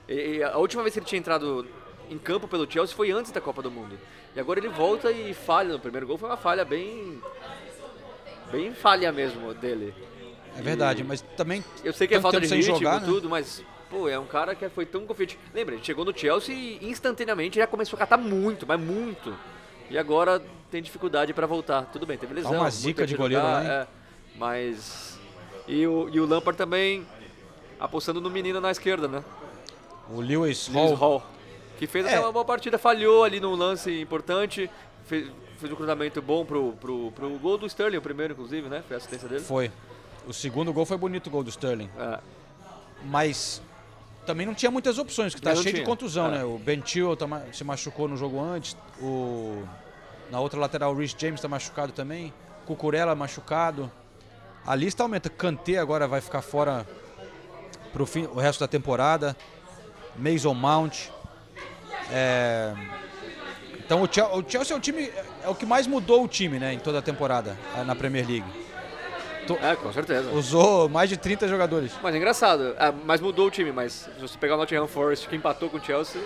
[0.09, 1.65] E, a última vez que ele tinha entrado
[2.11, 3.97] em campo pelo Chelsea foi antes da Copa do Mundo.
[4.35, 6.19] E agora ele volta e falha no primeiro gol.
[6.19, 7.23] Foi uma falha bem.
[8.51, 9.95] bem falha mesmo dele.
[10.59, 11.65] É verdade, e, mas também.
[11.85, 13.03] Eu sei que é falta de ritmo e né?
[13.05, 15.39] tudo, mas Pô, é um cara que foi tão confiante.
[15.55, 19.37] Lembra, ele chegou no Chelsea e instantaneamente já começou a catar muito, mas muito.
[19.89, 21.83] E agora tem dificuldade para voltar.
[21.93, 22.51] Tudo bem, teve lesão.
[22.51, 23.87] Tá uma zica de goleiro lá, é,
[24.35, 25.19] mas...
[25.69, 27.07] E o, e o Lampard também
[27.79, 29.25] apostando no menino na esquerda, né?
[30.11, 30.95] O Lewis, Lewis Hall.
[30.95, 31.27] Hall.
[31.79, 32.19] Que fez é.
[32.19, 34.71] uma boa partida, falhou ali num lance importante,
[35.05, 38.83] fez, fez um cruzamento bom pro, pro, pro gol do Sterling, o primeiro, inclusive, né?
[38.87, 39.43] Foi a assistência dele.
[39.43, 39.71] Foi.
[40.27, 41.91] O segundo gol foi bonito, o gol do Sterling.
[41.99, 42.19] É.
[43.05, 43.61] Mas
[44.27, 45.75] também não tinha muitas opções, que tá cheio tinha.
[45.77, 46.39] de contusão, é.
[46.39, 46.45] né?
[46.45, 49.63] O Ben Chilwell tá, se machucou no jogo antes, o
[50.31, 52.35] na outra lateral o Rich James tá machucado também,
[52.67, 53.91] Cucurella machucado.
[54.67, 56.85] A lista aumenta, Kanté agora vai ficar fora
[57.93, 59.37] pro fim, o resto da temporada.
[60.19, 61.09] Mason Mount.
[62.11, 62.75] É...
[63.79, 65.13] Então o Chelsea, o Chelsea é o time
[65.45, 67.57] é o que mais mudou o time, né, em toda a temporada
[67.87, 68.66] na Premier League.
[69.55, 70.31] É, com certeza.
[70.33, 71.93] Usou mais de 30 jogadores.
[72.03, 75.29] Mas é engraçado, é, mas mudou o time, mas se você pegar o Nottingham Forest
[75.29, 76.21] que empatou com o Chelsea,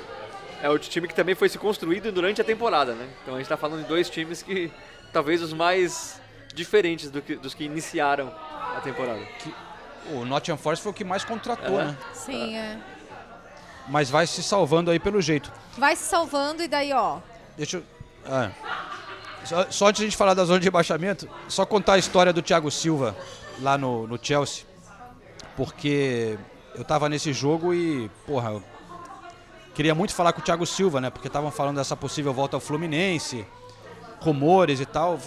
[0.62, 3.09] é o time que também foi se construído durante a temporada, né?
[3.23, 4.71] Então a gente está falando de dois times que
[5.12, 6.21] talvez os mais
[6.55, 8.33] diferentes do que, dos que iniciaram
[8.77, 9.21] a temporada.
[9.39, 9.55] Que,
[10.12, 11.85] o Nottingham Forest foi o que mais contratou, É.
[11.85, 11.97] né?
[12.14, 12.79] Sim, é.
[13.89, 15.51] Mas vai se salvando aí pelo jeito.
[15.77, 17.18] Vai se salvando e daí, ó.
[17.57, 17.83] Deixa eu.
[18.27, 18.51] ah.
[19.51, 22.32] Só, só antes de a gente falar da zona de rebaixamento, só contar a história
[22.32, 23.16] do Thiago Silva
[23.61, 24.64] lá no, no Chelsea.
[25.57, 26.38] Porque
[26.76, 28.62] eu tava nesse jogo e, porra, eu
[29.74, 31.11] queria muito falar com o Thiago Silva, né?
[31.11, 33.44] Porque estavam falando dessa possível volta ao Fluminense,
[34.20, 35.18] rumores e tal.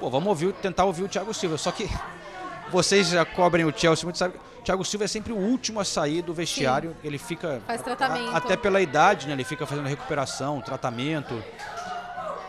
[0.00, 1.56] Pô, vamos ouvir, tentar ouvir o Thiago Silva.
[1.56, 1.88] Só que
[2.72, 4.34] vocês já cobrem o Chelsea muito, sabe?
[4.58, 6.96] O Thiago Silva é sempre o último a sair do vestiário.
[7.04, 7.62] Ele fica.
[7.68, 8.32] Faz tratamento.
[8.34, 9.34] a- até pela idade, né?
[9.34, 11.40] Ele fica fazendo recuperação, tratamento.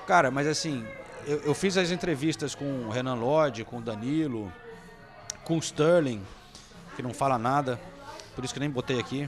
[0.08, 0.86] Cara, mas assim,
[1.26, 4.52] eu, eu fiz as entrevistas com o Renan Lodge, com o Danilo,
[5.44, 6.22] com o Sterling,
[6.96, 7.80] que não fala nada,
[8.36, 9.28] por isso que nem botei aqui.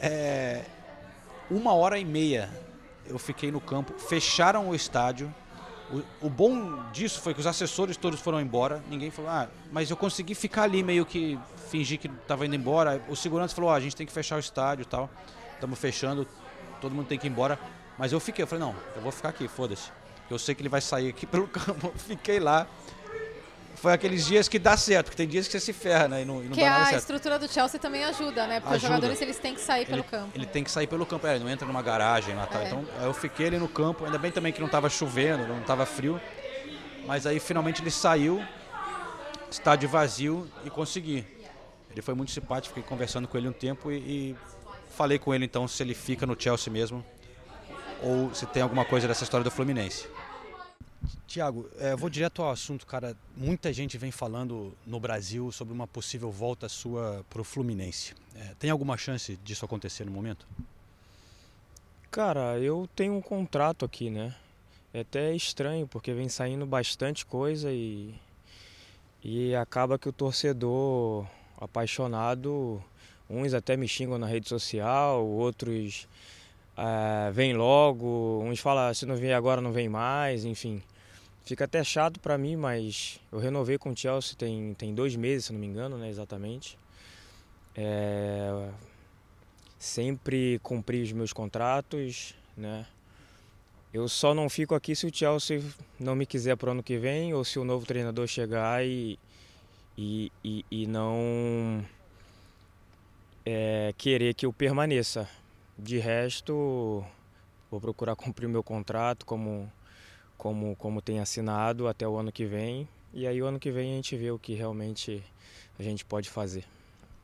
[0.00, 0.64] É,
[1.48, 2.50] uma hora e meia
[3.06, 5.32] eu fiquei no campo, fecharam o estádio.
[5.90, 9.88] O, o bom disso foi que os assessores todos foram embora, ninguém falou, ah, mas
[9.90, 11.38] eu consegui ficar ali meio que
[11.70, 13.00] fingir que estava indo embora.
[13.08, 15.08] O segurança falou, ah, a gente tem que fechar o estádio e tal,
[15.54, 16.26] estamos fechando,
[16.80, 17.58] todo mundo tem que ir embora.
[17.98, 19.90] Mas eu fiquei, eu falei, não, eu vou ficar aqui, foda-se.
[20.30, 22.66] Eu sei que ele vai sair aqui pelo campo, fiquei lá.
[23.74, 26.22] Foi aqueles dias que dá certo, que tem dias que você se ferra, né?
[26.22, 27.00] E não, e não Que dá nada a certo.
[27.00, 28.58] estrutura do Chelsea também ajuda, né?
[28.58, 28.94] Porque os Ajuda.
[28.94, 30.30] jogadores eles têm que sair pelo campo.
[30.34, 32.60] Ele tem que sair pelo campo, é, ele não entra numa garagem lá, tá?
[32.60, 32.66] É.
[32.66, 35.86] Então eu fiquei ali no campo, ainda bem também que não tava chovendo, não tava
[35.86, 36.20] frio.
[37.06, 38.44] Mas aí finalmente ele saiu,
[39.48, 41.24] estádio vazio e consegui.
[41.92, 44.36] Ele foi muito simpático, fiquei conversando com ele um tempo e, e
[44.90, 47.04] falei com ele então se ele fica no Chelsea mesmo
[48.02, 50.08] ou se tem alguma coisa dessa história do Fluminense.
[51.26, 53.16] Tiago, é, vou direto ao assunto, cara.
[53.36, 58.14] Muita gente vem falando no Brasil sobre uma possível volta sua pro Fluminense.
[58.34, 60.46] É, tem alguma chance disso acontecer no momento?
[62.10, 64.34] Cara, eu tenho um contrato aqui, né?
[64.92, 68.14] É até estranho, porque vem saindo bastante coisa e,
[69.22, 71.26] e acaba que o torcedor
[71.60, 72.82] apaixonado,
[73.28, 76.08] uns até me xingam na rede social, outros
[76.78, 80.80] é, vêm logo, uns falam se não vier agora não vem mais, enfim.
[81.44, 85.46] Fica até chato para mim, mas eu renovei com o Chelsea tem, tem dois meses,
[85.46, 86.78] se não me engano, né, exatamente.
[87.74, 88.68] É,
[89.78, 92.86] sempre cumpri os meus contratos, né?
[93.92, 95.62] Eu só não fico aqui se o Chelsea
[95.98, 99.18] não me quiser para o ano que vem ou se o novo treinador chegar e,
[99.96, 101.82] e, e, e não
[103.46, 105.26] é, querer que eu permaneça.
[105.78, 107.04] De resto,
[107.70, 109.70] vou procurar cumprir o meu contrato como,
[110.36, 112.88] como, como tem assinado até o ano que vem.
[113.14, 115.22] E aí o ano que vem a gente vê o que realmente
[115.78, 116.64] a gente pode fazer.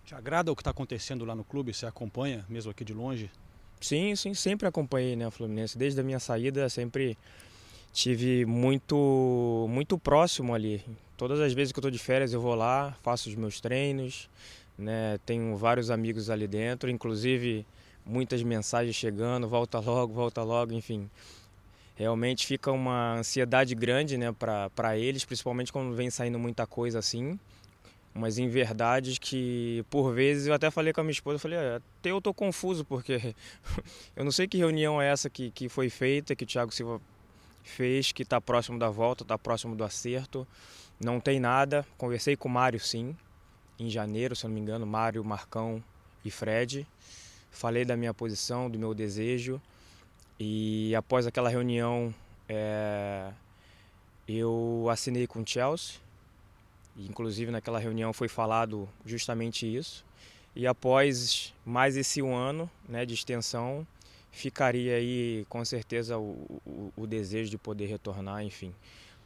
[0.05, 1.75] Te agrada o que está acontecendo lá no clube?
[1.75, 3.31] Você acompanha, mesmo aqui de longe?
[3.81, 5.77] Sim, sim, sempre acompanhei né, o Fluminense.
[5.77, 7.19] Desde a minha saída, sempre
[7.93, 10.83] tive muito, muito próximo ali.
[11.17, 14.29] Todas as vezes que eu estou de férias, eu vou lá, faço os meus treinos,
[14.77, 17.67] né, tenho vários amigos ali dentro, inclusive
[18.05, 21.11] muitas mensagens chegando, volta logo, volta logo, enfim.
[21.97, 27.39] Realmente fica uma ansiedade grande né, para eles, principalmente quando vem saindo muita coisa assim
[28.15, 31.81] umas inverdades que por vezes eu até falei com a minha esposa, eu falei, ah,
[31.99, 33.35] até eu tô confuso porque
[34.15, 37.01] eu não sei que reunião é essa que, que foi feita, que o Thiago Silva
[37.65, 40.47] fez, que está próximo da volta, está próximo do acerto,
[41.03, 41.85] não tem nada.
[41.99, 43.17] Conversei com o Mário sim,
[43.79, 45.83] em janeiro, se eu não me engano, Mário, Marcão
[46.25, 46.87] e Fred.
[47.55, 49.61] Falei da minha posição, do meu desejo
[50.39, 52.15] e após aquela reunião
[52.49, 53.33] é,
[54.29, 56.05] eu assinei com o Chelsea
[56.97, 60.05] Inclusive naquela reunião foi falado justamente isso.
[60.55, 63.87] E após mais esse um ano né, de extensão,
[64.31, 68.73] ficaria aí com certeza o, o, o desejo de poder retornar, enfim,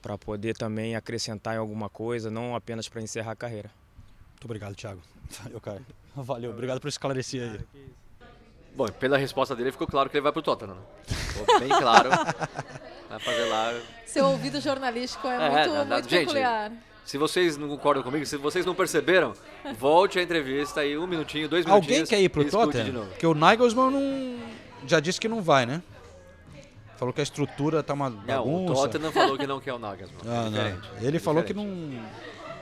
[0.01, 3.71] para poder também acrescentar em alguma coisa, não apenas para encerrar a carreira.
[4.31, 5.03] Muito obrigado, Thiago.
[5.43, 5.83] Valeu, cara.
[6.17, 7.91] Valeu, obrigado por esclarecer aí.
[8.75, 10.77] Bom, pela resposta dele ficou claro que ele vai pro Tottenham.
[10.77, 10.81] Né?
[11.07, 12.11] Ficou bem claro.
[13.09, 13.75] Vai fazer lá.
[14.05, 16.71] Seu ouvido jornalístico é, é muito, não, muito gente, peculiar.
[17.09, 19.33] Se vocês não concordam comigo, se vocês não perceberam,
[19.79, 22.01] volte a entrevista aí um minutinho, dois minutinhos.
[22.01, 23.07] Alguém quer ir pro Tottenham?
[23.07, 24.37] Porque o Nagelsmann não...
[24.87, 25.83] já disse que não vai, né?
[26.99, 28.35] Falou que a estrutura tá uma bagunça.
[28.35, 30.21] Não, o Tottenham falou que não quer o Nagelsmann.
[30.27, 31.07] Ah, não.
[31.07, 31.67] Ele falou que não...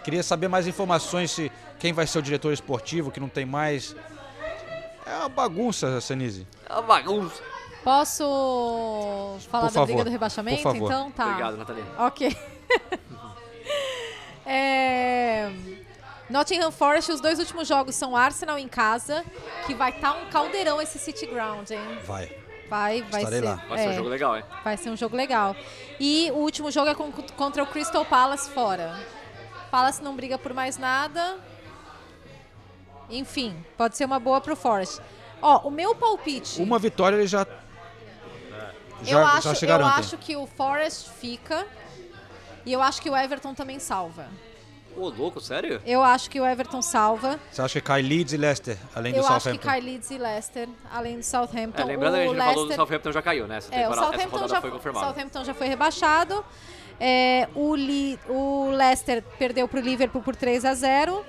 [0.04, 1.50] Queria saber mais informações se
[1.80, 3.96] quem vai ser o diretor esportivo, que não tem mais...
[5.06, 6.46] É uma bagunça, Senise.
[6.68, 7.42] É uma bagunça.
[7.84, 9.86] Posso falar Por da favor.
[9.86, 10.62] briga do rebaixamento?
[10.62, 10.86] Por favor.
[10.86, 11.26] Então tá.
[11.26, 11.84] Obrigado, Nathalie.
[11.98, 12.36] Ok.
[14.48, 15.50] É...
[16.30, 19.24] Nottingham Forest, os dois últimos jogos são Arsenal em casa,
[19.66, 21.80] que vai estar tá um caldeirão esse City Ground, hein?
[22.04, 22.30] Vai.
[22.68, 23.44] Vai, vai Estarei ser.
[23.44, 23.56] Lá.
[23.68, 24.44] Vai é, ser um jogo legal, hein?
[24.64, 25.56] Vai ser um jogo legal.
[26.00, 28.96] E o último jogo é com, contra o Crystal Palace fora.
[29.70, 31.38] Palace não briga por mais nada.
[33.10, 35.00] Enfim, pode ser uma boa pro Forest.
[35.40, 36.60] Ó, o meu palpite.
[36.62, 37.46] Uma vitória ele já.
[39.02, 41.66] já eu acho, já eu acho que o Forest fica.
[42.64, 44.26] E eu acho que o Everton também salva.
[44.96, 45.80] Ô, louco, sério?
[45.84, 47.38] Eu acho que o Everton salva.
[47.52, 49.48] Você acha que cai Leeds e Leicester, além do eu Southampton?
[49.48, 51.82] Eu acho que cai Leeds e Leicester, além do Southampton.
[51.82, 52.54] É, lembrando o que a gente Leicester...
[52.54, 53.58] falou do Southampton já caiu, né?
[53.58, 55.06] Essa, é, o Southampton já, foi confirmado.
[55.06, 56.44] Southampton já foi rebaixado.
[56.98, 58.18] É, o, Le...
[58.26, 61.24] o Leicester perdeu para o Liverpool por 3 a 0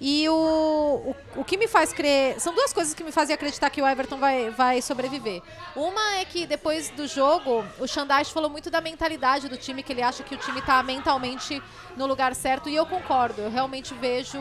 [0.00, 2.38] e o, o, o, que me faz crer.
[2.38, 5.42] São duas coisas que me fazem acreditar que o Everton vai, vai sobreviver.
[5.74, 9.92] Uma é que depois do jogo, o Xandais falou muito da mentalidade do time, que
[9.92, 11.62] ele acha que o time está mentalmente
[11.96, 13.40] no lugar certo, e eu concordo.
[13.42, 14.38] Eu realmente vejo.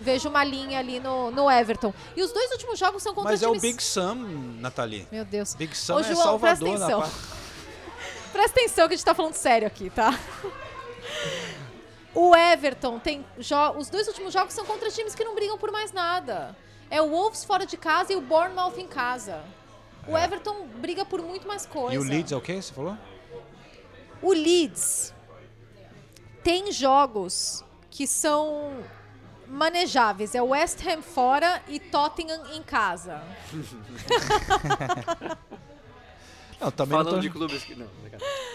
[0.00, 1.94] Vejo uma linha ali no, no Everton.
[2.16, 3.54] E os dois últimos jogos são contra Mas times...
[3.54, 4.16] é o Big Sam,
[4.58, 5.06] Nathalie.
[5.12, 5.54] Meu Deus.
[5.54, 7.12] Big Sam Ô, é João, Salvador presta atenção.
[8.32, 10.18] presta atenção que a gente tá falando sério aqui, tá?
[12.14, 13.24] O Everton tem.
[13.76, 16.54] Os dois últimos jogos são contra times que não brigam por mais nada.
[16.90, 19.42] É o Wolves fora de casa e o Bournemouth em casa.
[20.06, 20.24] O É.
[20.24, 21.94] Everton briga por muito mais coisa.
[21.94, 22.60] E o Leeds é o quê?
[22.60, 22.96] Você falou?
[24.20, 25.14] O Leeds
[26.44, 28.84] tem jogos que são
[29.46, 30.34] manejáveis.
[30.34, 33.22] É West Ham fora e Tottenham em casa.
[36.60, 37.74] Não, também Falando não de clubes que.
[37.74, 37.88] Não,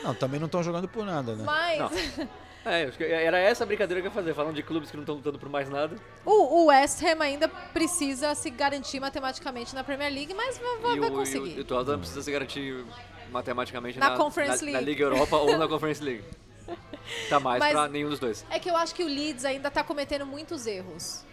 [0.01, 1.43] Não, também não estão jogando por nada, né?
[1.43, 1.91] Mas.
[2.69, 2.91] É,
[3.26, 5.39] era essa a brincadeira que eu ia fazer, falando de clubes que não estão lutando
[5.39, 5.95] por mais nada.
[6.26, 10.99] O, o West Ham ainda precisa se garantir matematicamente na Premier League, mas vai, e
[10.99, 11.49] vai o, conseguir.
[11.52, 12.85] E o, e o Tottenham precisa se garantir
[13.31, 14.91] matematicamente Na na, Conference na, na League.
[14.91, 16.23] Liga Europa ou na Conference League.
[17.30, 18.45] Tá mais Mas- pra nenhum dos dois.
[18.49, 21.23] É que eu acho que o Leeds ainda tá cometendo muitos erros.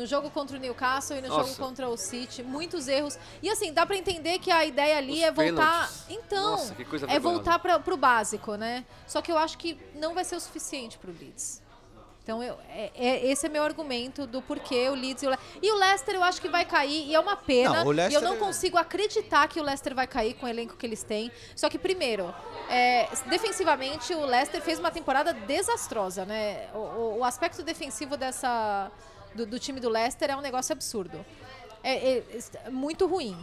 [0.00, 1.62] No jogo contra o Newcastle e no jogo Nossa.
[1.62, 3.18] contra o City, muitos erros.
[3.42, 5.44] E assim, dá pra entender que a ideia ali Os é voltar.
[5.88, 6.04] pênaltis.
[6.08, 8.86] Então, Nossa, que coisa é voltar pra, pro básico, né?
[9.06, 11.60] Só que eu acho que não vai ser o suficiente pro Leeds.
[12.22, 15.38] Então, eu, é, é- esse é meu argumento do porquê o Leeds e o, Le
[15.62, 17.82] e o Leicester eu acho que vai cair e é uma pena.
[17.84, 20.48] Não, o e eu não é- consigo acreditar que o Leicester vai cair com o
[20.48, 21.30] elenco que eles têm.
[21.56, 22.32] Só que, primeiro,
[22.70, 26.68] é, defensivamente, o Leicester fez uma temporada desastrosa, né?
[26.72, 28.90] O, o- o aspecto defensivo dessa
[29.34, 31.24] do, do time do Leicester é um negócio absurdo.
[31.82, 32.24] É, é-
[32.66, 33.36] é muito ruim.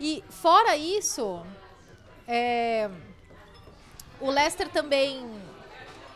[0.00, 1.44] E fora isso,
[2.26, 2.90] é,
[4.20, 5.28] o Leicester também.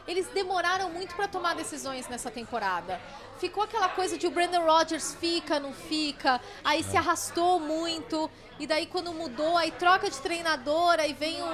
[0.09, 3.01] Eles demoraram muito para tomar decisões nessa temporada.
[3.39, 8.29] Ficou aquela coisa de o Brandon Rodgers fica, não fica, aí se arrastou muito,
[8.59, 11.47] e daí quando mudou, aí troca de treinador, aí vem o,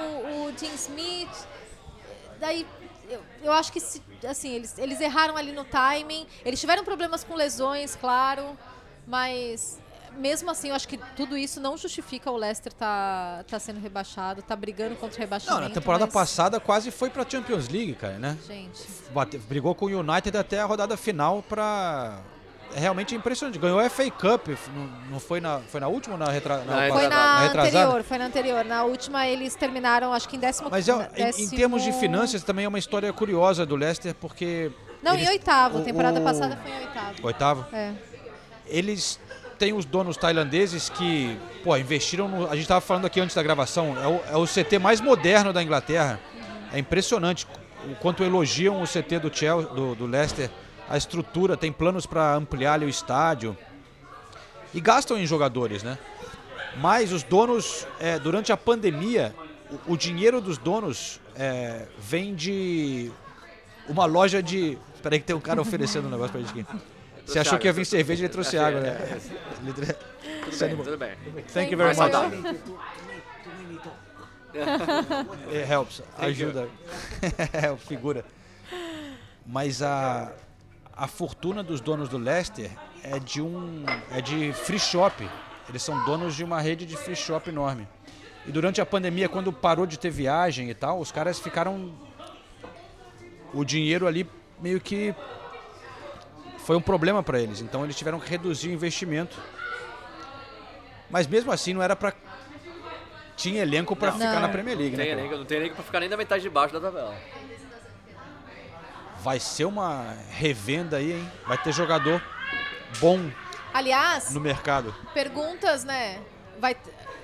[0.47, 1.47] o Jim Smith.
[2.39, 2.65] Daí
[3.09, 6.25] eu, eu acho que se- assim, eles, eles erraram ali no timing.
[6.45, 8.57] Eles tiveram problemas com lesões, claro,
[9.05, 9.79] mas
[10.17, 14.41] mesmo assim, eu acho que tudo isso não justifica o Leicester tá, tá sendo rebaixado,
[14.41, 15.61] tá brigando contra o rebaixamento.
[15.61, 18.37] Não, na temporada mas- passada quase foi pra Champions League, cara, né?
[18.47, 18.83] Gente.
[19.11, 22.19] Bate- brigou com o United até a rodada final pra.
[22.75, 23.57] É realmente impressionante.
[23.57, 26.77] Ganhou a FA Cup, não, não foi, na, foi na última ou na, retra, na,
[26.77, 27.09] Foi passada?
[27.09, 27.79] na retrasada?
[27.85, 28.65] anterior, foi na anterior.
[28.65, 31.91] Na última eles terminaram, acho que em décimo Mas é, em- em, décimo- termos de
[31.93, 34.71] finanças também é uma história curiosa do Leicester, porque.
[35.01, 35.79] Não, eles- em oitavo.
[35.79, 37.13] o- temporada o- passada foi em oitavo.
[37.23, 37.65] Oitavo?
[37.73, 37.93] É.
[38.67, 39.19] Eles
[39.57, 42.45] têm os donos tailandeses que, pô, investiram no.
[42.47, 45.51] A gente estava falando aqui antes da gravação, é o, é o CT mais moderno
[45.53, 46.19] da Inglaterra.
[46.73, 47.47] É impressionante
[47.89, 50.49] o quanto elogiam o CT do, Chelsea, do, do Leicester,
[50.89, 53.57] a estrutura, tem planos para ampliar ali o estádio.
[54.73, 55.97] E gastam em jogadores, né?
[56.77, 59.33] Mas os donos, é, durante a pandemia,
[59.87, 63.11] o, o dinheiro dos donos é, vem de
[63.87, 64.77] uma loja de.
[64.93, 66.65] Espera aí que tem um cara oferecendo um negócio pra gente aqui.
[67.25, 68.91] Você achou que ia vir cerveja, ele trouxe água, né?
[69.75, 69.95] Tra-
[70.83, 71.43] Tudo bem, tudo bem.
[71.45, 72.11] Thank you very much.
[75.51, 76.67] It helps, ajuda.
[77.53, 78.23] É, figura.
[79.45, 80.31] Mas a,
[80.97, 82.71] a fortuna dos donos do Leicester
[83.03, 85.29] é de um é de free shop.
[85.69, 87.87] Eles são donos de uma rede de free shop enorme.
[88.47, 91.93] E durante a pandemia, quando parou de ter viagem e tal, os caras ficaram
[93.53, 94.27] o dinheiro ali
[94.59, 95.13] meio que
[96.59, 97.61] foi um problema para eles.
[97.61, 99.37] Então eles tiveram que reduzir o investimento.
[101.09, 102.13] Mas mesmo assim não era para
[103.35, 104.17] tinha elenco para Não.
[104.17, 105.11] ficar na Premier League, não né?
[105.11, 107.15] tem elenco, não tem elenco pra ficar nem na metade de baixo da tabela.
[109.21, 111.31] Vai ser uma revenda aí, hein?
[111.47, 112.21] Vai ter jogador
[112.99, 113.29] bom
[113.73, 114.93] Aliás, no mercado.
[115.13, 116.19] perguntas, né?
[116.59, 116.75] Vai,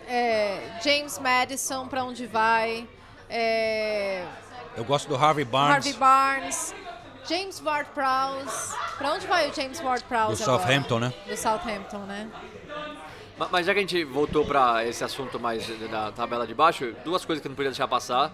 [0.08, 2.88] é, James Madison, pra onde vai?
[3.30, 4.26] É,
[4.76, 6.76] Eu gosto do Harvey Barnes, Harvey Barnes.
[7.28, 8.76] James Ward-Prowse.
[8.98, 10.62] Pra onde vai o James Ward-Prowse do agora?
[10.68, 11.14] Southampton, né?
[11.26, 12.30] Do Southampton, né?
[13.38, 16.94] Ma- Mas já que a gente voltou pra esse assunto mais da tabela de baixo,
[17.06, 18.32] duas coisas que eu não podia deixar passar.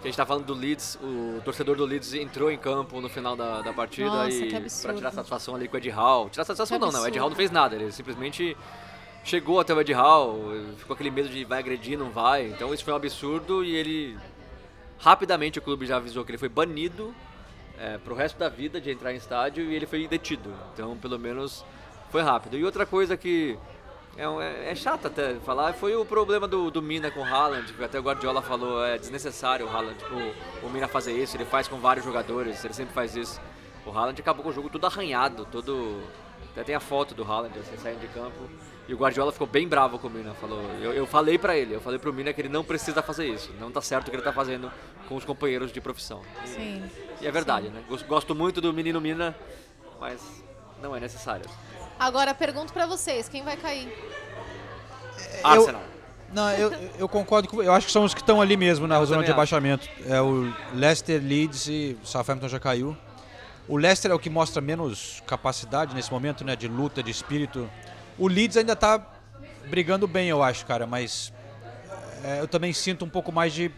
[0.00, 3.08] Que a gente tá falando do Leeds, o torcedor do Leeds entrou em campo no
[3.08, 4.50] final da, da partida Nossa, e
[4.80, 6.30] pra tirar satisfação ali com o Ed Hall.
[6.30, 7.18] Tirar satisfação Que não, não, o Ed.
[7.18, 8.56] Hall não fez nada, ele simplesmente
[9.22, 10.38] chegou até o Ed Hall,
[10.78, 12.48] ficou aquele medo de vai agredir, não vai.
[12.48, 14.18] Então isso foi um absurdo e ele
[14.98, 17.14] rapidamente o clube já avisou que ele foi banido
[17.78, 20.50] é, pro resto da vida de entrar em estádio e ele foi detido.
[20.72, 21.64] Então, pelo menos,
[22.10, 22.56] foi rápido.
[22.56, 23.58] E outra coisa que
[24.20, 27.72] é, é, é chato até falar foi o problema do, do Mina com o Haaland,
[27.72, 29.96] que até o Guardiola falou, é desnecessário o Haaland,
[30.62, 33.40] o, o Mina fazer isso, ele faz com vários jogadores, ele sempre faz isso.
[33.86, 36.02] O Haaland acabou com o jogo todo arranhado, todo...
[36.52, 38.50] Até tem a foto do Haaland assim, saindo de campo.
[38.88, 40.60] E o Guardiola ficou bem bravo com o Mina, falou...
[40.82, 43.52] Eu, eu falei pra ele, eu falei pro Mina que ele não precisa fazer isso,
[43.60, 44.70] não tá certo o que ele tá fazendo
[45.08, 46.22] com os companheiros de profissão.
[46.44, 46.82] Sim.
[47.20, 47.82] E é verdade, né?
[47.88, 49.34] Gosto- Gosto muito do menino Mina,
[50.00, 50.42] mas
[50.82, 51.48] não é necessário.
[52.00, 53.92] Agora, pergunto pra vocês, quem vai cair?
[55.44, 55.82] Arsenal.
[56.32, 58.96] Não, eu, eu concordo com Eu acho que são os que estão ali mesmo na
[58.96, 59.86] Eu zona de abaixamento.
[60.06, 62.96] É o Leicester, Leeds e Southampton já caiu.
[63.68, 66.56] O Leicester é o que mostra menos capacidade nesse momento, né?
[66.56, 67.68] De luta, de espírito.
[68.18, 69.04] O Leeds ainda tá
[69.68, 71.32] brigando bem, eu acho, cara, mas
[72.24, 73.70] é, eu também sinto um pouco mais de.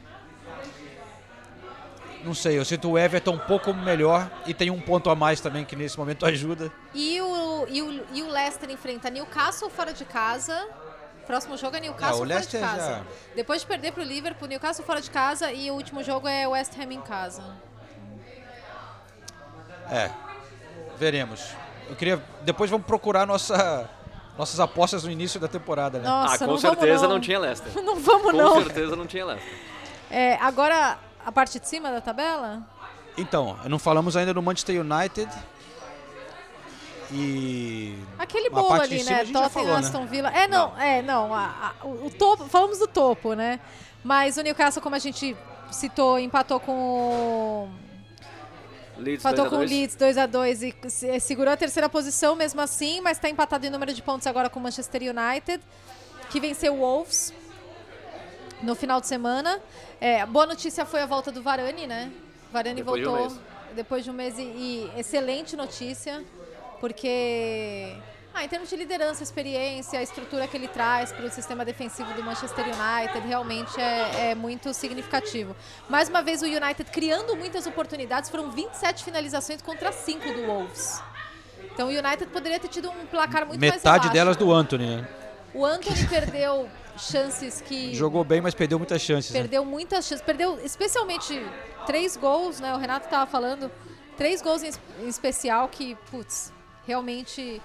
[2.24, 5.40] Não sei, eu sinto o Everton um pouco melhor e tem um ponto a mais
[5.40, 6.70] também que nesse momento ajuda.
[6.94, 10.68] E o, e o, e o Leicester enfrenta Newcastle fora de casa.
[11.26, 12.88] Próximo jogo é Newcastle É, o fora de casa.
[12.88, 13.02] já-
[13.36, 16.72] Depois de perder pro Liverpool, Newcastle fora de casa e o último jogo é West
[16.78, 17.42] Ham em casa.
[19.90, 20.10] É,
[20.98, 21.44] veremos.
[21.88, 22.22] Eu queria.
[22.42, 23.88] Depois vamos procurar nossa,
[24.38, 26.08] nossas apostas no início da temporada, né?
[26.08, 27.14] Nossa, ah, com não vamos certeza não.
[27.14, 27.72] não tinha Leicester.
[27.82, 28.62] Não vamos com não.
[28.62, 29.52] certeza não tinha Leicester.
[30.10, 32.62] É, agora, a parte de cima da tabela?
[33.16, 35.28] Então, não falamos ainda do Manchester United.
[37.10, 37.94] E.
[38.18, 39.18] Aquele bolo ali, cima né?
[39.24, 39.78] Tottenham, falou, né?
[39.78, 40.30] Aston Villa.
[40.30, 41.34] É, não, é, não.
[41.34, 43.60] a- a- o, topo, falamos do topo, né?
[44.02, 45.36] Mas o Newcastle, como a gente
[45.70, 47.68] citou, empatou com o.
[48.98, 49.70] Leeds Empatou 2 a com o 2.
[49.70, 53.92] Leeds 2x2 e se- segurou a terceira posição mesmo assim, mas está empatado em número
[53.92, 55.62] de pontos agora com o Manchester United,
[56.30, 57.32] que venceu o Wolves
[58.62, 59.60] no final de semana.
[60.00, 62.10] É, boa notícia foi a volta do Varane, né?
[62.52, 63.40] Varane Depois de um voltou mês.
[63.74, 66.22] depois de um mês e, e excelente notícia,
[66.80, 67.96] porque
[68.34, 72.12] ah, em termos de liderança, experiência, a estrutura que ele traz para o sistema defensivo
[72.14, 75.54] do Manchester United realmente é, é muito significativo.
[75.88, 81.02] Mais uma vez o United criando muitas oportunidades, foram 27 finalizações contra 5 do Wolves.
[81.74, 85.08] Então o United poderia ter tido um placar muito mais Metade delas do Anthony, né?
[85.54, 86.68] O Anthony perdeu
[86.98, 89.30] chances que Jogou bem, mas perdeu muitas chances.
[89.32, 89.40] né?
[89.40, 90.24] Perdeu muitas chances.
[90.24, 91.44] Perdeu especialmente
[91.86, 92.74] três gols, né?
[92.74, 93.70] O Renato estava falando.
[94.16, 96.52] Três gols em, es- em especial que, putz,
[96.86, 97.60] realmente.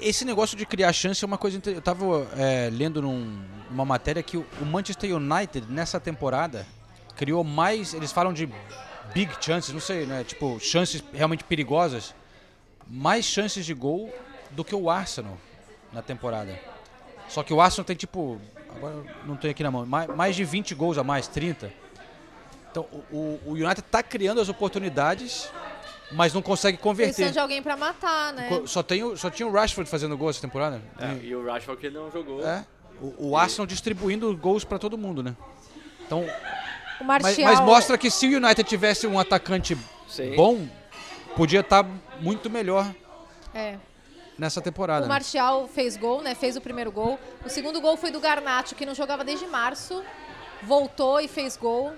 [0.00, 1.60] Esse negócio de criar chance é uma coisa.
[1.66, 6.66] Eu tava é, lendo num- numa matéria que o Manchester United, nessa temporada,
[7.16, 7.94] criou mais.
[7.94, 8.48] Eles falam de
[9.14, 10.24] big chances, não sei, né?
[10.24, 12.14] Tipo, chances realmente perigosas.
[12.88, 14.12] Mais chances de gol
[14.50, 15.38] do que o Arsenal
[15.92, 16.58] na temporada.
[17.32, 18.38] Só que o Arsenal tem tipo.
[18.76, 19.86] Agora eu não tenho aqui na mão.
[19.86, 21.72] Mais, mais de 20 gols a mais, 30.
[22.70, 25.50] Então o, o- United tá criando as oportunidades,
[26.12, 27.12] mas não consegue converter.
[27.14, 28.62] Precisando de alguém para matar, né?
[28.66, 30.80] Só, tem o, só tinha o Rashford fazendo gol essa temporada.
[30.98, 32.46] É, E- e o Rashford que não jogou.
[32.46, 32.64] é,
[33.00, 35.36] o, o Arsenal distribuindo gols pra todo mundo, né?
[36.06, 36.20] Então,
[37.00, 37.50] O mas, Martial.
[37.52, 39.76] mas mostra que se o United tivesse um atacante
[40.08, 40.34] Sim.
[40.34, 40.66] bom,
[41.36, 41.86] podia estar
[42.20, 42.90] muito melhor
[43.54, 43.76] É.
[44.42, 45.06] nessa temporada.
[45.06, 45.08] O né?
[45.08, 46.34] Martial fez gol, né?
[46.34, 47.18] Fez o primeiro gol.
[47.46, 50.02] O segundo gol foi do Garnacho, que não jogava desde março.
[50.64, 51.92] Voltou e fez gol.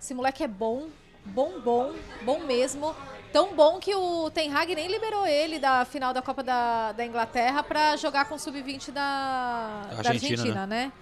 [0.00, 0.88] Esse moleque é bom.
[1.26, 1.92] Bom, bom.
[2.22, 2.96] Bom mesmo.
[3.32, 7.04] Tão bom que o Ten Hag nem liberou ele da final da Copa da, da
[7.04, 10.92] Inglaterra pra jogar com o Sub-20 da, da Argentina, Argentina, né?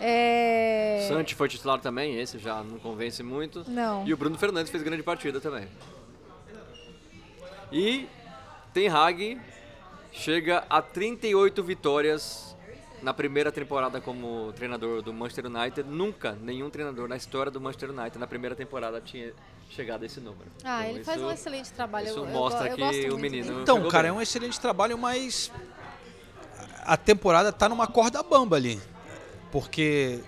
[0.00, 1.04] É...
[1.08, 3.64] Santi foi titular também, esse já não convence muito.
[3.68, 4.06] Não.
[4.06, 5.68] E o Bruno Fernandes fez grande partida também.
[7.70, 8.08] E
[8.72, 9.40] Ten Hag
[10.12, 12.56] chega a 38 vitórias
[13.02, 15.88] na primeira temporada como treinador do Manchester United.
[15.88, 19.32] Nunca nenhum treinador na história do Manchester United na primeira temporada tinha
[19.70, 20.50] chegado a esse número.
[20.62, 22.06] Ah, Então, ele faz isso- um excelente trabalho.
[22.08, 23.62] isso eu, eu mostra go- eu que o menino-.
[23.62, 24.10] Então, cara, bem.
[24.10, 25.50] é um excelente trabalho, mas
[26.84, 28.80] a temporada tá numa corda bamba ali.
[29.50, 30.20] Porque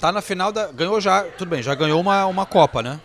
[0.00, 0.68] tá na final da.
[0.72, 1.24] Ganhou já.
[1.24, 3.00] Tudo bem, já ganhou uma, uma Copa, né?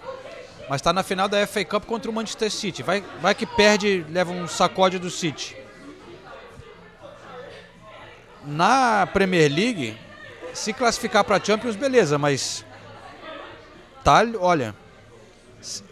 [0.70, 2.82] Mas tá na final da FA Cup contra o Manchester City.
[2.84, 5.56] Vai, vai que perde, leva um sacode do City.
[8.46, 9.98] Na Premier League,
[10.54, 12.66] se classificar pra Champions, beleza, mas.
[14.04, 14.76] Tá, olha.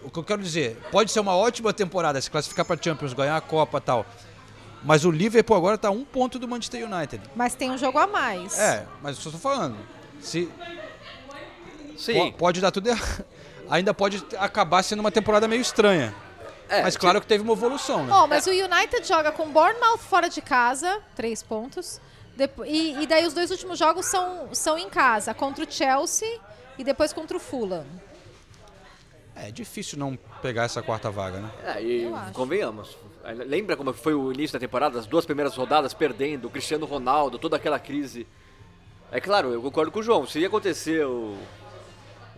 [0.03, 3.37] O que eu quero dizer, pode ser uma ótima temporada se classificar para Champions, ganhar
[3.37, 4.05] a Copa e tal.
[4.83, 7.23] Mas o Liverpool agora tá a um ponto do Manchester United.
[7.35, 8.57] Mas tem um jogo a mais.
[8.59, 9.77] É, mas eu só tô falando.
[10.19, 10.49] Se
[11.95, 12.31] Sim.
[12.31, 13.25] po- pode dar tudo errado.
[13.71, 16.13] Ainda pode acabar sendo uma temporada meio estranha.
[16.69, 18.13] É, mas claro que teve uma evolução, né?
[18.13, 21.99] Ó, mas o United joga com Bournemouth fora de casa, três pontos.
[22.65, 26.39] E, e daí os dois últimos jogos são, são em casa, contra o Chelsea
[26.77, 27.85] e depois contra o Fulham.
[29.35, 31.49] É difícil não pegar essa quarta vaga, né?
[31.65, 32.97] É, e convenhamos.
[33.47, 34.99] Lembra como foi o início da temporada?
[34.99, 38.27] As duas primeiras rodadas perdendo, o Cristiano Ronaldo, toda aquela crise.
[39.11, 40.25] É claro, eu concordo com o João.
[40.25, 41.37] Se ia acontecer o-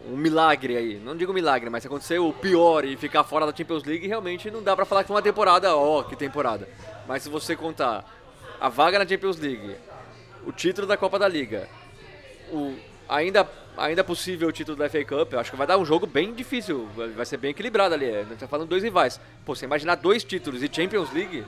[0.05, 3.55] um milagre aí, não digo milagre, mas se acontecer o pior e ficar fora da
[3.55, 6.67] Champions League, realmente não dá pra falar que foi uma temporada, ó, que temporada.
[7.07, 8.03] Mas se você contar
[8.59, 9.75] a vaga na Champions League,
[10.45, 11.67] o título da Copa da Liga,
[12.51, 12.75] o
[13.07, 16.31] ainda ainda possível título da FA Cup, eu acho que vai dar um jogo bem
[16.33, 18.07] difícil, vai- vai ser bem equilibrado ali.
[18.07, 19.19] A gente tá falando dois rivais.
[19.45, 21.43] Pô, você imaginar dois títulos e Champions League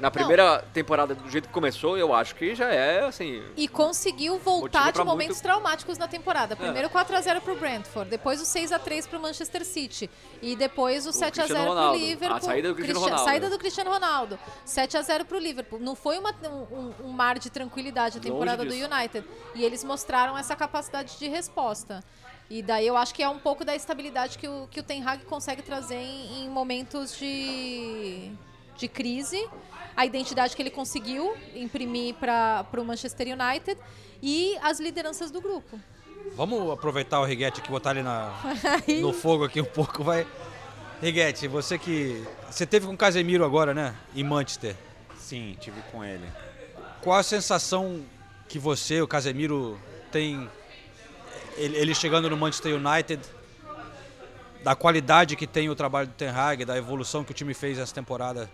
[0.00, 3.42] na primeira temporada do jeito que começou, eu acho que já é assim.
[3.56, 6.56] E conseguiu voltar de momentos muito- traumáticos na temporada.
[6.56, 10.10] Primeiro 4x0 pro Brentford, depois o 6x3 pro Manchester City.
[10.42, 11.98] E depois o, 7x0 Cristiano pro Ronaldo.
[11.98, 12.36] Liverpool.
[12.36, 13.24] A saída do Cristiano Ronaldo.
[13.24, 14.38] Saída do Cristiano Ronaldo.
[14.66, 15.78] 7x0 pro Liverpool.
[15.78, 18.72] Não foi uma- um, um- mar de tranquilidade a temporada do.
[18.74, 19.24] United.
[19.54, 22.02] E eles mostraram essa capacidade de resposta.
[22.48, 25.04] E daí eu acho que é um pouco da estabilidade que o, que o Ten
[25.06, 28.32] Hag consegue trazer em, em momentos de,
[28.76, 29.48] de crise.
[29.96, 33.78] A identidade que ele conseguiu imprimir para o Manchester United
[34.22, 35.78] e as lideranças do grupo.
[36.34, 38.32] Vamos aproveitar o Riguete aqui, botar ele na,
[39.00, 40.26] no fogo aqui um pouco, vai.
[41.00, 42.24] Riguete, você que.
[42.50, 43.94] Você teve com o Casemiro agora, né?
[44.14, 44.76] Em Manchester.
[45.16, 46.26] Sim, tive com ele.
[47.00, 48.04] Qual a sensação
[48.48, 49.80] que você, o Casemiro,
[50.12, 50.48] tem
[51.56, 53.22] ele, ele chegando no Manchester United,
[54.62, 57.78] da qualidade que tem o trabalho do Ten Hag, da evolução que o time fez
[57.78, 58.50] essa temporada?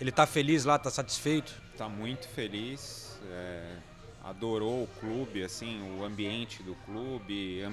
[0.00, 1.52] Ele tá feliz lá, tá satisfeito?
[1.76, 3.20] Tá muito feliz.
[3.30, 3.76] é,
[4.24, 7.66] adorou o clube, assim, o ambiente do clube,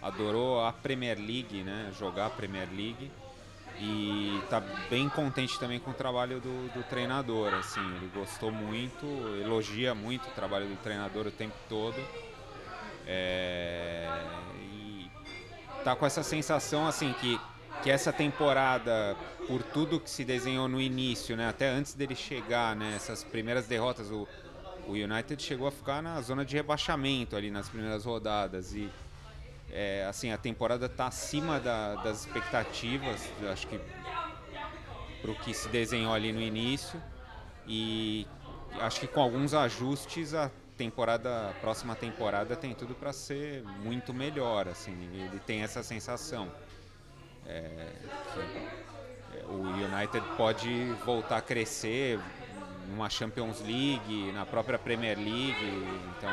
[0.00, 1.92] adorou a Premier League, né?
[1.98, 3.10] Jogar a Premier League.
[3.78, 4.60] E tá
[4.90, 9.06] bem contente também com o trabalho do, do treinador, assim, ele gostou muito,
[9.40, 11.96] elogia muito o trabalho do treinador o tempo todo.
[13.06, 14.08] É,
[14.60, 15.10] e
[15.82, 17.40] tá com essa sensação assim que,
[17.82, 22.76] que essa temporada, por tudo que se desenhou no início, né, até antes dele chegar,
[22.76, 24.28] né, essas primeiras derrotas, o,
[24.86, 28.74] o United chegou a ficar na zona de rebaixamento ali nas primeiras rodadas.
[28.74, 28.88] E
[29.70, 33.80] é, assim a temporada está acima da- das expectativas, acho que
[35.20, 37.00] para o que se desenhou ali no início.
[37.66, 38.26] E
[38.80, 44.12] acho que com alguns ajustes a temporada a próxima temporada tem tudo para ser muito
[44.14, 46.50] melhor assim ele tem essa sensação
[47.46, 47.64] É,
[49.34, 52.20] é, o United pode voltar a crescer
[52.88, 55.86] numa Champions League na própria Premier League
[56.16, 56.32] então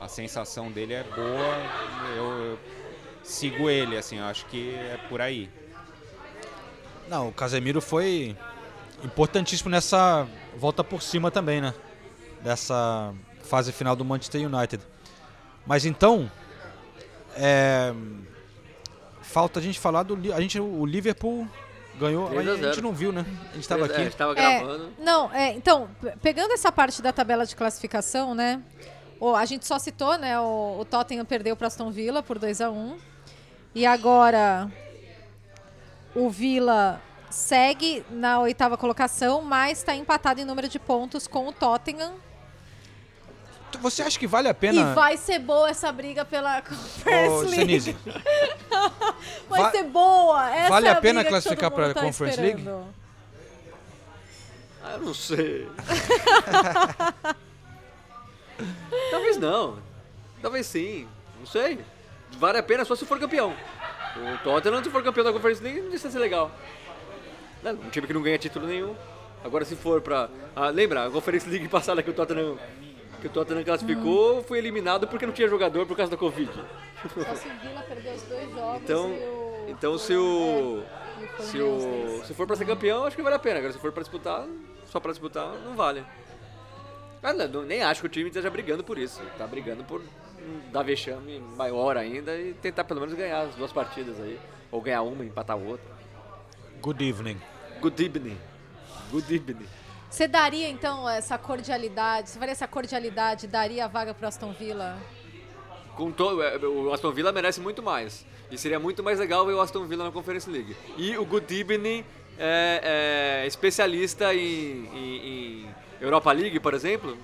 [0.00, 2.58] a sensação dele é boa eu, eu
[3.22, 5.50] sigo ele assim eu acho que é por aí
[7.08, 8.36] Não, o Casemiro foi
[9.02, 11.74] importantíssimo nessa volta por cima também, né?
[12.40, 13.12] Dessa
[13.42, 14.80] fase final do Manchester United.
[15.66, 16.30] Mas então,
[17.34, 17.92] é,
[19.30, 21.46] falta a gente falar do a gente o Liverpool
[21.98, 22.82] ganhou, mas 3 a a gente 0.
[22.82, 23.24] não viu, né?
[23.50, 23.94] A gente estava É, aqui.
[24.00, 24.92] a gente tava É, gravando.
[24.98, 28.62] não, é, então, pe- pegando essa parte da tabela de classificação, né?
[29.20, 30.40] o- a gente só citou, né?
[30.40, 32.96] O, o Tottenham perdeu para Aston Villa por 2 a 1
[33.74, 34.70] E agora
[36.14, 37.00] o Villa
[37.30, 42.14] segue na oitava colocação, mas está empatado em número de pontos com o Tottenham.
[43.80, 44.80] Você acha que vale a pena?
[44.80, 47.96] E vai ser boa essa briga pela Conference Ô, League.
[49.48, 50.50] Vai va- ser boa.
[50.54, 52.58] Essa vale é a pena briga que classificar mundo pra tá Conference League?
[52.58, 52.86] esperando.
[54.82, 55.68] Ah, eu não sei.
[59.10, 59.78] Talvez não.
[60.42, 61.06] Talvez sim.
[61.38, 61.80] Não sei.
[62.32, 63.54] Vale a pena só se for campeão.
[64.16, 66.50] O Tottenham, se for campeão da Conference League, não precisa ser legal.
[67.62, 67.72] Né?
[67.72, 68.94] Um time que não ganha título nenhum.
[69.44, 70.28] Agora, se for pra.
[70.54, 72.58] Ah, lembra, a Conference League passada que o Tottenham,
[73.20, 76.50] que o Tottenham classificou foi eliminado porque não tinha jogador por causa da Covid.
[76.52, 79.64] Só se o Villa perder os dois jogos Então, e o...
[79.68, 80.82] então se o.
[81.38, 83.58] o Se, o, se for pra ser campeão, acho que vale a pena.
[83.58, 84.46] Agora, se for pra disputar,
[84.86, 86.04] só pra disputar, não vale.
[87.22, 89.20] Mas não, não- nem acho que o time esteja brigando por isso.
[89.36, 93.72] Tá brigando por hum, dar vexame maior ainda e tentar pelo menos ganhar as duas
[93.72, 94.38] partidas aí.
[94.70, 95.84] Ou ganhar uma e empatar outra.
[96.80, 97.38] Good evening.
[97.80, 98.38] Good evening.
[99.10, 99.66] Good evening.
[100.10, 104.98] Você daria, então, essa cordialidade, você faria essa cordialidade, daria a vaga pro Aston Villa?
[105.96, 108.26] Com to, é, o Aston Villa merece muito mais.
[108.50, 110.76] E seria muito mais legal ver o Aston Villa na Conference League.
[110.96, 112.04] E o Good Evening
[112.38, 115.26] é, é especialista em, em-
[115.64, 117.16] em Europa League, por exemplo.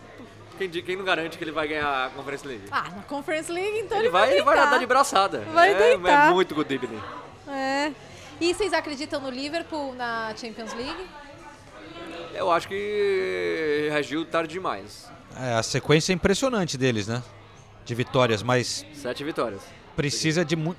[0.56, 2.64] Quem, quem não garante que ele vai ganhar a Conference League?
[2.70, 5.40] Ah, na Conference League, então ele, ele, vai, ele vai nadar de braçada.
[5.52, 6.28] Vai é, deitar.
[6.28, 7.02] é muito Good Evening.
[7.48, 7.92] É.
[8.40, 11.06] E vocês acreditam no Liverpool na Champions League?
[12.46, 15.10] Eu acho que reagiu tarde demais.
[15.36, 17.20] É, a sequência é impressionante deles, né?
[17.84, 19.62] De vitórias, mas Sete vitórias.
[19.96, 20.78] precisa de muito.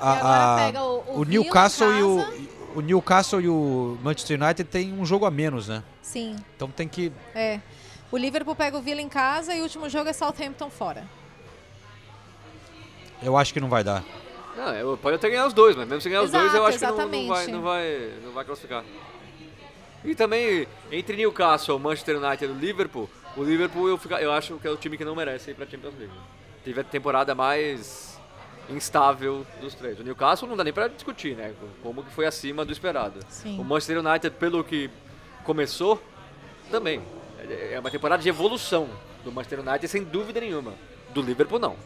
[0.00, 4.92] agora pega o- o em Newcastle e o, o Newcastle e o Manchester United tem
[4.94, 5.82] um jogo a menos, né?
[6.00, 7.60] Sim, Então tem que é.
[8.10, 11.04] O Liverpool pega o Villa em casa e o último jogo é Southampton fora.
[13.22, 14.02] eu acho que não vai dar.
[14.56, 16.66] Não, eu- pode até ganhar os dois, mas mesmo se ganhar os dois, eu Exato,
[16.66, 17.52] acho que não, não, vai, exatamente.
[17.52, 18.82] não, vai, não vai classificar.
[20.04, 24.66] E também, entre Newcastle, Manchester United e Liverpool, o Liverpool eu, fica, eu acho que
[24.66, 26.14] é o time que não merece ir pra Champions League.
[26.64, 28.18] Teve a temporada mais
[28.70, 29.98] instável dos três.
[29.98, 31.54] O Newcastle não dá nem pra discutir, né?
[31.82, 33.20] Como que foi acima do esperado.
[33.28, 33.58] Sim.
[33.58, 34.90] O Manchester United, pelo que
[35.44, 36.00] começou,
[36.70, 37.02] também.
[37.70, 38.88] É uma temporada de evolução
[39.24, 40.74] do Manchester United, sem dúvida nenhuma.
[41.10, 41.76] Do Liverpool, não.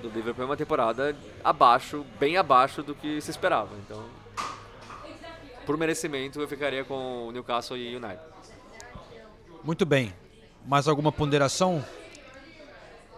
[0.00, 3.70] Do Liverpool é uma temporada abaixo, bem abaixo do que se esperava.
[3.84, 4.04] Então,
[5.68, 8.18] por merecimento, eu ficaria com o Newcastle e United.
[9.62, 10.14] Muito bem.
[10.64, 11.84] Mais alguma ponderação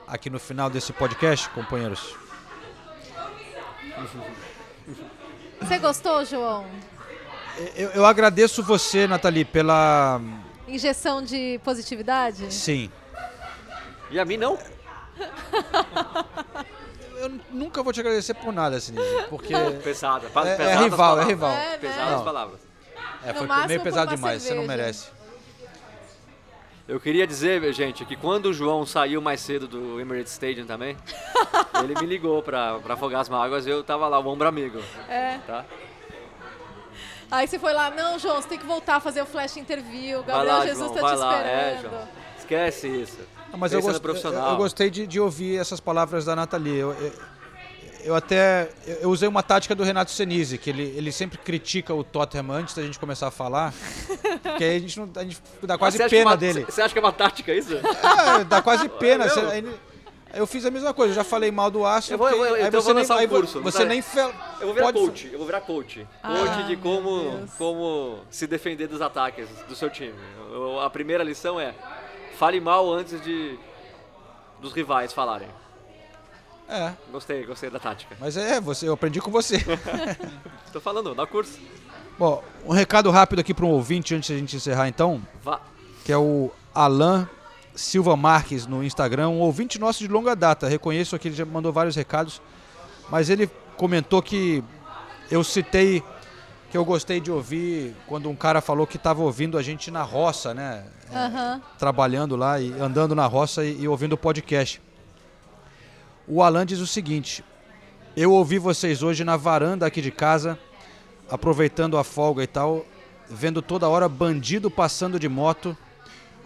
[0.05, 2.16] aqui no final desse podcast, companheiros?
[5.62, 6.66] Você gostou, João?
[7.77, 10.20] Eu, eu agradeço você, Nathalie, pela.
[10.66, 12.52] Injeção de positividade?
[12.52, 12.90] Sim.
[14.10, 14.59] E a mim não?
[17.20, 19.55] eu nunca vou te agradecer por nada, Sinise, porque...
[19.82, 21.26] Pesada, é, pesadas é rival, é palavras.
[21.26, 21.51] rival.
[21.51, 21.78] É, né?
[21.78, 22.24] Pesadas Não.
[22.24, 22.60] palavras.
[23.24, 24.76] É, foi máximo meio pesado demais, você não cerveja.
[24.82, 25.10] merece.
[26.88, 30.97] Eu queria dizer, gente, que quando o João saiu mais cedo do Emirates Stadium também,
[31.84, 34.80] ele me ligou pra, pra afogar as mágoas e eu tava lá, o ombro amigo.
[35.09, 35.38] É.
[35.47, 35.64] Tá?
[37.30, 40.22] Aí você foi lá, não, João, você tem que voltar a fazer o flash interview.
[40.24, 41.38] Vai Gabriel lá, Jesus João, tá vai te lá.
[41.47, 41.92] É, esperando.
[41.92, 42.09] João.
[42.38, 43.18] Esquece isso.
[43.52, 44.52] Não, mas eu, gost- profissional.
[44.52, 46.77] eu- gostei de, de ouvir essas palavras da Nathalie.
[46.78, 47.12] Eu, eu,
[48.05, 48.70] eu até
[49.02, 52.74] eu, usei uma tática do Renato Senise, que ele, ele sempre critica o Tottenham antes
[52.74, 53.74] da gente começar a falar,
[54.43, 56.64] porque aí a gente, não, a gente dá quase Ah, que é pena uma- dele.
[56.68, 57.74] Você acha que é uma tática isso?
[57.77, 59.24] É, dá quase pena.
[59.24, 59.74] É Você- aí-
[60.32, 62.14] eu fiz a mesma coisa, eu já falei mal do Arsenal.
[62.14, 63.60] Eu vou, eu vou, porque aí então você vou nem, um curso.
[63.62, 63.85] Você tá?
[63.85, 64.20] nem fe-
[64.60, 66.06] Eu vou virar pode- coach, eu vou virar coach.
[66.22, 70.14] Ah, Coach de como, como se defender dos ataques do seu time.
[70.52, 71.74] Eu- a primeira lição é,
[72.40, 73.58] fale mal antes de
[74.62, 75.48] dos rivais falarem.
[76.66, 78.16] É, Gostei, gostei da tática.
[78.18, 79.58] mas é, você, eu aprendi com você.
[80.72, 81.58] Tô falando, dá curso.
[82.18, 85.60] Bom, um recado rápido aqui para um ouvinte antes de a gente encerrar então, Vá.
[86.02, 87.28] que é o Alan
[87.74, 90.66] Silva Marques no Instagram, um ouvinte nosso de longa data.
[90.66, 92.40] Reconheço que ele já mandou vários recados,
[93.10, 94.64] mas ele comentou que
[95.30, 96.02] eu citei
[96.70, 100.02] que eu gostei de ouvir quando um cara falou que estava ouvindo a gente na
[100.02, 100.84] roça, né?
[101.12, 101.60] Aham.
[101.78, 104.80] trabalhando lá e andando na roça e, e ouvindo o podcast.
[106.28, 107.44] O Alan diz o seguinte:
[108.16, 110.56] Eu ouvi vocês hoje na varanda aqui de casa,
[111.28, 112.86] aproveitando a folga e tal,
[113.28, 115.76] vendo toda hora bandido passando de moto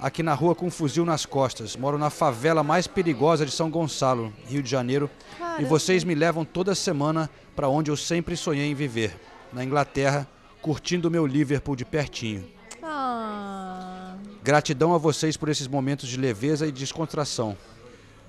[0.00, 1.76] aqui na rua com um fuzil nas costas.
[1.76, 5.68] Moro na favela mais perigosa de São Gonçalo, Rio de Janeiro, e Caramba.
[5.68, 9.14] vocês me levam toda semana para onde eu sempre sonhei em viver,
[9.54, 10.26] na Inglaterra,
[10.60, 12.44] curtindo o meu Liverpool de pertinho.
[12.82, 17.56] Ah, Gratidão a vocês por esses momentos de leveza e descontração.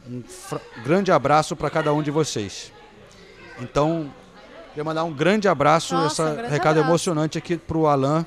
[0.08, 0.24] Um
[0.84, 2.72] grande abraço para cada um de vocês.
[3.60, 4.14] Então,
[4.70, 6.90] queria mandar um grande abraço, Nossa, esse um recado abraço.
[6.90, 8.26] emocionante aqui pro Alan,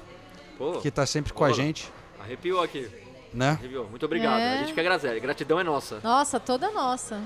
[0.59, 2.89] Pô, que está sempre com a gente, Arrepiou aqui.
[3.33, 3.51] né?
[3.51, 3.89] Arrepiou.
[3.89, 4.41] Muito obrigado.
[4.41, 4.55] É.
[4.55, 5.21] A gente que agradece.
[5.21, 6.01] Gratidão é nossa.
[6.03, 7.21] nossa, toda nossa.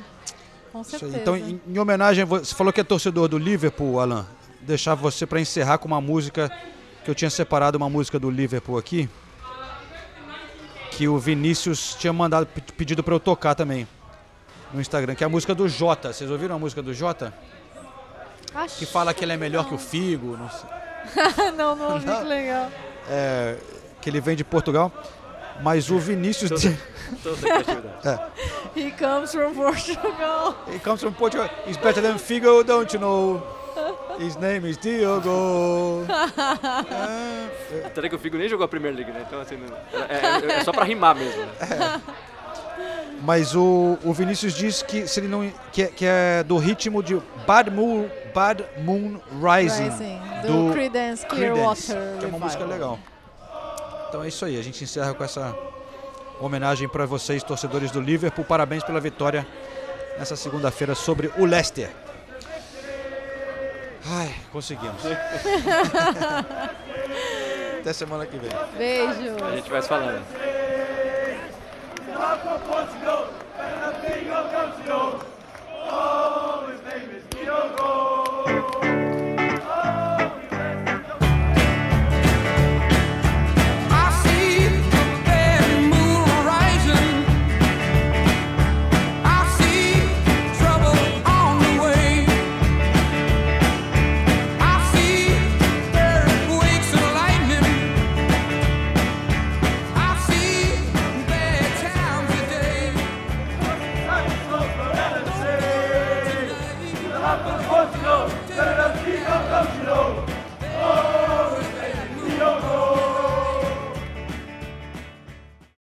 [0.70, 0.85] Com aí.
[0.85, 1.16] certeza.
[1.16, 4.27] Então, em, em homenagem, você falou que é torcedor do Liverpool, Alan.
[4.62, 6.51] Deixar você para encerrar com uma música
[7.05, 9.09] que eu tinha separado uma música do Liverpool aqui,
[10.93, 13.89] que o Vinícius tinha mandado pe- pedido para eu tocar também
[14.72, 16.12] no Instagram, que é a música do Jota.
[16.12, 17.34] Vocês ouviram a música do Jota?
[18.55, 21.51] Acho Que fala que ele é melhor que o Figo, não sei.
[21.56, 22.18] não, não, ouvi, Não.
[22.20, 22.70] que legal.
[23.10, 23.56] É,
[24.01, 24.93] que ele vem de Portugal.
[25.60, 26.51] Mas o Vinícius.
[26.51, 26.78] Toda- de-
[27.20, 27.94] toda criatividade.
[28.09, 28.78] é.
[28.80, 30.55] He comes from Portugal.
[30.72, 31.51] He comes from Portugal.
[31.66, 33.43] He's better than Figo, don't you know?
[34.19, 36.05] His name is Diogo.
[37.85, 39.24] Até que o Figo nem jogou a Premier League, né?
[39.27, 39.59] Então, assim,
[40.09, 42.01] é, é- é só pra rimar mesmo, né?
[43.23, 47.03] Mas o, o Vinícius diz que, se ele não, que, é, que é do ritmo
[47.03, 52.99] de Bad Moon, Bad Moon Rising, Rising, do Creedence Clearwater que é uma música legal.
[54.09, 55.57] Então é isso aí, a gente encerra com essa
[56.40, 58.44] homenagem para vocês, torcedores do Liverpool.
[58.44, 59.47] Parabéns pela vitória
[60.19, 61.90] nessa segunda-feira sobre o Leicester.
[64.07, 65.03] Ai, conseguimos.
[67.81, 68.51] Até semana que vem.
[68.77, 69.37] Beijo.
[69.45, 70.24] A gente vai se falando.
[72.66, 73.29] Portugal,